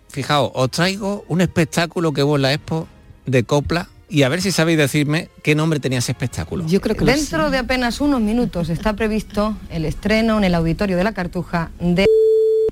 fijaos, 0.10 0.52
os 0.54 0.70
traigo 0.72 1.26
un 1.28 1.42
espectáculo 1.42 2.14
que 2.14 2.24
hubo 2.24 2.36
en 2.36 2.42
la 2.44 2.54
Expo 2.54 2.88
de 3.26 3.44
copla 3.44 3.90
y 4.10 4.24
a 4.24 4.30
ver 4.30 4.42
si 4.42 4.52
sabéis 4.52 4.78
decirme 4.78 5.30
qué 5.44 5.56
nombre 5.56 5.80
tenía 5.80 6.00
ese 6.00 6.12
espectáculo. 6.12 6.66
Yo 6.68 6.82
creo 6.82 6.96
Dentro 7.06 7.50
de 7.50 7.58
apenas 7.58 8.02
unos 8.02 8.22
minutos 8.22 8.70
está 8.70 8.94
previsto 8.94 9.56
el 9.70 9.86
estreno 9.86 10.38
en 10.38 10.44
el 10.44 10.56
auditorio 10.56 10.98
de 10.98 11.04
la 11.04 11.14
Cartuja 11.14 11.72
de 11.80 12.06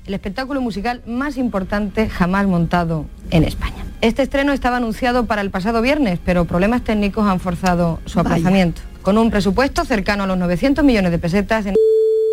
el 0.06 0.12
espectáculo 0.12 0.60
musical 0.60 1.02
más 1.06 1.38
importante 1.38 2.10
jamás 2.10 2.46
montado 2.46 3.06
en 3.30 3.44
España. 3.44 3.84
Este 4.02 4.22
estreno 4.22 4.52
estaba 4.52 4.76
anunciado 4.76 5.24
para 5.24 5.40
el 5.40 5.50
pasado 5.50 5.80
viernes, 5.80 6.18
pero 6.22 6.44
problemas 6.44 6.84
técnicos 6.84 7.26
han 7.26 7.40
forzado 7.40 8.00
su 8.04 8.18
Vaya. 8.18 8.34
aplazamiento. 8.34 8.82
Con 9.00 9.16
un 9.16 9.30
presupuesto 9.30 9.84
cercano 9.86 10.24
a 10.24 10.26
los 10.26 10.36
900 10.36 10.84
millones 10.84 11.10
de 11.10 11.18
pesetas, 11.18 11.64
en 11.64 11.74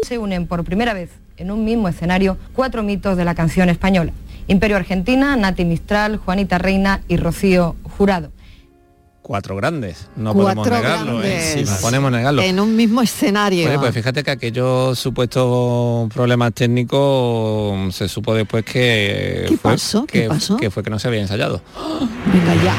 se 0.05 0.17
unen 0.17 0.47
por 0.47 0.63
primera 0.63 0.93
vez 0.93 1.11
en 1.37 1.51
un 1.51 1.63
mismo 1.63 1.87
escenario 1.87 2.37
cuatro 2.53 2.83
mitos 2.83 3.15
de 3.17 3.23
la 3.23 3.35
canción 3.35 3.69
española. 3.69 4.11
Imperio 4.47 4.75
Argentina, 4.75 5.35
Nati 5.37 5.63
Mistral, 5.63 6.17
Juanita 6.17 6.57
Reina 6.57 7.01
y 7.07 7.17
Rocío 7.17 7.75
Jurado. 7.83 8.31
Cuatro 9.31 9.55
grandes, 9.55 10.09
no 10.17 10.33
podemos 10.33 10.67
negarlo, 10.67 11.23
¿eh? 11.23 11.29
grandes. 11.53 11.69
No 11.71 11.77
podemos 11.77 12.11
negarlo. 12.11 12.41
En 12.41 12.59
un 12.59 12.75
mismo 12.75 13.01
escenario. 13.01 13.65
Oye, 13.65 13.79
pues 13.79 13.93
fíjate 13.93 14.25
que 14.25 14.31
aquellos 14.31 14.99
supuestos 14.99 16.09
problemas 16.13 16.51
técnicos 16.53 17.95
se 17.95 18.09
supo 18.09 18.33
después 18.35 18.65
que 18.65 19.45
¿Qué 19.47 19.55
fue, 19.57 19.71
pasó? 19.71 20.05
¿Qué 20.05 20.23
que, 20.23 20.27
pasó? 20.27 20.57
que 20.57 20.69
fue 20.69 20.83
que 20.83 20.89
no 20.89 20.99
se 20.99 21.07
había 21.07 21.21
ensayado. 21.21 21.61
Venga 22.33 22.61
ya. 22.61 22.75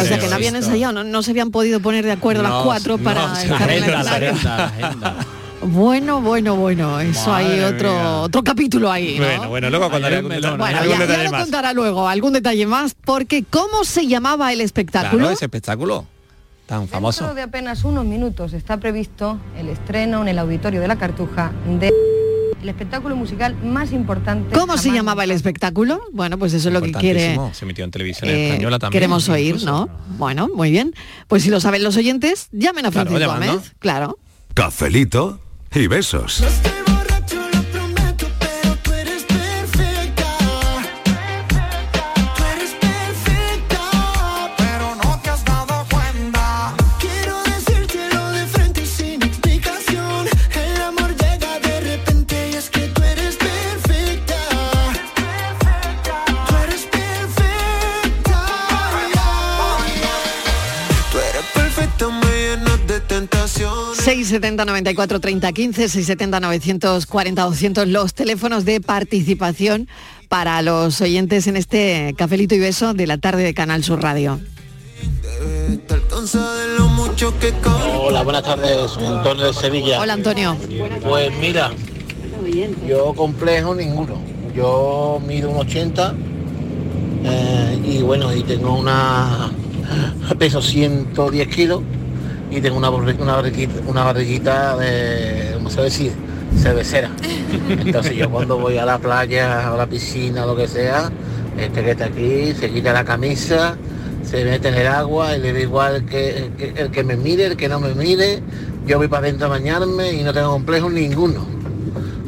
O 0.00 0.04
sea 0.04 0.16
que 0.20 0.28
no 0.28 0.36
habían 0.36 0.54
ensayado, 0.54 0.92
no, 0.92 1.02
no 1.02 1.24
se 1.24 1.32
habían 1.32 1.50
podido 1.50 1.80
poner 1.80 2.04
de 2.04 2.12
acuerdo 2.12 2.44
las 2.44 2.62
cuatro 2.62 2.96
no, 2.96 3.02
para 3.02 3.34
se- 3.34 3.46
estar 3.48 3.68
en 3.68 3.82
el 3.82 3.94
agenda, 3.94 4.04
la 4.20 4.28
escenario. 4.28 4.64
agenda, 4.64 5.16
Bueno, 5.66 6.20
bueno, 6.20 6.56
bueno, 6.56 7.00
eso 7.00 7.32
hay 7.34 7.60
otro 7.60 7.90
mía. 7.92 8.10
otro 8.20 8.42
capítulo 8.44 8.90
ahí. 8.90 9.18
¿no? 9.18 9.24
Bueno, 9.26 9.48
bueno, 9.48 9.70
luego 9.70 9.90
contaré 9.90 10.16
algún, 10.16 10.32
detalle- 10.32 10.56
Bueno, 10.58 10.78
algún 10.78 10.92
ya, 10.92 10.98
ya 10.98 11.06
detalle 11.06 11.24
lo 11.24 11.30
más. 11.30 11.42
contará 11.42 11.72
luego, 11.72 12.08
algún 12.08 12.32
detalle 12.32 12.66
más, 12.66 12.94
porque 12.94 13.44
¿cómo 13.48 13.84
se 13.84 14.06
llamaba 14.06 14.52
el 14.52 14.60
espectáculo? 14.60 15.18
Claro, 15.18 15.34
ese 15.34 15.44
espectáculo 15.46 16.06
tan 16.66 16.88
famoso. 16.88 17.20
Dentro 17.24 17.34
de 17.34 17.42
apenas 17.42 17.84
unos 17.84 18.04
minutos 18.04 18.52
está 18.52 18.76
previsto 18.78 19.38
el 19.58 19.68
estreno 19.68 20.22
en 20.22 20.28
el 20.28 20.38
auditorio 20.38 20.80
de 20.80 20.88
la 20.88 20.96
Cartuja 20.96 21.52
de 21.78 21.90
el 22.62 22.68
espectáculo 22.70 23.14
musical 23.14 23.54
más 23.62 23.92
importante. 23.92 24.54
¿Cómo 24.58 24.78
se 24.78 24.90
llamaba 24.90 25.24
el 25.24 25.32
espectáculo? 25.32 26.00
Bueno, 26.12 26.38
pues 26.38 26.54
eso 26.54 26.68
es 26.68 26.72
lo 26.74 26.80
que 26.80 26.92
quiere. 26.92 27.38
Se 27.52 27.66
emitió 27.66 27.84
en 27.84 27.90
televisión 27.90 28.30
eh, 28.30 28.48
española 28.48 28.78
también. 28.78 28.98
queremos 29.00 29.28
oír. 29.28 29.62
¿no? 29.64 29.90
Bueno, 30.16 30.48
muy 30.54 30.70
bien. 30.70 30.94
Pues 31.28 31.42
si 31.42 31.50
lo 31.50 31.60
saben 31.60 31.82
los 31.84 31.96
oyentes, 31.98 32.48
llamen 32.52 32.86
a 32.86 32.90
Claro, 32.90 33.10
Francisco 33.10 33.18
llamando. 33.32 33.52
Gómez. 33.58 33.72
Claro. 33.80 34.18
Cafelito 34.54 35.40
y 35.76 35.86
besos. 35.88 36.42
670 64.04 64.66
94 64.66 65.18
30 65.18 65.52
15, 65.52 65.88
670 65.88 66.40
940 66.40 67.42
200 67.42 67.88
los 67.88 68.12
teléfonos 68.12 68.66
de 68.66 68.82
participación 68.82 69.88
para 70.28 70.60
los 70.60 71.00
oyentes 71.00 71.46
en 71.46 71.56
este 71.56 72.14
cafelito 72.14 72.54
y 72.54 72.58
beso 72.58 72.92
de 72.92 73.06
la 73.06 73.16
tarde 73.16 73.44
de 73.44 73.54
Canal 73.54 73.82
Sur 73.82 74.02
Radio. 74.02 74.38
Hola, 77.98 78.22
buenas 78.24 78.42
tardes, 78.42 78.94
Antonio 78.98 79.46
de 79.46 79.54
Sevilla. 79.54 79.98
Hola 79.98 80.12
Antonio. 80.12 80.58
Pues 81.02 81.32
mira, 81.38 81.70
yo 82.86 83.14
complejo 83.14 83.74
ninguno. 83.74 84.20
Yo 84.54 85.18
mido 85.26 85.48
un 85.48 85.56
80 85.60 86.14
eh, 87.24 87.80
y 87.82 88.02
bueno, 88.02 88.34
y 88.34 88.42
tengo 88.42 88.74
una 88.74 89.50
peso 90.38 90.60
110 90.60 91.48
kilos 91.48 91.80
y 92.56 92.60
tengo 92.60 92.76
una, 92.76 92.90
una 92.90 93.34
barriguita, 93.36 93.74
una 93.86 94.04
barriguita 94.04 94.76
de, 94.76 95.52
¿cómo 95.54 95.70
se 95.70 95.82
decir? 95.82 96.12
Cervecera. 96.56 97.10
Entonces 97.68 98.14
yo 98.16 98.30
cuando 98.30 98.58
voy 98.58 98.78
a 98.78 98.84
la 98.84 98.98
playa, 98.98 99.72
a 99.72 99.76
la 99.76 99.86
piscina, 99.86 100.46
lo 100.46 100.54
que 100.56 100.68
sea, 100.68 101.10
este 101.58 101.82
que 101.82 101.90
está 101.92 102.06
aquí 102.06 102.52
se 102.58 102.70
quita 102.70 102.92
la 102.92 103.04
camisa, 103.04 103.76
se 104.24 104.44
mete 104.44 104.68
en 104.68 104.74
el 104.74 104.86
agua 104.86 105.36
y 105.36 105.40
le 105.40 105.52
da 105.52 105.60
igual 105.60 106.04
que, 106.06 106.50
que- 106.56 106.74
el 106.76 106.90
que 106.90 107.02
me 107.04 107.16
mire, 107.16 107.46
el 107.46 107.56
que 107.56 107.68
no 107.68 107.80
me 107.80 107.94
mire, 107.94 108.40
yo 108.86 108.98
voy 108.98 109.08
para 109.08 109.26
adentro 109.26 109.46
a 109.46 109.50
bañarme 109.50 110.12
y 110.12 110.22
no 110.22 110.32
tengo 110.32 110.50
complejo 110.50 110.88
ninguno. 110.90 111.46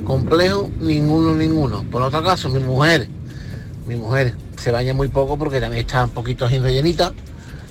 Complejo 0.05 0.71
ninguno, 0.81 1.35
ninguno. 1.35 1.85
Por 1.91 2.03
otro 2.03 2.23
caso, 2.23 2.49
mi 2.49 2.61
mujer, 2.61 3.09
mi 3.87 3.97
mujer 3.97 4.35
se 4.57 4.71
baña 4.71 4.95
muy 4.95 5.09
poco 5.09 5.37
porque 5.37 5.61
también 5.61 5.81
está 5.87 6.05
un 6.05 6.11
poquito 6.11 6.47
así 6.47 6.59
rellenita 6.59 7.13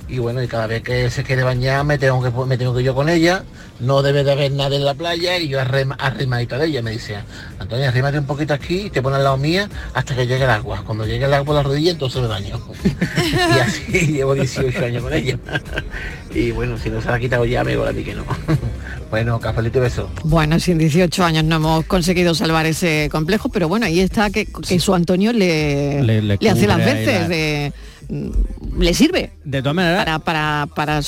y 0.08 0.18
bueno, 0.18 0.42
y 0.42 0.46
cada 0.46 0.66
vez 0.68 0.82
que 0.82 1.10
se 1.10 1.24
quiere 1.24 1.42
bañar 1.42 1.84
me 1.84 1.98
tengo 1.98 2.22
que 2.22 2.30
me 2.46 2.56
tengo 2.56 2.72
que 2.74 2.80
ir 2.80 2.86
yo 2.86 2.94
con 2.94 3.08
ella, 3.08 3.42
no 3.80 4.02
debe 4.02 4.22
de 4.22 4.32
haber 4.32 4.52
nadie 4.52 4.76
en 4.76 4.84
la 4.84 4.94
playa 4.94 5.36
y 5.38 5.48
yo 5.48 5.60
arrema- 5.60 5.96
arrimadita 5.98 6.58
de 6.58 6.66
ella, 6.68 6.80
me 6.82 6.92
dice, 6.92 7.16
Antonio, 7.58 7.88
arrímate 7.88 8.18
un 8.18 8.24
poquito 8.26 8.54
aquí 8.54 8.82
y 8.86 8.90
te 8.90 9.02
pones 9.02 9.18
al 9.18 9.24
lado 9.24 9.36
mía 9.36 9.68
hasta 9.94 10.14
que 10.14 10.26
llegue 10.26 10.44
el 10.44 10.50
agua. 10.50 10.82
Cuando 10.86 11.04
llegue 11.06 11.24
el 11.24 11.34
agua 11.34 11.44
por 11.46 11.54
la 11.56 11.62
rodilla, 11.64 11.90
entonces 11.90 12.22
me 12.22 12.28
baño. 12.28 12.60
y 12.84 13.58
así 13.58 14.06
llevo 14.12 14.34
18 14.34 14.84
años 14.84 15.02
con 15.02 15.12
ella. 15.12 15.38
y 16.34 16.50
bueno, 16.52 16.78
si 16.78 16.88
no 16.88 17.00
se 17.00 17.08
la 17.08 17.14
ha 17.14 17.20
quitado 17.20 17.44
ya, 17.44 17.64
me 17.64 17.72
digo 17.72 17.84
a 17.84 17.92
mí 17.92 18.04
que 18.04 18.14
no. 18.14 18.24
bueno, 19.10 19.40
cafelito 19.40 19.78
y 19.78 19.82
beso. 19.82 20.08
Bueno, 20.24 20.58
si 20.60 20.70
en 20.72 20.78
18 20.78 21.24
años 21.24 21.44
no 21.44 21.56
hemos 21.56 21.84
conseguido 21.86 22.34
salvar 22.34 22.64
ese 22.66 23.08
complejo, 23.10 23.48
pero 23.48 23.68
bueno, 23.68 23.86
ahí 23.86 24.00
está 24.00 24.30
que, 24.30 24.46
que 24.46 24.78
su 24.78 24.94
Antonio 24.94 25.32
le, 25.32 26.02
Le- 26.02 26.22
le 26.22 26.36
le 26.40 26.50
hace 26.50 26.66
las 26.66 26.78
veces, 26.78 27.22
la- 27.22 27.28
de, 27.28 27.72
le 28.08 28.94
sirve. 28.94 29.32
De 29.44 29.60
todas 29.62 29.74
maneras, 29.76 30.04
para, 30.04 30.18
para, 30.18 30.66
para 30.74 31.00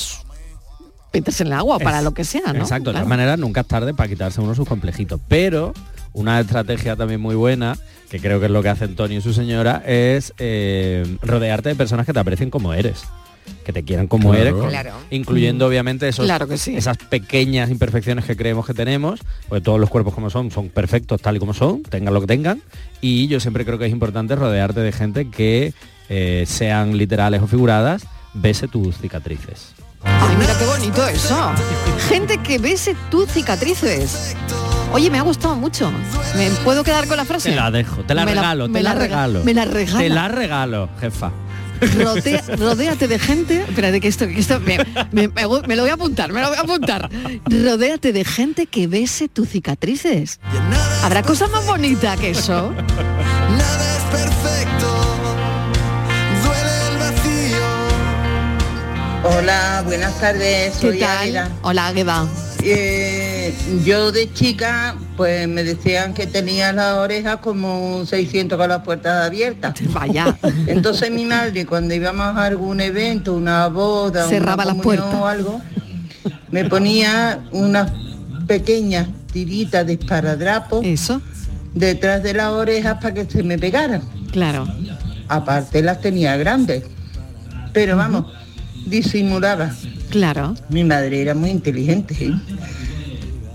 meterse 1.13 1.43
en 1.43 1.47
el 1.47 1.53
agua, 1.53 1.79
para 1.79 2.01
lo 2.01 2.13
que 2.13 2.23
sea, 2.23 2.53
¿no? 2.53 2.59
Exacto, 2.59 2.89
de 2.91 2.95
todas 2.95 3.07
maneras 3.07 3.39
nunca 3.39 3.61
es 3.61 3.67
tarde 3.67 3.93
para 3.93 4.09
quitarse 4.09 4.41
uno 4.41 4.53
sus 4.55 4.67
complejitos. 4.67 5.19
Pero 5.27 5.73
una 6.13 6.39
estrategia 6.39 6.95
también 6.95 7.21
muy 7.21 7.35
buena, 7.35 7.77
que 8.09 8.19
creo 8.19 8.39
que 8.39 8.45
es 8.47 8.51
lo 8.51 8.61
que 8.61 8.69
hace 8.69 8.85
Antonio 8.85 9.19
y 9.19 9.21
su 9.21 9.33
señora, 9.33 9.83
es 9.85 10.33
eh, 10.37 11.17
rodearte 11.21 11.69
de 11.69 11.75
personas 11.75 12.05
que 12.05 12.13
te 12.13 12.19
aprecien 12.19 12.49
como 12.49 12.73
eres. 12.73 13.03
Que 13.65 13.73
te 13.73 13.83
quieran 13.83 14.07
como 14.07 14.31
Claro. 14.31 14.59
eres, 14.61 14.69
Claro. 14.69 14.91
incluyendo 15.09 15.65
obviamente 15.67 16.07
esos, 16.07 16.25
Claro 16.25 16.47
que 16.47 16.57
sí. 16.57 16.75
esas 16.75 16.97
pequeñas 16.97 17.69
imperfecciones 17.71 18.25
que 18.25 18.35
creemos 18.35 18.65
que 18.65 18.73
tenemos, 18.75 19.19
porque 19.47 19.61
todos 19.63 19.79
los 19.79 19.89
cuerpos 19.89 20.13
como 20.13 20.29
son, 20.29 20.51
son 20.51 20.69
perfectos 20.69 21.19
tal 21.21 21.35
y 21.35 21.39
como 21.39 21.53
son, 21.55 21.81
tengan 21.83 22.13
lo 22.13 22.21
que 22.21 22.27
tengan, 22.27 22.61
y 23.01 23.27
yo 23.27 23.39
siempre 23.39 23.65
creo 23.65 23.79
que 23.79 23.85
es 23.87 23.91
importante 23.91 24.35
rodearte 24.35 24.81
de 24.81 24.91
gente 24.91 25.29
que 25.29 25.73
eh, 26.09 26.43
sean 26.47 26.97
literales 26.97 27.41
o 27.41 27.47
figuradas, 27.47 28.03
bese 28.33 28.67
tus 28.67 28.97
cicatrices. 28.97 29.73
Ay, 30.03 30.35
mira 30.37 30.57
qué 30.57 30.65
bonito 30.65 31.05
eso. 31.07 31.51
Gente 32.07 32.37
que 32.37 32.57
bese 32.57 32.95
tus 33.11 33.29
cicatrices. 33.29 34.35
Oye, 34.93 35.09
me 35.09 35.19
ha 35.19 35.21
gustado 35.23 35.55
mucho. 35.55 35.91
¿Me 36.35 36.49
puedo 36.63 36.83
quedar 36.83 37.07
con 37.07 37.17
la 37.17 37.25
frase? 37.25 37.49
Te 37.49 37.55
la 37.55 37.69
dejo, 37.69 38.03
te 38.03 38.15
la 38.15 38.25
Me 38.25 38.33
regalo, 38.33 38.69
te 38.69 38.81
la 38.81 38.93
rega- 38.93 38.99
regalo. 38.99 39.43
Me 39.43 39.53
la 39.53 39.65
regala. 39.65 39.99
Te 39.99 40.09
la 40.09 40.27
regalo, 40.29 40.89
jefa. 40.99 41.31
Rodea- 41.81 42.43
rodéate 42.57 43.07
de 43.07 43.19
gente. 43.19 43.61
Espérate 43.67 43.99
que 44.01 44.07
esto, 44.07 44.25
que 44.27 44.39
esto 44.39 44.59
me 44.61 45.75
lo 45.75 45.81
voy 45.83 45.89
a 45.89 45.93
apuntar, 45.93 46.31
me 46.33 46.41
lo 46.41 46.49
voy 46.49 46.57
a 46.57 46.61
apuntar. 46.61 47.09
Rodéate 47.45 48.11
de 48.13 48.25
gente 48.25 48.65
que 48.67 48.87
bese 48.87 49.27
tus 49.27 49.49
cicatrices. 49.49 50.39
¿Habrá 51.03 51.23
cosa 51.23 51.47
más 51.47 51.65
bonita 51.67 52.15
que 52.17 52.31
eso? 52.31 52.73
Hola, 59.23 59.83
buenas 59.85 60.17
tardes, 60.19 60.73
¿Qué 60.75 60.79
soy 60.91 60.99
tal? 60.99 61.17
Águeda. 61.19 61.49
Hola, 61.61 61.87
Águeda. 61.87 62.27
Eh, 62.63 63.53
yo 63.85 64.11
de 64.11 64.31
chica, 64.33 64.95
pues 65.17 65.47
me 65.47 65.63
decían 65.63 66.13
que 66.13 66.25
tenía 66.27 66.71
las 66.73 66.95
orejas 66.95 67.37
como 67.37 67.97
un 67.97 68.07
600 68.07 68.57
con 68.57 68.69
las 68.69 68.81
puertas 68.83 69.25
abiertas. 69.25 69.73
Vaya. 69.93 70.37
Entonces 70.67 71.11
mi 71.11 71.25
madre, 71.25 71.65
cuando 71.65 71.93
íbamos 71.93 72.25
a 72.37 72.45
algún 72.45 72.79
evento, 72.81 73.33
una 73.33 73.67
boda, 73.67 74.27
Cerraba 74.27 74.63
una 74.63 74.73
las 74.73 74.83
puertas. 74.83 75.13
o 75.15 75.25
algo, 75.27 75.61
me 76.51 76.65
ponía 76.65 77.41
unas 77.51 77.91
pequeñas 78.47 79.07
tiritas 79.31 79.85
de 79.85 79.93
esparadrapo 79.93 80.81
Eso. 80.83 81.21
detrás 81.73 82.23
de 82.23 82.33
las 82.33 82.49
orejas 82.49 82.95
para 83.01 83.13
que 83.13 83.25
se 83.25 83.43
me 83.43 83.57
pegaran. 83.59 84.01
Claro. 84.31 84.67
Aparte 85.27 85.81
las 85.81 86.01
tenía 86.01 86.35
grandes. 86.37 86.83
Pero 87.71 87.95
vamos, 87.95 88.25
disimulaba. 88.89 89.71
Claro. 90.09 90.55
Mi 90.69 90.83
madre 90.83 91.21
era 91.21 91.33
muy 91.35 91.49
inteligente, 91.51 92.15
¿eh? 92.19 92.33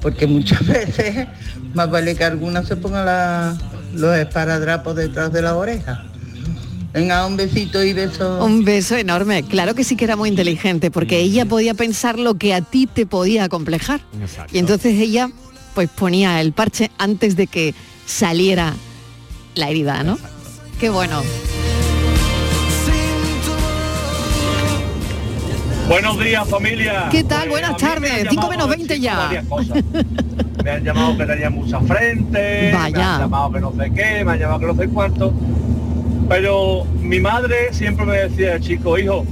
porque 0.01 0.27
muchas 0.27 0.67
veces 0.67 1.27
más 1.75 1.91
vale 1.91 2.15
que 2.15 2.25
alguna 2.25 2.63
se 2.65 2.77
ponga 2.77 3.05
la- 3.05 3.59
los 3.95 4.17
esparadrapos 4.17 4.97
detrás 4.97 5.33
de 5.33 5.43
la 5.43 5.57
oreja. 5.57 6.05
Venga, 6.93 7.27
un 7.27 7.37
besito 7.37 7.83
y 7.83 7.93
beso. 7.93 8.45
Un 8.45 8.65
beso 8.65 8.97
enorme. 8.97 9.43
Claro 9.43 9.75
que 9.75 9.83
sí 9.83 9.97
que 9.97 10.05
era 10.05 10.15
muy 10.15 10.29
inteligente, 10.29 10.91
porque 10.93 11.19
ella 11.19 11.45
podía 11.45 11.75
pensar 11.75 12.19
lo 12.21 12.35
que 12.35 12.55
a 12.55 12.61
ti 12.61 12.87
te 12.87 13.05
podía 13.05 13.45
acomplejar. 13.45 14.01
Y 14.53 14.59
entonces 14.59 14.95
ella 15.01 15.31
pues 15.75 15.89
ponía 15.91 16.41
el 16.41 16.53
parche 16.53 16.93
antes 16.99 17.35
de 17.35 17.49
que 17.49 17.75
saliera 18.07 18.75
la 19.57 19.71
herida, 19.71 20.05
¿no? 20.05 20.19
Qué 20.79 20.89
bueno. 20.89 21.23
Buenos 25.89 26.19
días 26.19 26.49
familia. 26.49 27.09
¿Qué 27.11 27.25
tal? 27.25 27.49
Pues, 27.49 27.51
Buenas 27.51 27.73
me 27.73 27.89
tardes. 27.89 28.27
5 28.31 28.31
llamado 28.31 28.49
menos 28.49 28.67
para 28.67 28.77
20 28.77 28.95
decirme 28.95 29.01
ya. 29.01 29.43
Me 30.65 30.71
han 30.71 30.85
llamado 30.85 31.19
que 31.19 31.27
tenía 31.27 31.51
mucha 31.51 31.81
frente, 31.81 32.71
me 32.73 32.73
Vaya. 32.73 33.15
han 33.17 33.21
llamado 33.21 33.53
que 33.53 33.61
no 33.61 33.73
sé 33.73 33.91
qué, 33.95 34.25
me 34.25 34.33
han 34.33 34.39
llamado 34.39 34.61
que 34.61 34.67
no 34.67 34.75
sé 34.77 34.89
cuánto. 34.89 35.35
Pero 36.29 36.85
mi 37.01 37.21
madre 37.21 37.73
siempre 37.73 38.07
me 38.07 38.17
decía, 38.17 38.59
chico, 38.61 38.99
hijo, 38.99 39.27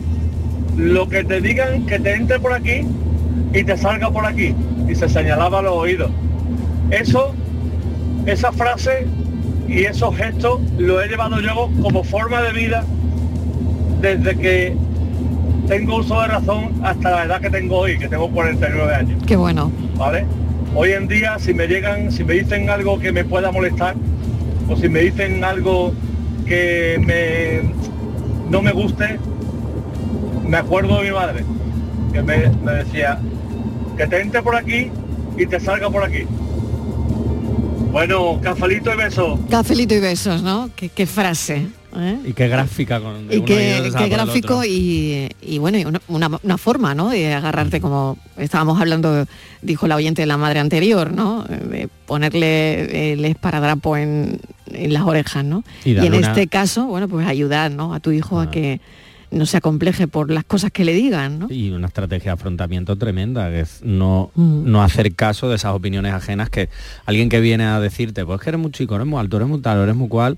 lo 0.76 1.08
que 1.08 1.24
te 1.24 1.40
digan 1.40 1.86
que 1.86 1.98
te 1.98 2.14
entre 2.14 2.38
por 2.38 2.52
aquí 2.52 2.82
y 3.54 3.64
te 3.64 3.76
salga 3.78 4.10
por 4.10 4.26
aquí. 4.26 4.54
Y 4.88 4.94
se 4.94 5.08
señalaba 5.08 5.62
los 5.62 5.72
oídos. 5.72 6.10
Eso, 6.90 7.34
esa 8.26 8.52
frase 8.52 9.06
y 9.68 9.84
esos 9.84 10.14
gestos 10.14 10.60
lo 10.76 11.00
he 11.00 11.08
llevado 11.08 11.40
yo 11.40 11.70
como 11.80 12.04
forma 12.04 12.42
de 12.42 12.52
vida 12.52 12.84
desde 14.02 14.36
que 14.36 14.76
tengo 15.66 15.96
uso 15.96 16.20
de 16.20 16.28
razón 16.28 16.80
hasta 16.82 17.10
la 17.10 17.24
edad 17.24 17.40
que 17.40 17.50
tengo 17.50 17.78
hoy, 17.78 17.98
que 17.98 18.08
tengo 18.08 18.30
49 18.30 18.94
años. 18.94 19.22
Qué 19.26 19.36
bueno. 19.36 19.70
¿Vale? 19.96 20.26
Hoy 20.74 20.92
en 20.92 21.08
día 21.08 21.38
si 21.38 21.54
me 21.54 21.66
llegan, 21.66 22.10
si 22.10 22.24
me 22.24 22.34
dicen 22.34 22.70
algo 22.70 22.98
que 22.98 23.12
me 23.12 23.24
pueda 23.24 23.52
molestar, 23.52 23.94
o 24.68 24.76
si 24.76 24.88
me 24.88 25.00
dicen 25.00 25.44
algo 25.44 25.92
que 26.46 27.00
me 27.04 27.72
no 28.50 28.62
me 28.62 28.72
guste, 28.72 29.18
me 30.46 30.56
acuerdo 30.56 30.98
de 30.98 31.08
mi 31.08 31.14
madre, 31.14 31.44
que 32.12 32.22
me, 32.22 32.48
me 32.62 32.72
decía, 32.72 33.18
que 33.96 34.06
te 34.06 34.20
entre 34.20 34.42
por 34.42 34.56
aquí 34.56 34.90
y 35.36 35.46
te 35.46 35.58
salga 35.60 35.88
por 35.88 36.04
aquí. 36.04 36.24
Bueno, 37.90 38.40
cafelito 38.42 38.92
y 38.92 38.96
beso. 38.96 39.38
Cafelito 39.50 39.94
y 39.94 40.00
besos, 40.00 40.42
¿no? 40.42 40.70
Qué, 40.74 40.88
qué 40.88 41.06
frase. 41.06 41.66
¿Eh? 41.96 42.18
Y 42.24 42.32
qué 42.32 42.48
gráfica 42.48 43.00
con 43.00 43.28
de 43.28 43.34
Y 43.34 43.38
uno 43.38 43.46
qué, 43.46 43.80
otro, 43.86 43.98
qué 44.00 44.08
gráfico 44.08 44.64
y, 44.64 45.28
y 45.40 45.58
bueno, 45.58 45.78
y 45.78 45.84
una, 45.84 46.00
una- 46.08 46.58
forma, 46.58 46.94
¿no? 46.94 47.10
De 47.10 47.32
agarrarte 47.32 47.80
como 47.80 48.18
estábamos 48.36 48.80
hablando, 48.80 49.26
dijo 49.62 49.86
la 49.86 49.96
oyente 49.96 50.22
de 50.22 50.26
la 50.26 50.36
madre 50.36 50.60
anterior, 50.60 51.12
¿no? 51.12 51.44
De 51.44 51.88
ponerle 52.06 53.12
el 53.12 53.24
esparadrapo 53.24 53.96
en, 53.96 54.38
en 54.66 54.92
las 54.92 55.02
orejas, 55.02 55.44
¿no? 55.44 55.64
Y 55.84 55.90
Y, 55.92 55.98
en 56.06 56.14
una- 56.14 56.28
este 56.28 56.46
caso, 56.46 56.86
bueno, 56.86 57.08
pues 57.08 57.26
ayudar, 57.26 57.70
¿no? 57.70 57.94
A 57.94 58.00
tu 58.00 58.12
hijo 58.12 58.40
a 58.40 58.50
que 58.50 58.80
no 59.30 59.46
se 59.46 59.56
acompleje 59.56 60.08
por 60.08 60.30
las 60.30 60.44
cosas 60.44 60.70
que 60.72 60.84
le 60.84 60.92
digan, 60.92 61.38
¿no? 61.38 61.46
Y 61.50 61.70
una 61.70 61.86
estrategia 61.86 62.32
de 62.32 62.34
afrontamiento 62.34 62.96
tremenda, 62.96 63.48
que 63.48 63.60
es 63.60 63.80
no, 63.82 64.30
Mm. 64.34 64.70
no 64.70 64.82
hacer 64.82 65.14
caso 65.14 65.48
de 65.48 65.56
esas 65.56 65.72
opiniones 65.74 66.12
ajenas 66.12 66.50
que 66.50 66.68
alguien 67.06 67.30
que 67.30 67.40
viene 67.40 67.64
a 67.64 67.80
decirte, 67.80 68.26
pues 68.26 68.40
que 68.42 68.50
eres 68.50 68.60
muy 68.60 68.72
chico, 68.72 68.94
eres 68.94 69.06
muy 69.06 69.18
alto, 69.18 69.38
eres 69.38 69.48
muy 69.48 69.60
tal, 69.62 69.78
eres 69.78 69.96
muy 69.96 70.08
cual, 70.08 70.36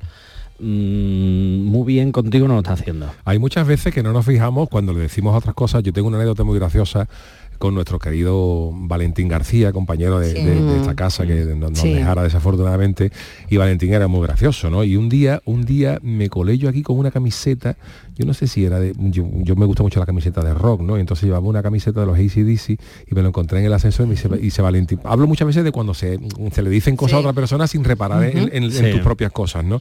mm, 0.59 1.65
muy 1.65 1.85
bien 1.87 2.13
contigo 2.13 2.47
no 2.49 2.55
lo 2.55 2.61
está 2.61 2.73
haciendo. 2.75 3.11
Hay 3.25 3.39
muchas 3.39 3.67
veces 3.67 3.93
que 3.95 4.03
no 4.03 4.13
nos 4.13 4.25
fijamos 4.27 4.69
cuando 4.69 4.93
le 4.93 5.01
decimos 5.01 5.37
otras 5.37 5.55
cosas. 5.55 5.83
Yo 5.83 5.93
tengo 5.93 6.09
una 6.09 6.17
anécdota 6.19 6.45
muy 6.45 6.59
graciosa. 6.59 7.09
con 7.57 7.73
nuestro 7.73 8.01
querido 8.01 8.73
Valentín 8.75 9.29
García, 9.29 9.73
compañero 9.73 10.19
de, 10.19 10.35
de- 10.35 10.61
de 10.61 10.77
esta 10.81 10.95
casa 10.97 11.25
que 11.25 11.37
nos, 11.55 11.71
nos 11.71 11.79
Sí. 11.79 11.95
dejara 11.95 12.25
desafortunadamente, 12.25 13.13
y 13.49 13.57
Valentín 13.59 13.95
era 13.95 14.09
muy 14.09 14.23
gracioso, 14.27 14.71
¿no? 14.71 14.83
Y 14.83 14.97
un 14.97 15.09
día, 15.09 15.41
un 15.45 15.65
día 15.65 15.99
me 16.03 16.29
colé 16.29 16.59
yo 16.59 16.69
aquí 16.69 16.83
con 16.83 16.99
una 16.99 17.13
camiseta, 17.13 17.77
yo 18.17 18.25
no 18.27 18.35
sé 18.35 18.47
si 18.47 18.65
era 18.65 18.79
de, 18.79 18.93
yo, 18.97 19.25
yo 19.43 19.57
me 19.57 19.67
gusta 19.67 19.83
mucho 19.83 19.99
la 20.01 20.07
camiseta 20.07 20.43
de 20.45 20.55
rock, 20.55 20.81
¿no? 20.83 20.97
Y 20.97 21.01
entonces 21.01 21.25
llevaba 21.25 21.47
una 21.47 21.63
camiseta 21.63 22.01
de 22.01 22.07
los 22.07 22.17
ACDC 22.17 22.71
y 23.11 23.15
me 23.15 23.23
lo 23.23 23.29
encontré 23.29 23.59
en 23.61 23.67
el 23.67 23.73
ascensor 23.73 24.07
y 24.07 24.09
me 24.11 24.15
dice, 24.15 24.29
y 24.35 24.39
dice 24.39 24.63
Valentín, 24.63 25.01
hablo 25.05 25.27
muchas 25.27 25.47
veces 25.47 25.65
de 25.65 25.73
cuando 25.73 25.95
se, 25.95 26.19
se 26.53 26.63
le 26.63 26.71
dicen 26.71 26.97
cosas 26.97 27.17
a 27.17 27.19
otra 27.21 27.33
persona 27.33 27.67
sin 27.67 27.83
reparar 27.85 28.23
en, 28.25 28.39
Ujú. 28.39 28.49
en- 28.53 28.63
en 28.65 28.71
Sí. 28.73 28.91
tus 28.93 29.01
propias 29.01 29.33
cosas, 29.33 29.65
¿no? 29.65 29.81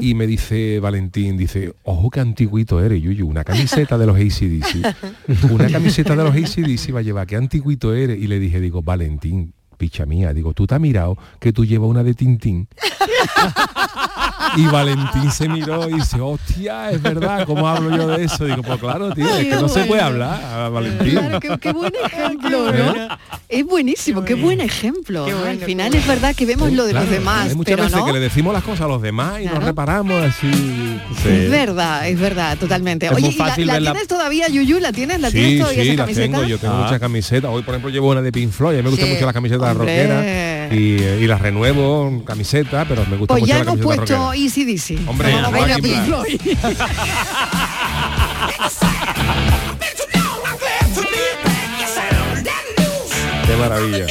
Y 0.00 0.14
me 0.14 0.26
dice 0.26 0.80
Valentín, 0.80 1.36
dice, 1.36 1.72
ojo 1.84 2.10
qué 2.10 2.20
antiguito 2.20 2.80
eres, 2.82 3.00
Yuyu, 3.02 3.26
una 3.26 3.44
camiseta 3.44 3.96
de 3.98 4.06
los 4.06 4.16
ACDC. 4.16 4.94
Una 5.50 5.68
camiseta 5.70 6.16
de 6.16 6.24
los 6.24 6.34
ACDC 6.34 6.94
va 6.94 6.98
a 7.00 7.02
llevar, 7.02 7.26
qué 7.26 7.36
antiguito 7.36 7.94
eres. 7.94 8.18
Y 8.18 8.26
le 8.26 8.38
dije, 8.40 8.60
digo, 8.60 8.82
Valentín, 8.82 9.52
picha 9.78 10.04
mía, 10.04 10.34
digo, 10.34 10.52
tú 10.52 10.66
te 10.66 10.74
has 10.74 10.80
mirado 10.80 11.16
que 11.40 11.52
tú 11.52 11.64
llevas 11.64 11.88
una 11.88 12.02
de 12.02 12.12
Tintín. 12.14 12.68
Y 14.56 14.66
Valentín 14.66 15.30
se 15.30 15.48
miró 15.48 15.88
y 15.88 15.94
dice, 15.94 16.20
hostia, 16.20 16.90
es 16.90 17.02
verdad, 17.02 17.44
¿cómo 17.46 17.68
hablo 17.68 17.94
yo 17.96 18.06
de 18.08 18.24
eso? 18.24 18.44
Digo, 18.46 18.62
pues 18.62 18.78
claro, 18.80 19.12
tío, 19.12 19.28
es 19.36 19.46
que 19.46 19.54
no 19.56 19.68
se 19.68 19.84
puede 19.84 20.00
hablar, 20.00 20.42
a 20.42 20.68
Valentín. 20.68 21.10
Claro, 21.10 21.38
qué, 21.40 21.58
qué 21.60 21.72
buen 21.72 21.92
ejemplo, 22.04 22.72
¿no? 22.72 22.94
Es 23.48 23.64
buenísimo, 23.66 24.24
qué 24.24 24.34
buen 24.34 24.60
ejemplo. 24.60 25.26
Al 25.46 25.58
final 25.58 25.94
es 25.94 26.06
verdad 26.06 26.34
que 26.34 26.46
vemos 26.46 26.72
lo 26.72 26.86
de 26.86 26.92
los 26.94 27.08
demás, 27.10 27.50
Hay 27.50 27.54
muchas 27.56 27.72
pero 27.74 27.84
veces 27.84 27.98
no. 27.98 28.06
que 28.06 28.12
le 28.12 28.20
decimos 28.20 28.52
las 28.54 28.64
cosas 28.64 28.82
a 28.82 28.88
los 28.88 29.02
demás 29.02 29.40
y 29.42 29.46
nos 29.46 29.62
reparamos 29.62 30.22
así. 30.22 30.98
Es 31.26 31.50
verdad, 31.50 32.08
es 32.08 32.18
verdad, 32.18 32.56
totalmente. 32.58 33.06
Es 33.06 33.12
Oye, 33.12 33.26
muy 33.26 33.34
¿y 33.34 33.38
la, 33.38 33.44
fácil 33.46 33.66
la 33.66 33.78
tienes 33.78 34.08
todavía, 34.08 34.48
Yuyu? 34.48 34.78
¿La 34.80 34.92
tienes? 34.92 35.20
¿La 35.20 35.30
tienes 35.30 35.52
Sí, 35.52 35.58
todavía 35.58 35.82
sí, 35.82 35.88
esa 35.90 35.96
la 35.98 36.02
camiseta? 36.04 36.24
tengo, 36.36 36.44
yo 36.48 36.58
tengo 36.58 36.74
Ah. 36.74 36.82
muchas 36.84 37.00
camisetas. 37.00 37.50
Hoy, 37.50 37.62
por 37.62 37.74
ejemplo, 37.74 37.90
llevo 37.90 38.10
una 38.10 38.22
de 38.22 38.32
Pink 38.32 38.50
Floyd, 38.50 38.74
a 38.74 38.78
mí 38.78 38.82
me 38.84 38.90
gustan 38.90 39.08
Sí. 39.08 39.12
mucho 39.14 39.26
las 39.26 39.34
Hombre. 39.72 40.06
rockeras 40.06 40.72
y, 40.72 41.02
eh, 41.02 41.18
y 41.20 41.26
las 41.26 41.40
renuevo, 41.40 42.22
camiseta, 42.24 42.84
pero 42.88 43.04
me 43.06 43.16
gusta 43.16 43.34
Pues 43.34 43.42
mucho 43.42 43.52
ya 43.52 43.64
la 43.64 43.72
hemos 43.72 43.80
puesto 43.80 44.16
rockera. 44.16 44.36
Easy 44.36 44.64
Dizzy. 44.64 44.98
Hombre, 45.06 45.32
Pink 45.82 45.82
Blas. 45.82 46.04
Floyd. 46.06 46.40
Qué 53.46 53.56
maravilla. 53.56 54.06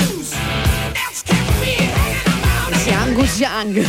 Ese 2.73 2.93
Angus 2.93 3.39
Young. 3.39 3.85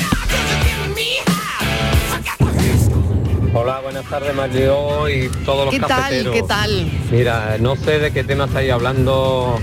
Hola, 3.54 3.80
buenas 3.80 4.04
tardes 4.04 4.34
Mario 4.34 5.08
y 5.08 5.28
todos 5.44 5.66
los 5.66 5.74
¿Qué 5.74 5.80
tal? 5.80 5.88
cafeteros. 5.88 6.34
¿Qué 6.34 6.42
tal? 6.42 6.92
Mira, 7.10 7.56
no 7.58 7.76
sé 7.76 7.98
de 7.98 8.12
qué 8.12 8.22
tema 8.22 8.44
estáis 8.44 8.70
hablando 8.70 9.58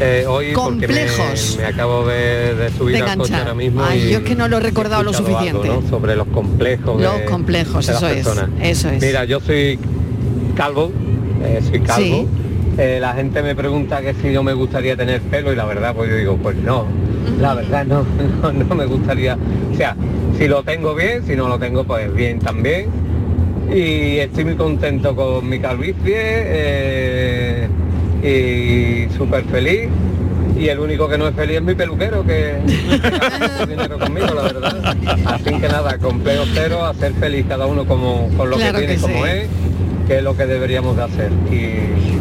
eh, 0.00 0.24
hoy 0.26 0.52
Complejos. 0.52 1.56
me, 1.56 1.62
me 1.62 1.68
acabo 1.68 2.06
de, 2.06 2.54
de 2.54 2.70
subir 2.70 2.96
De 2.96 3.02
al 3.02 3.18
coche 3.18 3.34
ahora 3.34 3.54
mismo 3.54 3.82
Ay, 3.84 4.04
y 4.06 4.10
yo 4.12 4.18
es 4.18 4.24
que 4.24 4.34
no 4.34 4.48
lo 4.48 4.56
he 4.58 4.60
recordado 4.60 5.02
lo 5.02 5.12
suficiente. 5.12 5.68
algo, 5.68 5.82
¿no? 5.82 5.88
sobre 5.88 6.16
los 6.16 6.26
complejos 6.28 7.00
Los 7.00 7.18
de, 7.18 7.24
complejos, 7.26 7.86
de 7.86 7.92
las 7.92 8.02
eso 8.02 8.10
es, 8.12 8.24
personas. 8.26 8.50
eso 8.62 8.88
es. 8.88 9.02
Mira, 9.02 9.24
yo 9.24 9.40
soy 9.40 9.78
calvo, 10.56 10.90
eh, 11.44 11.60
soy 11.68 11.80
calvo. 11.80 12.02
Sí. 12.04 12.26
Eh, 12.78 12.98
la 13.00 13.12
gente 13.12 13.42
me 13.42 13.54
pregunta 13.54 14.00
que 14.00 14.14
si 14.14 14.32
yo 14.32 14.42
me 14.42 14.54
gustaría 14.54 14.96
tener 14.96 15.20
pelo 15.22 15.52
y 15.52 15.56
la 15.56 15.64
verdad 15.66 15.94
pues 15.94 16.08
yo 16.08 16.16
digo, 16.16 16.36
pues 16.42 16.56
no, 16.56 16.86
la 17.40 17.54
verdad 17.54 17.84
no, 17.84 18.04
no, 18.42 18.52
no 18.52 18.74
me 18.74 18.86
gustaría. 18.86 19.36
O 19.72 19.76
sea, 19.76 19.94
si 20.38 20.48
lo 20.48 20.62
tengo 20.62 20.94
bien, 20.94 21.26
si 21.26 21.36
no 21.36 21.48
lo 21.48 21.58
tengo 21.58 21.84
pues 21.84 22.12
bien 22.14 22.38
también. 22.38 22.86
Y 23.72 24.18
estoy 24.18 24.44
muy 24.46 24.54
contento 24.56 25.14
con 25.14 25.48
mi 25.48 25.60
calvicie 25.60 26.14
eh, 26.16 27.68
y 28.22 29.08
súper 29.16 29.44
feliz. 29.44 29.88
Y 30.58 30.68
el 30.68 30.78
único 30.78 31.08
que 31.08 31.16
no 31.16 31.26
es 31.26 31.34
feliz 31.34 31.56
es 31.56 31.62
mi 31.62 31.74
peluquero, 31.74 32.24
que 32.26 32.56
dinero 33.68 33.98
conmigo, 33.98 34.26
la 34.34 34.42
verdad. 34.42 34.94
Así 35.26 35.44
que 35.44 35.68
nada, 35.68 35.96
complejo 35.96 36.44
cero, 36.52 36.84
a 36.84 36.92
ser 36.94 37.14
feliz 37.14 37.46
cada 37.48 37.66
uno 37.66 37.86
como, 37.86 38.28
con 38.36 38.50
lo 38.50 38.56
Claro 38.56 38.78
que 38.78 38.86
tiene, 38.86 38.96
que 38.96 39.00
como 39.00 39.24
sí. 39.24 39.30
es, 39.30 39.48
que 40.06 40.18
es 40.18 40.22
lo 40.22 40.36
que 40.36 40.44
deberíamos 40.46 40.96
de 40.98 41.02
hacer. 41.04 41.30
Y, 41.50 41.54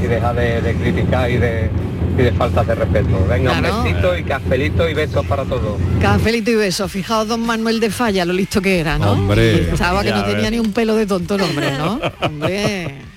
y 0.04 0.08
dejar 0.08 0.36
de, 0.36 0.62
de 0.62 0.74
criticar 0.74 1.30
y 1.30 1.36
de, 1.38 1.70
y 2.18 2.22
de 2.22 2.32
faltas 2.32 2.66
de 2.66 2.76
respeto. 2.76 3.26
Venga, 3.28 3.58
Claro. 3.60 3.78
un 3.80 3.84
besito 3.84 4.18
y 4.18 4.24
cafelito 4.24 4.88
y 4.90 4.94
besos 4.94 5.26
para 5.26 5.44
todos. 5.44 5.78
Cafelito 6.02 6.52
y 6.52 6.56
beso. 6.56 6.88
Fijaos 6.88 7.28
don 7.28 7.42
Manuel 7.46 7.82
de 7.82 7.90
Falla, 7.90 8.24
lo 8.24 8.32
listo 8.32 8.62
que 8.62 8.80
era, 8.80 8.98
¿no? 8.98 9.12
Hombre. 9.14 9.58
Pensaba 9.70 10.02
que 10.02 10.12
no 10.12 10.24
tenía 10.24 10.50
ni 10.50 10.60
un 10.60 10.72
pelo 10.72 10.96
de 10.96 11.06
tonto 11.06 11.36
el 11.36 11.42
hombre, 11.42 11.72
¿no? 11.78 12.00
Hombre. 12.22 13.09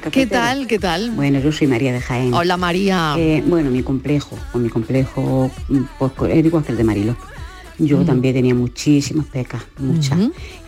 ¿Qué 0.00 0.26
tal? 0.26 0.66
¿Qué 0.66 0.78
tal? 0.78 1.10
Bueno, 1.12 1.40
yo 1.40 1.50
soy 1.52 1.66
María 1.66 1.92
de 1.92 2.00
Jaén. 2.00 2.34
Hola 2.34 2.56
María. 2.56 3.14
Eh, 3.16 3.42
bueno, 3.46 3.70
mi 3.70 3.82
complejo, 3.82 4.36
con 4.52 4.62
mi 4.62 4.68
complejo, 4.68 5.50
mm, 5.68 5.78
pues 5.98 6.12
es 6.30 6.44
igual 6.44 6.64
que 6.64 6.72
el 6.72 6.78
de 6.78 6.84
Marilo. 6.84 7.16
Yo 7.78 7.98
Mm. 7.98 8.06
también 8.06 8.34
tenía 8.34 8.54
muchísimas 8.54 9.26
pecas, 9.26 9.62
muchas. 9.78 10.18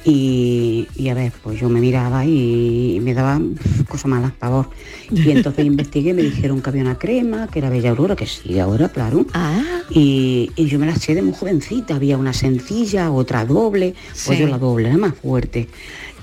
Y, 0.04 0.86
y 0.94 1.08
a 1.08 1.14
ver, 1.14 1.32
pues 1.42 1.58
yo 1.58 1.68
me 1.70 1.80
miraba 1.80 2.24
y 2.26 3.00
me 3.02 3.14
daba 3.14 3.40
cosas 3.88 4.06
malas, 4.06 4.32
pavor. 4.32 4.68
Y 5.10 5.30
entonces 5.30 5.64
investigué, 5.64 6.12
me 6.14 6.22
dijeron 6.22 6.60
que 6.60 6.68
había 6.70 6.82
una 6.82 6.98
crema, 6.98 7.48
que 7.48 7.58
era 7.60 7.70
Bella 7.70 7.90
Aurora, 7.90 8.14
que 8.14 8.26
sí, 8.26 8.58
ahora, 8.58 8.88
claro. 8.90 9.26
Ah. 9.34 9.60
Y, 9.90 10.50
y 10.54 10.66
yo 10.66 10.78
me 10.78 10.84
la 10.86 10.92
eché 10.92 11.14
de 11.14 11.22
muy 11.22 11.32
jovencita, 11.34 11.94
había 11.96 12.16
una 12.18 12.32
sencilla, 12.34 13.10
otra 13.10 13.44
doble, 13.46 13.94
pues 14.08 14.36
Sí. 14.36 14.38
yo 14.38 14.46
la 14.46 14.58
doble, 14.58 14.88
era 14.88 14.98
más 14.98 15.14
fuerte. 15.14 15.68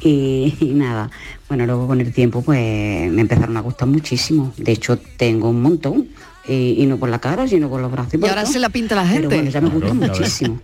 Y, 0.01 0.53
y 0.59 0.65
nada, 0.75 1.09
bueno, 1.47 1.65
luego 1.65 1.87
con 1.87 2.01
el 2.01 2.11
tiempo 2.13 2.41
pues 2.41 3.11
me 3.11 3.21
empezaron 3.21 3.55
a 3.57 3.61
gustar 3.61 3.87
muchísimo. 3.87 4.53
De 4.57 4.71
hecho, 4.71 4.97
tengo 5.17 5.49
un 5.49 5.61
montón. 5.61 6.07
Y, 6.47 6.75
y 6.83 6.85
no 6.85 6.97
por 6.97 7.09
la 7.09 7.17
cara, 7.19 7.47
sino 7.47 7.67
por 7.69 7.81
los 7.81 7.91
brazos. 7.91 8.13
Y, 8.13 8.27
ahora 8.27 8.43
todo. 8.43 8.53
se 8.53 8.59
la 8.59 8.69
pinta 8.69 8.93
la 8.93 9.01
Pero 9.01 9.13
gente. 9.13 9.35
bueno, 9.35 9.49
ya 9.49 9.61
me 9.61 9.69
gustan 9.69 9.97
Claro, 9.97 10.13
muchísimo. 10.13 10.59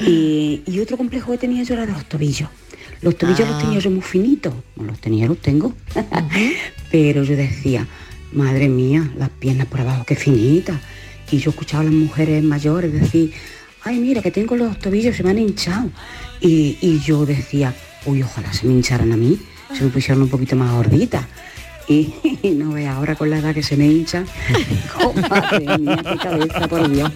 Y, 0.00 0.62
y 0.66 0.80
otro 0.80 0.96
complejo 0.96 1.32
que 1.32 1.38
tenía 1.38 1.62
yo 1.64 1.74
era 1.74 1.84
de 1.84 1.92
los 1.92 2.06
tobillos. 2.06 2.48
Los 3.02 3.16
tobillos 3.18 3.42
Ah. 3.46 3.50
los 3.52 3.62
tenía 3.62 3.78
yo 3.78 3.90
muy 3.90 4.00
finitos. 4.00 4.54
Bueno, 4.74 4.92
los 4.92 5.00
tenía, 5.02 5.26
los 5.26 5.38
tengo. 5.38 5.74
Pero 6.90 7.22
yo 7.24 7.36
decía, 7.36 7.86
madre 8.32 8.68
mía, 8.68 9.10
las 9.18 9.28
piernas 9.28 9.66
por 9.66 9.80
abajo, 9.80 10.04
qué 10.06 10.16
finitas. 10.16 10.78
Y 11.30 11.38
yo 11.38 11.50
escuchaba 11.50 11.82
a 11.82 11.84
las 11.84 11.92
mujeres 11.92 12.42
mayores 12.42 12.90
decir, 12.92 13.32
ay, 13.84 13.98
mira, 13.98 14.22
que 14.22 14.30
tengo 14.30 14.56
los 14.56 14.78
tobillos, 14.78 15.14
se 15.16 15.22
me 15.22 15.30
han 15.30 15.38
hinchado. 15.38 15.90
Y, 16.40 16.78
y 16.80 17.00
yo 17.00 17.26
decía, 17.26 17.74
uy, 18.06 18.22
ojalá 18.22 18.50
se 18.52 18.66
me 18.66 18.72
hincharan 18.72 19.12
a 19.12 19.16
mí, 19.16 19.38
se 19.76 19.84
me 19.84 19.90
pusieran 19.90 20.22
un 20.22 20.28
poquito 20.28 20.56
más 20.56 20.72
gorditas. 20.72 21.24
Y, 21.88 22.12
no 22.54 22.72
ve 22.72 22.86
ahora 22.86 23.14
con 23.14 23.30
la 23.30 23.38
edad 23.38 23.54
que 23.54 23.62
se 23.62 23.76
me 23.76 23.86
hincha. 23.86 24.24
Oh, 25.04 25.12
madre 25.12 25.78
mía, 25.78 26.02
qué 26.02 26.16
cabeza, 26.18 26.68
por 26.68 26.90
Dios. 26.90 27.10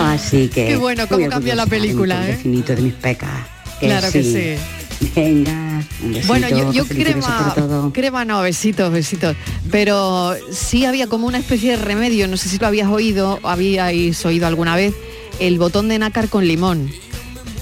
Así 0.00 0.48
que. 0.48 0.68
Qué 0.68 0.76
bueno, 0.76 1.06
cómo 1.06 1.28
cambia 1.28 1.54
la 1.54 1.66
película, 1.66 2.28
¿eh? 2.28 2.34
finito 2.34 2.74
de 2.74 2.82
mis 2.82 2.94
pecas. 2.94 3.30
Claro 3.78 4.10
que 4.10 4.22
sí. 4.22 5.10
Venga, 5.14 5.82
un 6.02 6.12
besito, 6.12 6.26
Bueno, 6.28 6.48
yo, 6.48 6.72
yo 6.72 6.86
crema, 6.86 7.54
crema 7.92 8.24
no, 8.24 8.42
besitos, 8.42 8.92
besitos. 8.92 9.36
Pero 9.70 10.34
sí 10.50 10.84
había 10.84 11.06
como 11.06 11.26
una 11.26 11.38
especie 11.38 11.72
de 11.72 11.76
remedio, 11.76 12.26
no 12.26 12.36
sé 12.36 12.48
si 12.48 12.58
lo 12.58 12.66
habías 12.66 12.88
oído, 12.88 13.38
habíais 13.42 14.24
oído 14.24 14.46
alguna 14.46 14.76
vez, 14.76 14.94
el 15.38 15.58
botón 15.58 15.88
de 15.88 15.98
nácar 15.98 16.28
con 16.28 16.46
limón. 16.46 16.90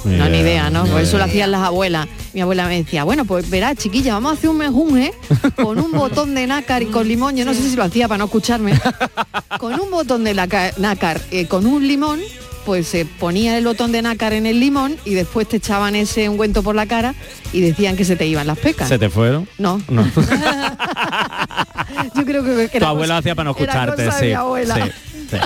No, 0.05 0.29
ni 0.29 0.39
idea, 0.39 0.71
¿no? 0.71 0.85
Por 0.87 1.01
eso 1.01 1.19
lo 1.19 1.25
hacían 1.25 1.51
las 1.51 1.63
abuelas. 1.63 2.07
Mi 2.35 2.41
abuela 2.41 2.67
me 2.67 2.77
decía, 2.79 3.05
bueno, 3.05 3.25
pues 3.25 3.49
verá, 3.51 3.75
chiquilla, 3.75 4.15
vamos 4.15 4.33
a 4.33 4.35
hacer 4.35 4.51
un 4.51 4.59
mejunje 4.59 5.13
con 5.63 5.79
un 5.79 5.93
botón 5.93 6.35
de 6.35 6.47
nácar 6.47 6.83
y 6.83 6.87
con 6.87 7.07
limón. 7.09 7.37
Yo 7.37 7.45
no 7.45 7.55
sé 7.55 7.63
si 7.69 7.77
lo 7.77 7.85
hacía 7.85 8.09
para 8.09 8.19
no 8.19 8.25
escucharme. 8.27 8.79
Con 9.59 9.79
un 9.81 9.91
botón 9.91 10.23
de 10.25 10.35
nácar, 10.35 11.21
eh, 11.33 11.47
con 11.47 11.67
un 11.67 11.87
limón, 11.89 12.21
pues 12.65 12.87
se 12.87 13.05
ponía 13.07 13.59
el 13.59 13.65
botón 13.65 13.91
de 13.93 14.03
nácar 14.03 14.33
en 14.35 14.47
el 14.47 14.61
limón 14.61 14.97
y 15.05 15.15
después 15.15 15.49
te 15.49 15.57
echaban 15.57 15.97
ese 15.97 16.29
ungüento 16.29 16.63
por 16.63 16.75
la 16.77 16.87
cara 16.87 17.15
y 17.53 17.61
decían 17.61 17.97
que 17.97 18.05
se 18.05 18.15
te 18.15 18.27
iban 18.27 18.47
las 18.47 18.59
pecas. 18.59 18.89
¿Se 18.89 18.99
te 18.99 19.11
fueron? 19.11 19.49
No. 19.59 19.81
No. 19.89 20.05
Yo 22.15 22.25
creo 22.25 22.45
que, 22.45 22.69
tu 22.69 22.77
era 22.77 22.89
abuela 22.89 23.15
cosa- 23.15 23.19
hacía 23.19 23.35
para 23.35 23.51
no 23.51 23.57
era 23.59 23.73
escucharte, 23.73 24.05
cosa 24.05 24.17
de 24.17 24.21
sí. 24.23 24.27
mi 24.29 24.33
abuela. 24.35 24.75
sí, 24.77 24.93
sí. 25.31 25.37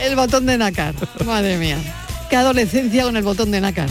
El 0.00 0.16
botón 0.16 0.46
de 0.46 0.56
nácar. 0.56 0.94
Madre 1.26 1.58
mía. 1.58 1.76
Qué 2.28 2.36
adolescencia 2.36 3.04
con 3.04 3.16
el 3.16 3.22
botón 3.22 3.50
de 3.50 3.60
nácar. 3.60 3.88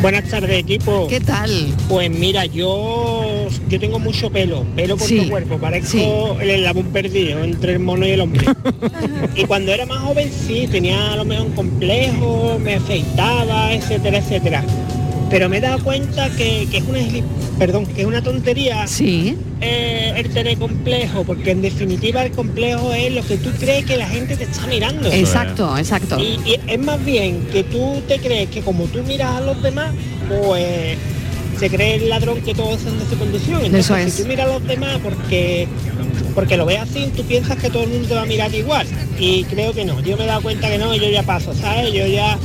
Buenas 0.00 0.24
tardes, 0.24 0.58
equipo. 0.58 1.06
¿Qué 1.08 1.20
tal? 1.20 1.50
Pues 1.88 2.10
mira, 2.10 2.46
yo 2.46 3.48
yo 3.68 3.78
tengo 3.78 3.98
mucho 3.98 4.30
pelo, 4.30 4.64
pelo 4.74 4.96
por 4.96 5.06
Sí, 5.06 5.18
el 5.18 5.28
cuerpo, 5.28 5.58
parezco 5.58 6.38
el 6.40 6.50
eslabón 6.50 6.86
perdido 6.86 7.44
entre 7.44 7.72
el 7.72 7.80
mono 7.80 8.06
y 8.06 8.12
el 8.12 8.20
hombre. 8.22 8.46
y 9.36 9.44
cuando 9.44 9.72
era 9.72 9.84
más 9.84 9.98
joven 9.98 10.30
sí, 10.32 10.66
tenía 10.70 11.12
a 11.12 11.16
lo 11.16 11.26
mejor 11.26 11.48
un 11.48 11.52
complejo, 11.52 12.58
me 12.62 12.76
afeitaba, 12.76 13.74
etcétera, 13.74 14.18
etcétera. 14.18 14.64
Pero 15.30 15.48
me 15.48 15.58
he 15.58 15.60
dado 15.60 15.82
cuenta 15.82 16.28
que, 16.30 16.66
que 16.70 16.78
es 16.78 16.84
una 16.84 17.00
perdón, 17.58 17.86
que 17.86 18.00
es 18.00 18.06
una 18.06 18.22
tontería 18.22 18.86
sí. 18.86 19.36
eh, 19.60 20.12
el 20.16 20.30
tener 20.30 20.58
complejo, 20.58 21.24
porque 21.24 21.50
en 21.50 21.62
definitiva 21.62 22.24
el 22.24 22.32
complejo 22.32 22.92
es 22.92 23.12
lo 23.14 23.22
que 23.22 23.36
tú 23.36 23.50
crees 23.58 23.84
que 23.84 23.96
la 23.96 24.08
gente 24.08 24.36
te 24.36 24.44
está 24.44 24.66
mirando. 24.66 25.10
Exacto, 25.12 25.76
exacto. 25.78 26.18
Y, 26.18 26.38
y 26.44 26.60
es 26.66 26.78
más 26.78 27.04
bien 27.04 27.46
que 27.52 27.62
tú 27.62 28.02
te 28.08 28.18
crees 28.18 28.48
que 28.48 28.62
como 28.62 28.84
tú 28.86 29.02
miras 29.02 29.36
a 29.36 29.40
los 29.40 29.62
demás, 29.62 29.92
pues 30.28 30.96
se 31.58 31.68
cree 31.68 31.96
el 31.96 32.08
ladrón 32.08 32.40
que 32.40 32.54
todos 32.54 32.80
son 32.80 32.98
de 32.98 33.04
su 33.06 33.18
condición. 33.18 33.62
Entonces, 33.62 33.84
Eso 33.84 33.96
es. 33.96 34.14
si 34.14 34.22
tú 34.22 34.28
miras 34.28 34.48
a 34.48 34.52
los 34.54 34.66
demás 34.66 34.98
porque 35.02 35.68
porque 36.34 36.56
lo 36.56 36.64
ves 36.64 36.78
así, 36.80 37.10
tú 37.14 37.22
piensas 37.24 37.58
que 37.58 37.68
todo 37.68 37.82
el 37.82 37.90
mundo 37.90 38.08
te 38.08 38.14
va 38.14 38.22
a 38.22 38.26
mirar 38.26 38.54
igual. 38.54 38.86
Y 39.18 39.44
creo 39.44 39.72
que 39.74 39.84
no. 39.84 40.00
Yo 40.00 40.16
me 40.16 40.24
he 40.24 40.26
dado 40.26 40.40
cuenta 40.40 40.70
que 40.70 40.78
no, 40.78 40.94
yo 40.94 41.10
ya 41.10 41.22
paso, 41.22 41.52
¿sabes? 41.54 41.92
Yo 41.92 42.06
ya 42.06 42.38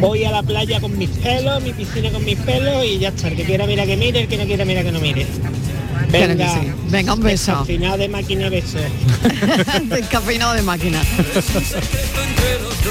voy 0.00 0.24
a 0.24 0.30
la 0.30 0.42
playa 0.42 0.80
con 0.80 0.96
mis 0.96 1.10
pelos, 1.10 1.62
mi 1.62 1.72
piscina 1.72 2.10
con 2.10 2.24
mis 2.24 2.38
pelos 2.38 2.84
y 2.84 2.98
ya 2.98 3.08
está. 3.08 3.28
El 3.28 3.36
que 3.36 3.44
quiera 3.44 3.66
mira 3.66 3.86
que 3.86 3.96
mire, 3.96 4.20
el 4.20 4.28
que 4.28 4.36
no 4.36 4.44
quiera 4.44 4.64
mira 4.64 4.82
que 4.82 4.92
no 4.92 5.00
mire. 5.00 5.26
Claro 6.10 6.28
Venga, 6.28 6.60
sí. 6.60 6.72
Venga, 6.88 7.14
un 7.14 7.20
beso. 7.22 7.64
Final 7.64 7.98
de 7.98 8.08
máquina 8.08 8.48
beso. 8.48 8.78
Descafeinado 9.84 10.54
de 10.54 10.62
máquina. 10.62 11.02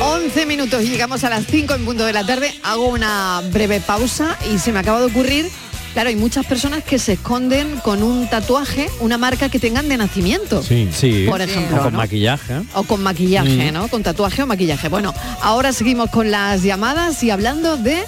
11 0.02 0.46
minutos 0.46 0.84
y 0.84 0.90
llegamos 0.90 1.24
a 1.24 1.30
las 1.30 1.46
5 1.46 1.74
en 1.76 1.86
punto 1.86 2.06
de 2.06 2.14
la 2.14 2.26
tarde. 2.26 2.54
Hago 2.64 2.88
una 2.88 3.42
breve 3.52 3.80
pausa 3.80 4.38
y 4.52 4.58
se 4.58 4.72
me 4.72 4.80
acaba 4.80 5.00
de 5.00 5.06
ocurrir. 5.06 5.50
Claro, 5.94 6.10
hay 6.10 6.16
muchas 6.16 6.46
personas 6.46 6.84
que 6.84 6.98
se 6.98 7.14
esconden 7.14 7.78
con 7.82 8.02
un 8.02 8.28
tatuaje, 8.28 8.90
una 9.00 9.18
marca 9.20 9.50
que 9.50 9.60
tengan 9.60 9.88
de 9.88 9.98
nacimiento. 9.98 10.64
Sí, 10.64 10.90
sí. 10.92 11.26
Por 11.30 11.40
ejemplo, 11.42 11.78
O 11.78 11.84
con 11.84 11.94
¿no? 11.94 12.00
maquillaje. 12.00 12.62
O 12.74 12.84
con 12.84 13.04
maquillaje, 13.04 13.72
Mm. 13.72 13.74
¿no? 13.74 13.88
Con 13.88 14.02
tatuaje 14.02 14.42
o 14.42 14.48
maquillaje. 14.48 14.90
Bueno, 14.90 15.14
ahora 15.42 15.72
seguimos 15.72 16.10
con 16.10 16.32
las 16.32 16.64
llamadas 16.64 17.24
y 17.24 17.30
hablando 17.30 17.78
de 17.78 18.04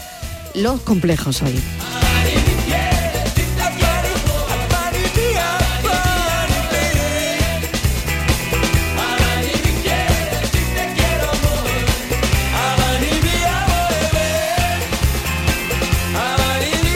los 0.56 0.82
complejos 0.82 1.42
hoy. 1.44 1.60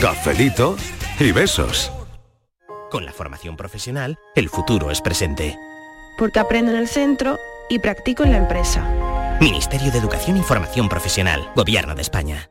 Cafelito 0.00 0.76
y 1.18 1.30
besos. 1.30 1.92
Con 2.90 3.04
la 3.04 3.12
formación 3.12 3.58
profesional, 3.58 4.18
el 4.34 4.48
futuro 4.48 4.90
es 4.90 5.02
presente. 5.02 5.58
porque 6.16 6.38
aprendo 6.38 6.70
en 6.72 6.78
el 6.78 6.88
centro 6.88 7.38
y 7.68 7.78
practico 7.78 8.24
en 8.24 8.32
la 8.32 8.38
empresa. 8.38 8.82
Ministerio 9.40 9.90
de 9.92 9.98
Educación 9.98 10.38
y 10.38 10.42
Formación 10.42 10.88
Profesional, 10.88 11.50
Gobierno 11.54 11.94
de 11.94 12.02
España. 12.02 12.50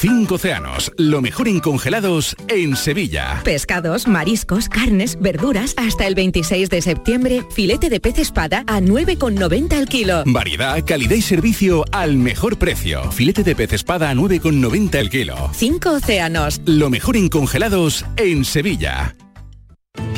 Cinco 0.00 0.36
océanos, 0.36 0.90
lo 0.96 1.20
mejor 1.20 1.46
en 1.46 1.60
congelados 1.60 2.34
en 2.48 2.74
Sevilla. 2.74 3.42
Pescados, 3.44 4.08
mariscos, 4.08 4.70
carnes, 4.70 5.20
verduras. 5.20 5.74
Hasta 5.76 6.06
el 6.06 6.14
26 6.14 6.70
de 6.70 6.80
septiembre, 6.80 7.44
filete 7.50 7.90
de 7.90 8.00
pez 8.00 8.18
espada 8.18 8.64
a 8.66 8.80
9,90 8.80 9.74
el 9.74 9.88
kilo. 9.88 10.22
Variedad, 10.24 10.82
calidad 10.86 11.16
y 11.16 11.20
servicio 11.20 11.84
al 11.92 12.16
mejor 12.16 12.56
precio. 12.56 13.12
Filete 13.12 13.44
de 13.44 13.54
pez 13.54 13.74
espada 13.74 14.08
a 14.08 14.14
9,90 14.14 14.94
el 14.94 15.10
kilo. 15.10 15.50
Cinco 15.52 15.90
océanos. 15.90 16.62
Lo 16.64 16.88
mejor 16.88 17.18
en 17.18 17.28
congelados 17.28 18.06
en 18.16 18.46
Sevilla. 18.46 19.14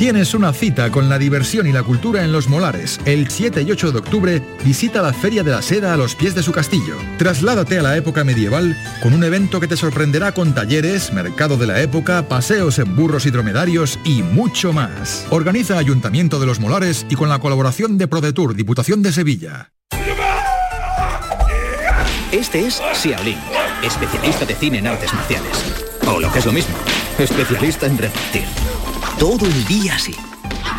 Tienes 0.03 0.33
una 0.33 0.51
cita 0.51 0.91
con 0.91 1.07
la 1.07 1.17
diversión 1.17 1.65
y 1.65 1.71
la 1.71 1.81
cultura 1.81 2.25
en 2.25 2.33
Los 2.33 2.49
Molares. 2.49 2.99
El 3.05 3.29
7 3.29 3.61
y 3.61 3.71
8 3.71 3.93
de 3.93 3.99
octubre 3.99 4.41
visita 4.65 5.01
la 5.01 5.13
Feria 5.13 5.43
de 5.43 5.51
la 5.51 5.61
Seda 5.61 5.93
a 5.93 5.97
los 5.97 6.13
pies 6.13 6.35
de 6.35 6.43
su 6.43 6.51
castillo. 6.51 6.97
Trasládate 7.17 7.79
a 7.79 7.83
la 7.83 7.95
época 7.95 8.25
medieval 8.25 8.75
con 9.01 9.13
un 9.13 9.23
evento 9.23 9.61
que 9.61 9.67
te 9.69 9.77
sorprenderá 9.77 10.33
con 10.33 10.53
talleres, 10.53 11.13
mercado 11.13 11.55
de 11.57 11.67
la 11.67 11.81
época, 11.81 12.27
paseos 12.27 12.79
en 12.79 12.95
burros 12.97 13.25
y 13.25 13.31
dromedarios 13.31 13.97
y 14.03 14.23
mucho 14.23 14.73
más. 14.73 15.25
Organiza 15.29 15.77
Ayuntamiento 15.77 16.37
de 16.37 16.47
Los 16.47 16.59
Molares 16.59 17.05
y 17.09 17.15
con 17.15 17.29
la 17.29 17.39
colaboración 17.39 17.97
de 17.97 18.09
ProDetour, 18.09 18.55
Diputación 18.55 19.01
de 19.03 19.13
Sevilla. 19.13 19.71
Este 22.33 22.65
es 22.65 22.81
Xiaolin, 22.93 23.37
especialista 23.83 24.43
de 24.45 24.55
cine 24.55 24.79
en 24.79 24.87
artes 24.87 25.13
marciales. 25.13 25.63
O 26.07 26.19
lo 26.19 26.29
que 26.29 26.39
es 26.39 26.45
lo 26.45 26.51
mismo, 26.51 26.75
especialista 27.17 27.85
en 27.85 27.97
repartir. 27.97 28.72
Todo 29.19 29.45
el 29.45 29.65
día 29.65 29.95
así. 29.95 30.15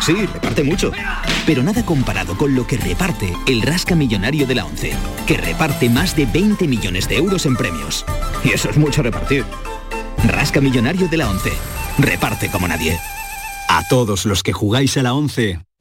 Sí, 0.01 0.13
reparte 0.25 0.63
mucho. 0.63 0.91
Pero 1.45 1.63
nada 1.63 1.85
comparado 1.85 2.37
con 2.37 2.55
lo 2.55 2.67
que 2.67 2.77
reparte 2.77 3.33
el 3.47 3.61
Rasca 3.61 3.95
Millonario 3.95 4.45
de 4.45 4.55
la 4.55 4.65
ONCE, 4.65 4.93
que 5.25 5.37
reparte 5.37 5.89
más 5.89 6.15
de 6.15 6.25
20 6.25 6.67
millones 6.67 7.07
de 7.07 7.17
euros 7.17 7.45
en 7.45 7.55
premios. 7.55 8.05
Y 8.43 8.49
eso 8.49 8.69
es 8.69 8.77
mucho 8.77 9.01
repartir. 9.01 9.45
Rasca 10.27 10.61
Millonario 10.61 11.07
de 11.07 11.17
la 11.17 11.29
ONCE. 11.29 11.53
Reparte 11.97 12.49
como 12.49 12.67
nadie. 12.67 12.99
A 13.67 13.87
todos 13.87 14.25
los 14.25 14.43
que 14.43 14.53
jugáis 14.53 14.97
a 14.97 15.03
la 15.03 15.13
11, 15.13 15.59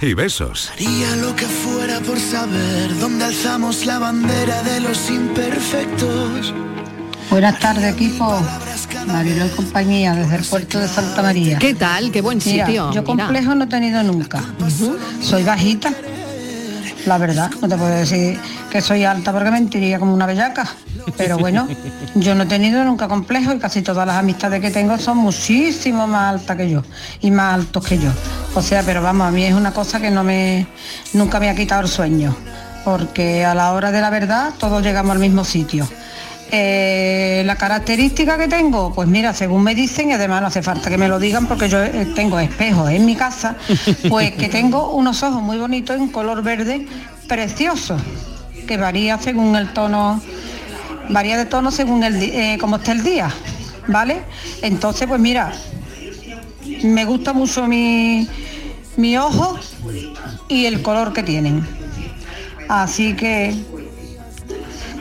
y 0.00 0.14
besos. 0.14 0.70
Haría 0.72 1.16
lo 1.16 1.34
que 1.34 1.46
fuera 1.46 2.00
por 2.00 2.18
saber 2.18 2.98
dónde 2.98 3.24
alzamos 3.24 3.86
la 3.86 3.98
bandera 3.98 4.62
de 4.62 4.80
los 4.80 5.08
imperfectos. 5.10 6.52
Buenas 7.30 7.58
tardes, 7.58 7.94
equipo. 7.94 8.38
Marilo 9.06 9.46
y 9.46 9.50
compañía 9.50 10.14
desde 10.14 10.36
el 10.36 10.44
puerto 10.44 10.78
de 10.78 10.88
Santa 10.88 11.22
María. 11.22 11.58
¿Qué 11.58 11.74
tal? 11.74 12.10
Qué 12.10 12.20
buen 12.20 12.38
Mira, 12.44 12.66
sitio. 12.66 12.84
yo 12.92 13.02
mira. 13.02 13.04
complejo 13.04 13.54
no 13.54 13.64
he 13.64 13.66
tenido 13.66 14.02
nunca. 14.02 14.42
Soy 15.20 15.42
bajita. 15.42 15.92
La 17.06 17.18
verdad, 17.18 17.50
no 17.60 17.68
te 17.68 17.76
puedo 17.76 17.90
decir 17.90 18.38
que 18.70 18.80
soy 18.80 19.04
alta 19.04 19.32
porque 19.32 19.50
mentiría 19.50 19.98
como 19.98 20.14
una 20.14 20.26
bellaca. 20.26 20.66
Pero 21.18 21.36
bueno, 21.36 21.68
yo 22.14 22.34
no 22.34 22.44
he 22.44 22.46
tenido 22.46 22.82
nunca 22.84 23.08
complejo 23.08 23.52
y 23.52 23.58
casi 23.58 23.82
todas 23.82 24.06
las 24.06 24.16
amistades 24.16 24.60
que 24.62 24.70
tengo 24.70 24.96
son 24.98 25.18
muchísimo 25.18 26.06
más 26.06 26.34
altas 26.34 26.56
que 26.56 26.70
yo 26.70 26.82
y 27.20 27.30
más 27.30 27.54
altos 27.54 27.84
que 27.84 27.98
yo. 27.98 28.10
O 28.54 28.62
sea, 28.62 28.82
pero 28.82 29.02
vamos, 29.02 29.28
a 29.28 29.30
mí 29.30 29.44
es 29.44 29.54
una 29.54 29.72
cosa 29.72 30.00
que 30.00 30.10
no 30.10 30.24
me 30.24 30.66
nunca 31.12 31.40
me 31.40 31.50
ha 31.50 31.54
quitado 31.54 31.82
el 31.82 31.88
sueño. 31.88 32.34
Porque 32.84 33.44
a 33.44 33.54
la 33.54 33.72
hora 33.72 33.90
de 33.90 34.00
la 34.00 34.10
verdad 34.10 34.52
todos 34.58 34.82
llegamos 34.82 35.12
al 35.12 35.18
mismo 35.18 35.44
sitio. 35.44 35.86
Eh, 36.56 37.42
la 37.44 37.56
característica 37.56 38.38
que 38.38 38.46
tengo, 38.46 38.94
pues 38.94 39.08
mira, 39.08 39.34
según 39.34 39.64
me 39.64 39.74
dicen, 39.74 40.10
y 40.10 40.12
además 40.12 40.40
no 40.40 40.46
hace 40.46 40.62
falta 40.62 40.88
que 40.88 40.96
me 40.96 41.08
lo 41.08 41.18
digan 41.18 41.48
porque 41.48 41.68
yo 41.68 41.82
eh, 41.82 42.12
tengo 42.14 42.38
espejos 42.38 42.90
en 42.90 43.04
mi 43.04 43.16
casa, 43.16 43.56
pues 44.08 44.30
que 44.36 44.48
tengo 44.48 44.92
unos 44.92 45.24
ojos 45.24 45.42
muy 45.42 45.58
bonitos 45.58 45.96
en 45.96 46.06
color 46.06 46.44
verde 46.44 46.86
precioso, 47.26 47.96
que 48.68 48.76
varía 48.76 49.18
según 49.18 49.56
el 49.56 49.72
tono, 49.72 50.22
varía 51.08 51.36
de 51.36 51.46
tono 51.46 51.72
según 51.72 52.04
el 52.04 52.22
eh, 52.22 52.56
como 52.60 52.76
esté 52.76 52.92
el 52.92 53.02
día, 53.02 53.34
¿vale? 53.88 54.22
Entonces, 54.62 55.08
pues 55.08 55.20
mira, 55.20 55.52
me 56.84 57.04
gusta 57.04 57.32
mucho 57.32 57.66
mi, 57.66 58.28
mi 58.96 59.16
ojo 59.18 59.58
y 60.46 60.66
el 60.66 60.82
color 60.82 61.12
que 61.12 61.24
tienen. 61.24 61.66
Así 62.68 63.14
que, 63.14 63.56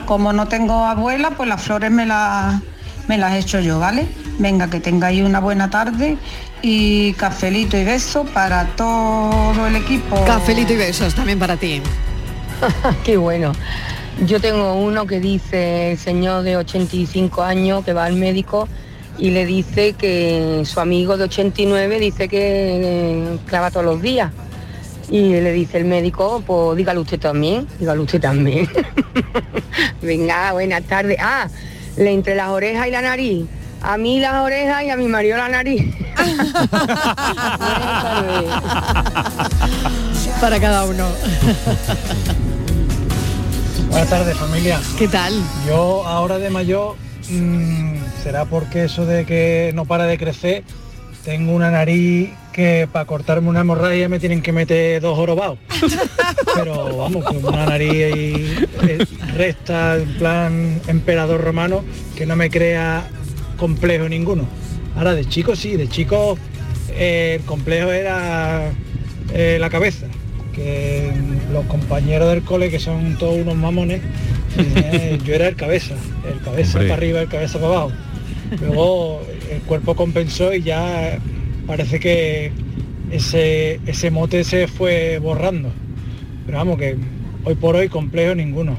como 0.05 0.33
no 0.33 0.47
tengo 0.47 0.85
abuela, 0.85 1.31
pues 1.31 1.49
las 1.49 1.61
flores 1.61 1.91
me 1.91 2.05
las, 2.05 2.61
me 3.07 3.17
las 3.17 3.35
echo 3.35 3.59
yo, 3.59 3.79
¿vale? 3.79 4.07
Venga, 4.39 4.69
que 4.69 4.79
tengáis 4.79 5.23
una 5.23 5.39
buena 5.39 5.69
tarde 5.69 6.17
y 6.61 7.13
cafelito 7.13 7.77
y 7.77 7.83
beso 7.83 8.23
para 8.25 8.65
todo 8.75 9.67
el 9.67 9.75
equipo. 9.75 10.23
Cafelito 10.25 10.73
y 10.73 10.77
besos 10.77 11.13
también 11.13 11.39
para 11.39 11.57
ti. 11.57 11.81
Qué 13.03 13.17
bueno. 13.17 13.51
Yo 14.25 14.39
tengo 14.39 14.75
uno 14.75 15.05
que 15.05 15.19
dice, 15.19 15.91
el 15.91 15.97
señor 15.97 16.43
de 16.43 16.55
85 16.57 17.43
años 17.43 17.83
que 17.83 17.93
va 17.93 18.05
al 18.05 18.15
médico 18.15 18.67
y 19.17 19.31
le 19.31 19.45
dice 19.45 19.93
que 19.93 20.63
su 20.65 20.79
amigo 20.79 21.17
de 21.17 21.25
89 21.25 21.99
dice 21.99 22.27
que 22.27 23.37
clava 23.45 23.71
todos 23.71 23.85
los 23.85 24.01
días. 24.01 24.31
Y 25.09 25.29
le 25.29 25.51
dice 25.51 25.77
el 25.77 25.85
médico, 25.85 26.43
pues 26.45 26.77
dígalo 26.77 27.01
usted 27.01 27.19
también, 27.19 27.67
dígalo 27.79 28.03
usted 28.03 28.21
también. 28.21 28.69
Venga, 30.01 30.53
buenas 30.53 30.83
tardes. 30.83 31.17
Ah, 31.19 31.47
le 31.97 32.11
entre 32.11 32.35
las 32.35 32.49
orejas 32.49 32.87
y 32.87 32.91
la 32.91 33.01
nariz. 33.01 33.45
A 33.81 33.97
mí 33.97 34.19
las 34.19 34.35
orejas 34.35 34.83
y 34.83 34.89
a 34.89 34.97
mi 34.97 35.07
marido 35.07 35.37
la 35.37 35.49
nariz. 35.49 35.93
Para 40.41 40.59
cada 40.59 40.85
uno. 40.85 41.07
Buenas 43.89 44.09
tardes 44.09 44.37
familia. 44.37 44.81
¿Qué 44.97 45.07
tal? 45.07 45.33
Yo 45.67 46.05
ahora 46.07 46.39
de 46.39 46.49
mayor, 46.49 46.95
mm, 47.29 47.97
será 48.23 48.45
porque 48.45 48.85
eso 48.85 49.05
de 49.05 49.23
que 49.23 49.71
no 49.75 49.85
para 49.85 50.05
de 50.05 50.17
crecer, 50.17 50.63
tengo 51.23 51.53
una 51.53 51.71
nariz 51.71 52.29
que 52.51 52.87
para 52.91 53.05
cortarme 53.05 53.49
una 53.49 53.61
hemorragia 53.61 54.09
me 54.09 54.19
tienen 54.19 54.41
que 54.41 54.51
meter 54.51 55.01
dos 55.01 55.17
jorobados. 55.17 55.57
Pero 56.55 56.97
vamos, 56.97 57.23
con 57.23 57.43
una 57.43 57.65
nariz 57.65 57.91
ahí, 57.91 58.67
eh, 58.83 59.05
recta, 59.35 59.95
en 59.95 60.13
plan 60.15 60.81
emperador 60.87 61.41
romano, 61.41 61.83
que 62.15 62.25
no 62.25 62.35
me 62.35 62.49
crea 62.49 63.07
complejo 63.57 64.07
ninguno. 64.09 64.45
Ahora 64.95 65.15
de 65.15 65.25
chico 65.25 65.55
sí, 65.55 65.75
de 65.75 65.87
chico 65.87 66.37
eh, 66.89 67.37
el 67.39 67.45
complejo 67.45 67.91
era 67.91 68.71
eh, 69.33 69.57
la 69.59 69.69
cabeza, 69.69 70.07
que 70.53 71.11
los 71.51 71.65
compañeros 71.65 72.29
del 72.29 72.43
cole, 72.43 72.69
que 72.69 72.79
son 72.79 73.17
todos 73.17 73.39
unos 73.39 73.55
mamones, 73.55 74.01
eh, 74.57 75.17
yo 75.23 75.33
era 75.33 75.47
el 75.47 75.55
cabeza, 75.55 75.95
el 76.31 76.39
cabeza 76.41 76.77
Hombre. 76.77 76.89
para 76.89 76.97
arriba, 76.97 77.21
el 77.21 77.29
cabeza 77.29 77.59
para 77.59 77.67
abajo. 77.73 77.91
Luego 78.61 79.21
el 79.55 79.61
cuerpo 79.61 79.95
compensó 79.95 80.53
y 80.53 80.61
ya 80.63 81.17
parece 81.67 81.99
que 81.99 82.51
ese, 83.11 83.79
ese 83.85 84.11
mote 84.11 84.43
se 84.43 84.67
fue 84.67 85.19
borrando. 85.19 85.69
Pero 86.45 86.57
vamos, 86.57 86.77
que 86.77 86.97
hoy 87.45 87.55
por 87.55 87.75
hoy 87.75 87.89
complejo 87.89 88.35
ninguno. 88.35 88.77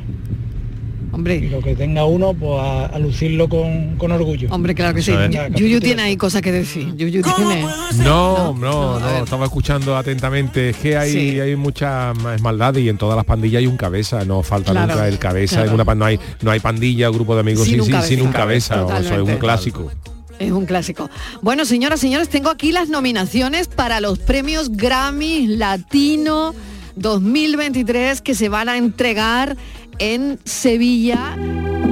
Hombre. 1.13 1.37
Y 1.37 1.49
lo 1.49 1.61
que 1.61 1.77
tenga 1.77 2.05
uno, 2.07 2.35
pues 2.35 2.59
a, 2.61 2.87
a 2.87 2.99
lucirlo 2.99 3.49
con, 3.49 3.95
con 3.99 4.11
orgullo. 4.11 4.49
Hombre, 4.51 4.75
claro 4.75 4.95
que 4.97 5.01
sí. 5.03 5.13
Yuyu 5.55 5.79
tiene 5.79 6.03
ahí 6.03 6.17
cosas 6.17 6.43
que 6.43 6.51
decir. 6.51 6.93
Yuyu 6.97 7.23
tiene... 7.23 7.65
No, 7.99 8.53
no, 8.59 8.99
no, 8.99 9.23
estaba 9.23 9.45
escuchando 9.45 9.97
atentamente. 9.97 10.71
Es 10.71 10.77
que 10.77 10.97
hay, 10.97 11.13
Sí. 11.13 11.39
hay 11.41 11.55
mucha 11.55 12.13
más 12.15 12.41
maldad 12.43 12.75
y 12.75 12.89
en 12.89 12.99
todas 12.99 13.15
las 13.15 13.25
pandillas 13.25 13.61
hay 13.61 13.69
un 13.69 13.77
cabeza, 13.77 14.25
no 14.25 14.43
falta 14.43 14.73
Claro, 14.73 14.93
nunca 14.93 15.07
el 15.07 15.19
cabeza. 15.21 15.57
claro. 15.63 15.69
En 15.69 15.81
una 15.81 15.95
no 15.95 16.05
hay, 16.05 16.19
no 16.43 16.51
hay 16.51 16.59
pandilla, 16.59 17.09
grupo 17.11 17.35
de 17.35 17.41
amigos 17.43 17.63
Sin 17.69 17.75
sin, 17.75 17.83
un 17.83 17.91
cabeza. 17.91 18.09
sin 18.09 18.21
un 18.21 18.33
cabeza. 18.33 18.85
o 18.85 18.89
sea, 19.05 19.15
es 19.17 19.23
un 19.23 19.37
clásico. 19.37 19.93
Es 20.39 20.53
un 20.53 20.67
clásico. 20.67 21.11
Bueno, 21.43 21.65
señoras, 21.65 22.01
señores, 22.01 22.29
tengo 22.29 22.51
aquí 22.51 22.73
las 22.73 22.89
nominaciones 22.89 23.69
para 23.69 24.01
los 24.01 24.19
premios 24.19 24.71
Grammy 24.71 25.47
Latino 25.47 26.55
2023 26.97 28.21
que 28.21 28.35
se 28.35 28.49
van 28.49 28.69
a 28.69 28.77
entregar 28.77 29.57
en 29.99 30.39
Sevilla 30.45 31.37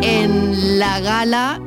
en 0.03 0.79
la 0.79 1.01
gala 1.01 1.61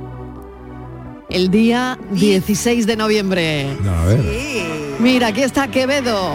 el 1.29 1.49
día 1.49 1.97
16 2.11 2.85
de 2.85 2.95
noviembre. 2.95 3.67
A 3.87 4.05
ver. 4.05 4.21
Mira, 4.99 5.27
aquí 5.27 5.41
está 5.41 5.67
Quevedo. 5.67 6.33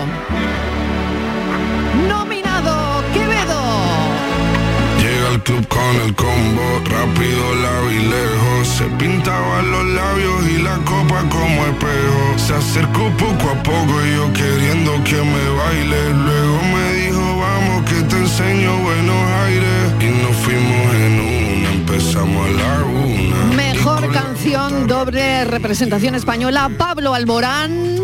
Club 5.44 5.66
con 5.68 5.96
el 6.04 6.14
combo, 6.14 6.62
rápido 6.84 7.54
la 7.62 7.80
vi 7.88 7.98
lejos. 7.98 8.68
Se 8.68 8.84
pintaban 8.98 9.70
los 9.70 9.84
labios 9.86 10.48
y 10.48 10.62
la 10.62 10.76
copa 10.78 11.24
como 11.30 11.66
espejo. 11.66 12.38
Se 12.38 12.54
acercó 12.54 13.10
poco 13.16 13.50
a 13.50 13.62
poco 13.62 13.92
y 14.06 14.16
yo 14.16 14.32
queriendo 14.32 14.92
que 15.04 15.16
me 15.16 15.48
baile. 15.60 16.10
Luego 16.12 16.60
me 16.74 16.92
dijo, 17.00 17.38
vamos 17.38 17.88
que 17.88 18.02
te 18.02 18.16
enseño 18.16 18.76
buenos 18.82 19.26
aires. 19.44 19.92
Y 20.00 20.22
nos 20.22 20.36
fuimos 20.36 20.94
en 20.94 21.20
una, 21.20 21.72
empezamos 21.72 22.46
a 22.46 22.50
la 22.50 22.84
una. 22.84 23.56
Mejor 23.56 24.12
canción, 24.12 24.86
doble 24.86 25.44
representación 25.44 26.14
española, 26.16 26.70
Pablo 26.76 27.14
Alborán. 27.14 27.98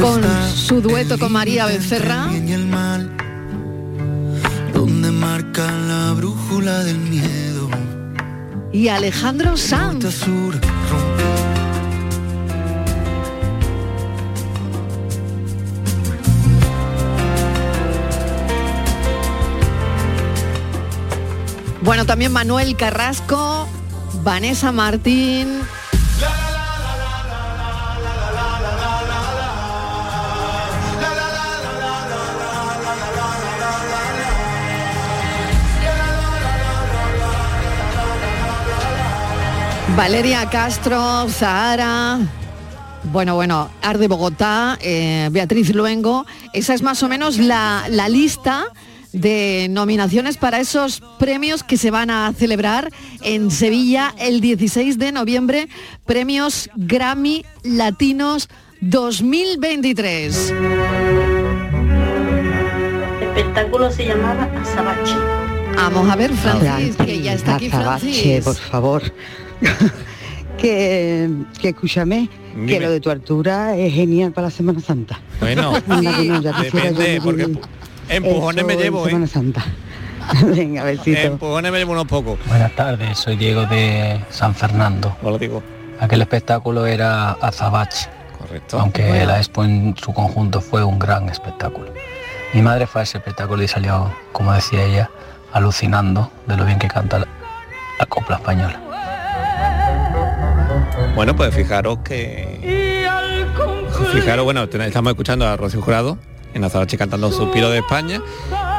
Con 0.00 0.22
su 0.54 0.80
dueto 0.80 1.18
con 1.18 1.32
María 1.32 1.66
Becerra. 1.66 2.28
Y 5.38 5.44
el 5.44 5.46
mal, 5.46 5.46
donde 5.46 5.52
marca 5.52 5.70
la 5.72 6.12
brújula 6.12 6.78
del 6.84 6.98
miedo. 6.98 7.68
Y 8.72 8.88
Alejandro 8.88 9.56
Sanz. 9.56 10.26
Bueno, 21.82 22.04
también 22.04 22.32
Manuel 22.32 22.76
Carrasco, 22.76 23.66
Vanessa 24.22 24.72
Martín. 24.72 25.60
Valeria 39.96 40.48
Castro, 40.50 41.28
Zahara. 41.28 42.18
Bueno, 43.04 43.34
bueno, 43.34 43.70
Arde 43.82 44.08
Bogotá, 44.08 44.78
eh, 44.80 45.28
Beatriz 45.32 45.74
Luengo. 45.74 46.26
Esa 46.52 46.74
es 46.74 46.82
más 46.82 47.02
o 47.02 47.08
menos 47.08 47.38
la, 47.38 47.86
la 47.88 48.08
lista 48.08 48.66
de 49.12 49.68
nominaciones 49.70 50.36
para 50.36 50.60
esos 50.60 51.02
premios 51.18 51.62
que 51.62 51.76
se 51.76 51.90
van 51.90 52.10
a 52.10 52.32
celebrar 52.32 52.92
en 53.22 53.50
Sevilla 53.50 54.14
el 54.18 54.40
16 54.40 54.98
de 54.98 55.12
noviembre, 55.12 55.68
premios 56.04 56.68
Grammy 56.76 57.44
Latinos 57.62 58.48
2023. 58.80 60.50
El 63.20 63.28
espectáculo 63.28 63.90
se 63.90 64.06
llamaba 64.06 64.44
Azabache. 64.60 65.14
Vamos 65.76 66.10
a 66.10 66.16
ver, 66.16 66.32
Francis, 66.34 66.96
que 66.96 67.22
ya 67.22 67.34
está 67.34 67.54
aquí 67.56 67.68
Azabache, 67.68 68.00
Francis. 68.00 68.44
por 68.44 68.56
favor. 68.56 69.02
Que, 70.58 71.28
que 71.60 71.68
escúchame, 71.68 72.28
que 72.66 72.80
lo 72.80 72.90
de 72.90 73.00
tu 73.00 73.10
altura 73.10 73.76
es 73.76 73.92
genial 73.94 74.32
para 74.32 74.48
la 74.48 74.50
Semana 74.50 74.80
Santa. 74.80 75.20
Bueno, 75.40 75.72
que 75.86 75.88
no, 75.88 76.40
ya 76.42 76.52
depende, 76.60 77.16
yo 77.16 77.22
porque 77.22 77.46
empujones 78.08 78.64
me 78.64 78.76
llevo, 78.76 79.06
¿eh? 79.06 79.10
Semana 79.10 79.26
Santa. 79.26 79.64
Venga, 80.44 80.84
besito. 80.84 81.18
Empujones 81.20 81.72
me 81.72 81.78
llevo 81.78 81.92
unos 81.92 82.06
pocos. 82.06 82.38
Buenas 82.46 82.72
tardes, 82.72 83.18
soy 83.18 83.36
Diego 83.36 83.66
de 83.66 84.20
San 84.30 84.54
Fernando. 84.54 85.16
Hola, 85.22 85.38
Diego. 85.38 85.62
Aquel 86.00 86.20
espectáculo 86.20 86.86
era 86.86 87.32
Azabache. 87.32 88.08
Correcto. 88.38 88.78
Aunque 88.78 89.06
Bueno. 89.06 89.26
la 89.26 89.38
expo 89.38 89.64
en 89.64 89.94
su 89.96 90.12
conjunto 90.12 90.60
fue 90.60 90.84
un 90.84 90.98
gran 90.98 91.28
espectáculo. 91.28 91.92
Mi 92.54 92.62
madre 92.62 92.86
fue 92.86 93.00
a 93.00 93.04
ese 93.04 93.18
espectáculo 93.18 93.62
y 93.62 93.68
salió, 93.68 94.10
como 94.32 94.52
decía 94.52 94.82
ella, 94.84 95.10
alucinando 95.52 96.30
de 96.46 96.56
lo 96.56 96.64
bien 96.64 96.78
que 96.78 96.88
canta 96.88 97.18
la, 97.18 97.26
la 97.98 98.06
copla 98.06 98.36
española. 98.36 98.80
Bueno, 101.18 101.34
pues 101.34 101.52
fijaros 101.52 101.98
que... 102.04 103.04
Fijaros, 104.12 104.44
bueno, 104.44 104.62
estamos 104.62 105.10
escuchando 105.10 105.48
a 105.48 105.56
Rocío 105.56 105.82
Jurado 105.82 106.16
en 106.54 106.62
Azabache 106.62 106.96
cantando 106.96 107.32
Suspiro 107.32 107.70
de 107.70 107.78
España 107.78 108.22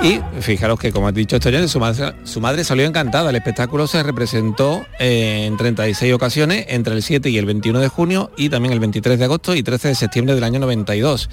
y 0.01 0.21
fijaros 0.39 0.79
que, 0.79 0.93
como 0.93 1.09
ha 1.09 1.11
dicho 1.11 1.35
oyente, 1.35 1.67
su 1.67 1.81
madre, 1.81 2.13
su 2.23 2.39
madre 2.39 2.63
salió 2.63 2.85
encantada. 2.85 3.29
El 3.31 3.35
espectáculo 3.35 3.87
se 3.87 4.01
representó 4.03 4.85
eh, 4.99 5.47
en 5.47 5.57
36 5.57 6.13
ocasiones 6.13 6.67
entre 6.69 6.95
el 6.95 7.03
7 7.03 7.29
y 7.29 7.37
el 7.37 7.45
21 7.45 7.77
de 7.77 7.89
junio 7.89 8.31
y 8.37 8.47
también 8.47 8.71
el 8.71 8.79
23 8.79 9.19
de 9.19 9.25
agosto 9.25 9.53
y 9.53 9.61
13 9.61 9.89
de 9.89 9.95
septiembre 9.95 10.33
del 10.33 10.45
año 10.45 10.61
92. 10.61 11.29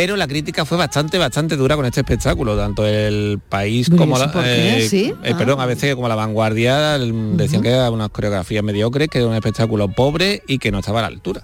Pero 0.00 0.16
la 0.16 0.28
crítica 0.28 0.64
fue 0.64 0.78
bastante, 0.78 1.18
bastante 1.18 1.56
dura 1.56 1.74
con 1.74 1.84
este 1.84 2.02
espectáculo, 2.02 2.56
tanto 2.56 2.86
el 2.86 3.40
país 3.48 3.90
como 3.90 4.16
¿y 4.16 4.20
la... 4.20 4.32
eh, 4.46 5.12
Ah. 5.34 5.36
Perdón, 5.36 5.60
a 5.60 5.66
veces 5.66 5.92
como 5.96 6.06
la 6.06 6.14
vanguardia 6.14 6.94
el- 6.94 7.36
decían 7.36 7.62
que 7.62 7.70
era 7.70 7.90
unas 7.90 8.08
coreografías 8.10 8.62
mediocres, 8.62 9.08
que 9.08 9.18
era 9.18 9.26
un 9.26 9.34
espectáculo 9.34 9.88
pobre 9.88 10.44
y 10.46 10.58
que 10.58 10.70
no 10.70 10.78
estaba 10.78 11.00
a 11.00 11.02
la 11.02 11.08
altura. 11.08 11.42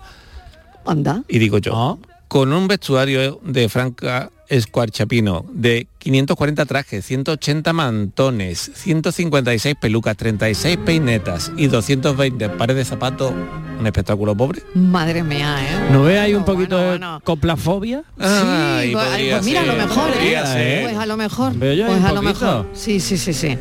Anda. 0.87 1.25
Y 1.27 1.41
digo 1.41 1.59
yo, 1.59 1.99
con 2.35 2.53
un 2.53 2.67
vestuario 2.67 3.39
de 3.45 3.69
Franca 3.69 4.33
Escuarchapino 4.49 5.47
de 5.53 5.87
540 5.99 6.67
trajes, 6.67 7.07
180 7.07 7.73
mantones, 7.73 8.73
156 8.75 9.77
pelucas, 9.81 10.17
36 10.17 10.79
peinetas 10.79 11.53
y 11.57 11.69
220 11.69 12.49
pares 12.49 12.75
de 12.75 12.85
zapatos. 12.85 13.33
Un 13.79 13.87
espectáculo 13.87 14.37
pobre. 14.37 14.63
Madre 14.75 15.23
mía, 15.23 15.59
¿eh? 15.61 15.93
¿No 15.93 16.03
ve 16.03 16.19
ahí 16.19 16.35
un 16.35 16.45
poquito 16.45 16.77
de 16.77 16.99
coplafobia? 17.23 18.03
Ay, 18.19 18.93
pues, 18.93 19.07
podría 19.07 19.37
pues 19.37 19.47
mira, 19.47 19.61
a 19.61 19.67
lo 19.67 19.75
mejor, 19.77 20.11
¿eh? 20.11 20.15
podría 20.15 20.47
ser. 20.47 20.83
Pues 20.83 20.97
a 20.97 21.07
lo 21.07 21.17
mejor. 21.17 21.53
Pues 21.57 22.05
a 22.05 22.13
lo 22.13 22.23
mejor. 22.23 22.67
Sí, 22.73 22.99
sí, 22.99 23.17
sí, 23.17 23.33
sí. 23.33 23.57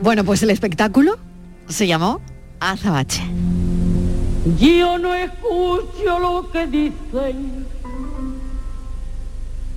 Bueno, 0.00 0.22
pues 0.22 0.44
el 0.44 0.50
espectáculo 0.50 1.18
se 1.68 1.88
llamó 1.88 2.20
Azabache. 2.60 3.24
Yo 4.60 4.96
no 4.96 5.12
escucho 5.12 6.20
lo 6.20 6.48
que 6.52 6.68
dicen 6.68 7.65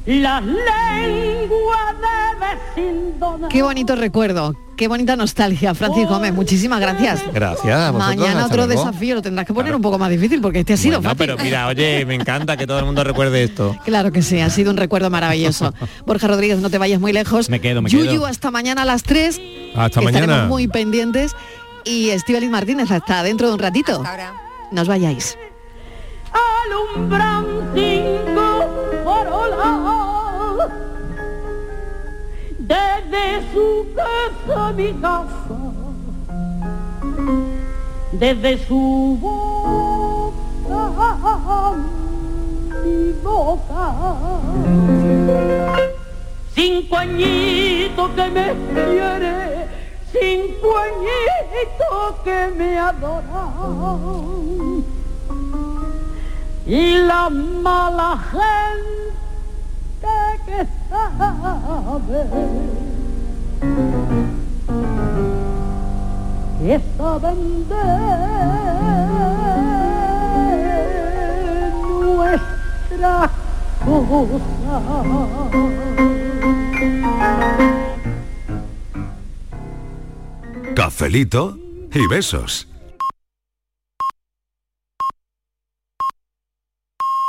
las 0.09 0.43
lenguas 0.43 1.95
de 2.01 2.81
vecindad. 2.81 3.47
Qué 3.49 3.61
bonito 3.61 3.95
recuerdo, 3.95 4.55
qué 4.75 4.87
bonita 4.87 5.15
nostalgia, 5.15 5.73
Francisco 5.75 6.13
Gómez. 6.15 6.33
Muchísimas 6.33 6.79
gracias. 6.79 7.21
Gracias. 7.33 7.79
a 7.79 7.91
vosotros, 7.91 8.17
Mañana 8.17 8.31
hasta 8.41 8.45
otro 8.53 8.65
luego. 8.65 8.85
desafío 8.85 9.15
lo 9.15 9.21
tendrás 9.21 9.45
que 9.45 9.53
poner 9.53 9.75
un 9.75 9.81
poco 9.81 9.97
más 9.99 10.09
difícil 10.09 10.41
porque 10.41 10.59
este 10.61 10.73
ha 10.73 10.77
sido 10.77 10.97
No, 10.97 11.03
fácil. 11.03 11.17
pero 11.17 11.37
mira, 11.37 11.67
oye, 11.67 12.05
me 12.05 12.15
encanta 12.15 12.57
que 12.57 12.65
todo 12.65 12.79
el 12.79 12.85
mundo 12.85 13.03
recuerde 13.03 13.43
esto. 13.43 13.75
Claro 13.85 14.11
que 14.11 14.21
sí, 14.21 14.39
ha 14.39 14.49
sido 14.49 14.71
un 14.71 14.77
recuerdo 14.77 15.09
maravilloso. 15.09 15.73
Borja 16.05 16.27
Rodríguez, 16.27 16.59
no 16.59 16.69
te 16.69 16.77
vayas 16.77 16.99
muy 16.99 17.13
lejos. 17.13 17.49
Me 17.49 17.59
quedo, 17.61 17.81
me 17.81 17.89
Yuyu, 17.89 18.09
quedo. 18.11 18.25
hasta 18.25 18.51
mañana 18.51 18.81
a 18.83 18.85
las 18.85 19.03
3. 19.03 19.39
Hasta 19.75 20.01
mañana. 20.01 20.25
Estaremos 20.25 20.49
muy 20.49 20.67
pendientes. 20.67 21.35
Y 21.85 22.09
Estíbaliz 22.09 22.49
Martínez, 22.49 22.91
hasta 22.91 23.23
dentro 23.23 23.47
de 23.47 23.53
un 23.53 23.59
ratito. 23.59 24.03
Nos 24.71 24.87
vayáis. 24.87 25.37
alumbran 26.33 27.45
cinco 27.73 29.01
farolas 29.03 29.88
desde 33.09 33.53
su 33.53 33.87
casa 33.95 34.71
mi 34.73 34.93
casa. 34.93 35.57
Desde 38.11 38.57
su 38.65 39.17
boca 39.21 40.81
mi 42.83 43.13
boca. 43.23 43.93
Cinco 46.53 46.97
añitos 46.97 48.11
que 48.11 48.29
me 48.29 48.53
quiere 48.73 49.69
cinco 50.11 50.77
añitos 50.77 52.15
que 52.23 52.47
me 52.57 52.77
adoran 52.77 54.83
y 56.65 56.97
la 56.97 57.29
mala 57.29 58.17
gente 58.31 59.28
que 60.45 60.67
sabe 60.89 62.21
que 66.59 66.75
saben 66.97 67.39
de 67.69 67.85
nuestra 71.81 73.31
cosa 73.85 74.89
Cafelito 80.75 81.57
y 81.93 82.07
besos. 82.07 82.68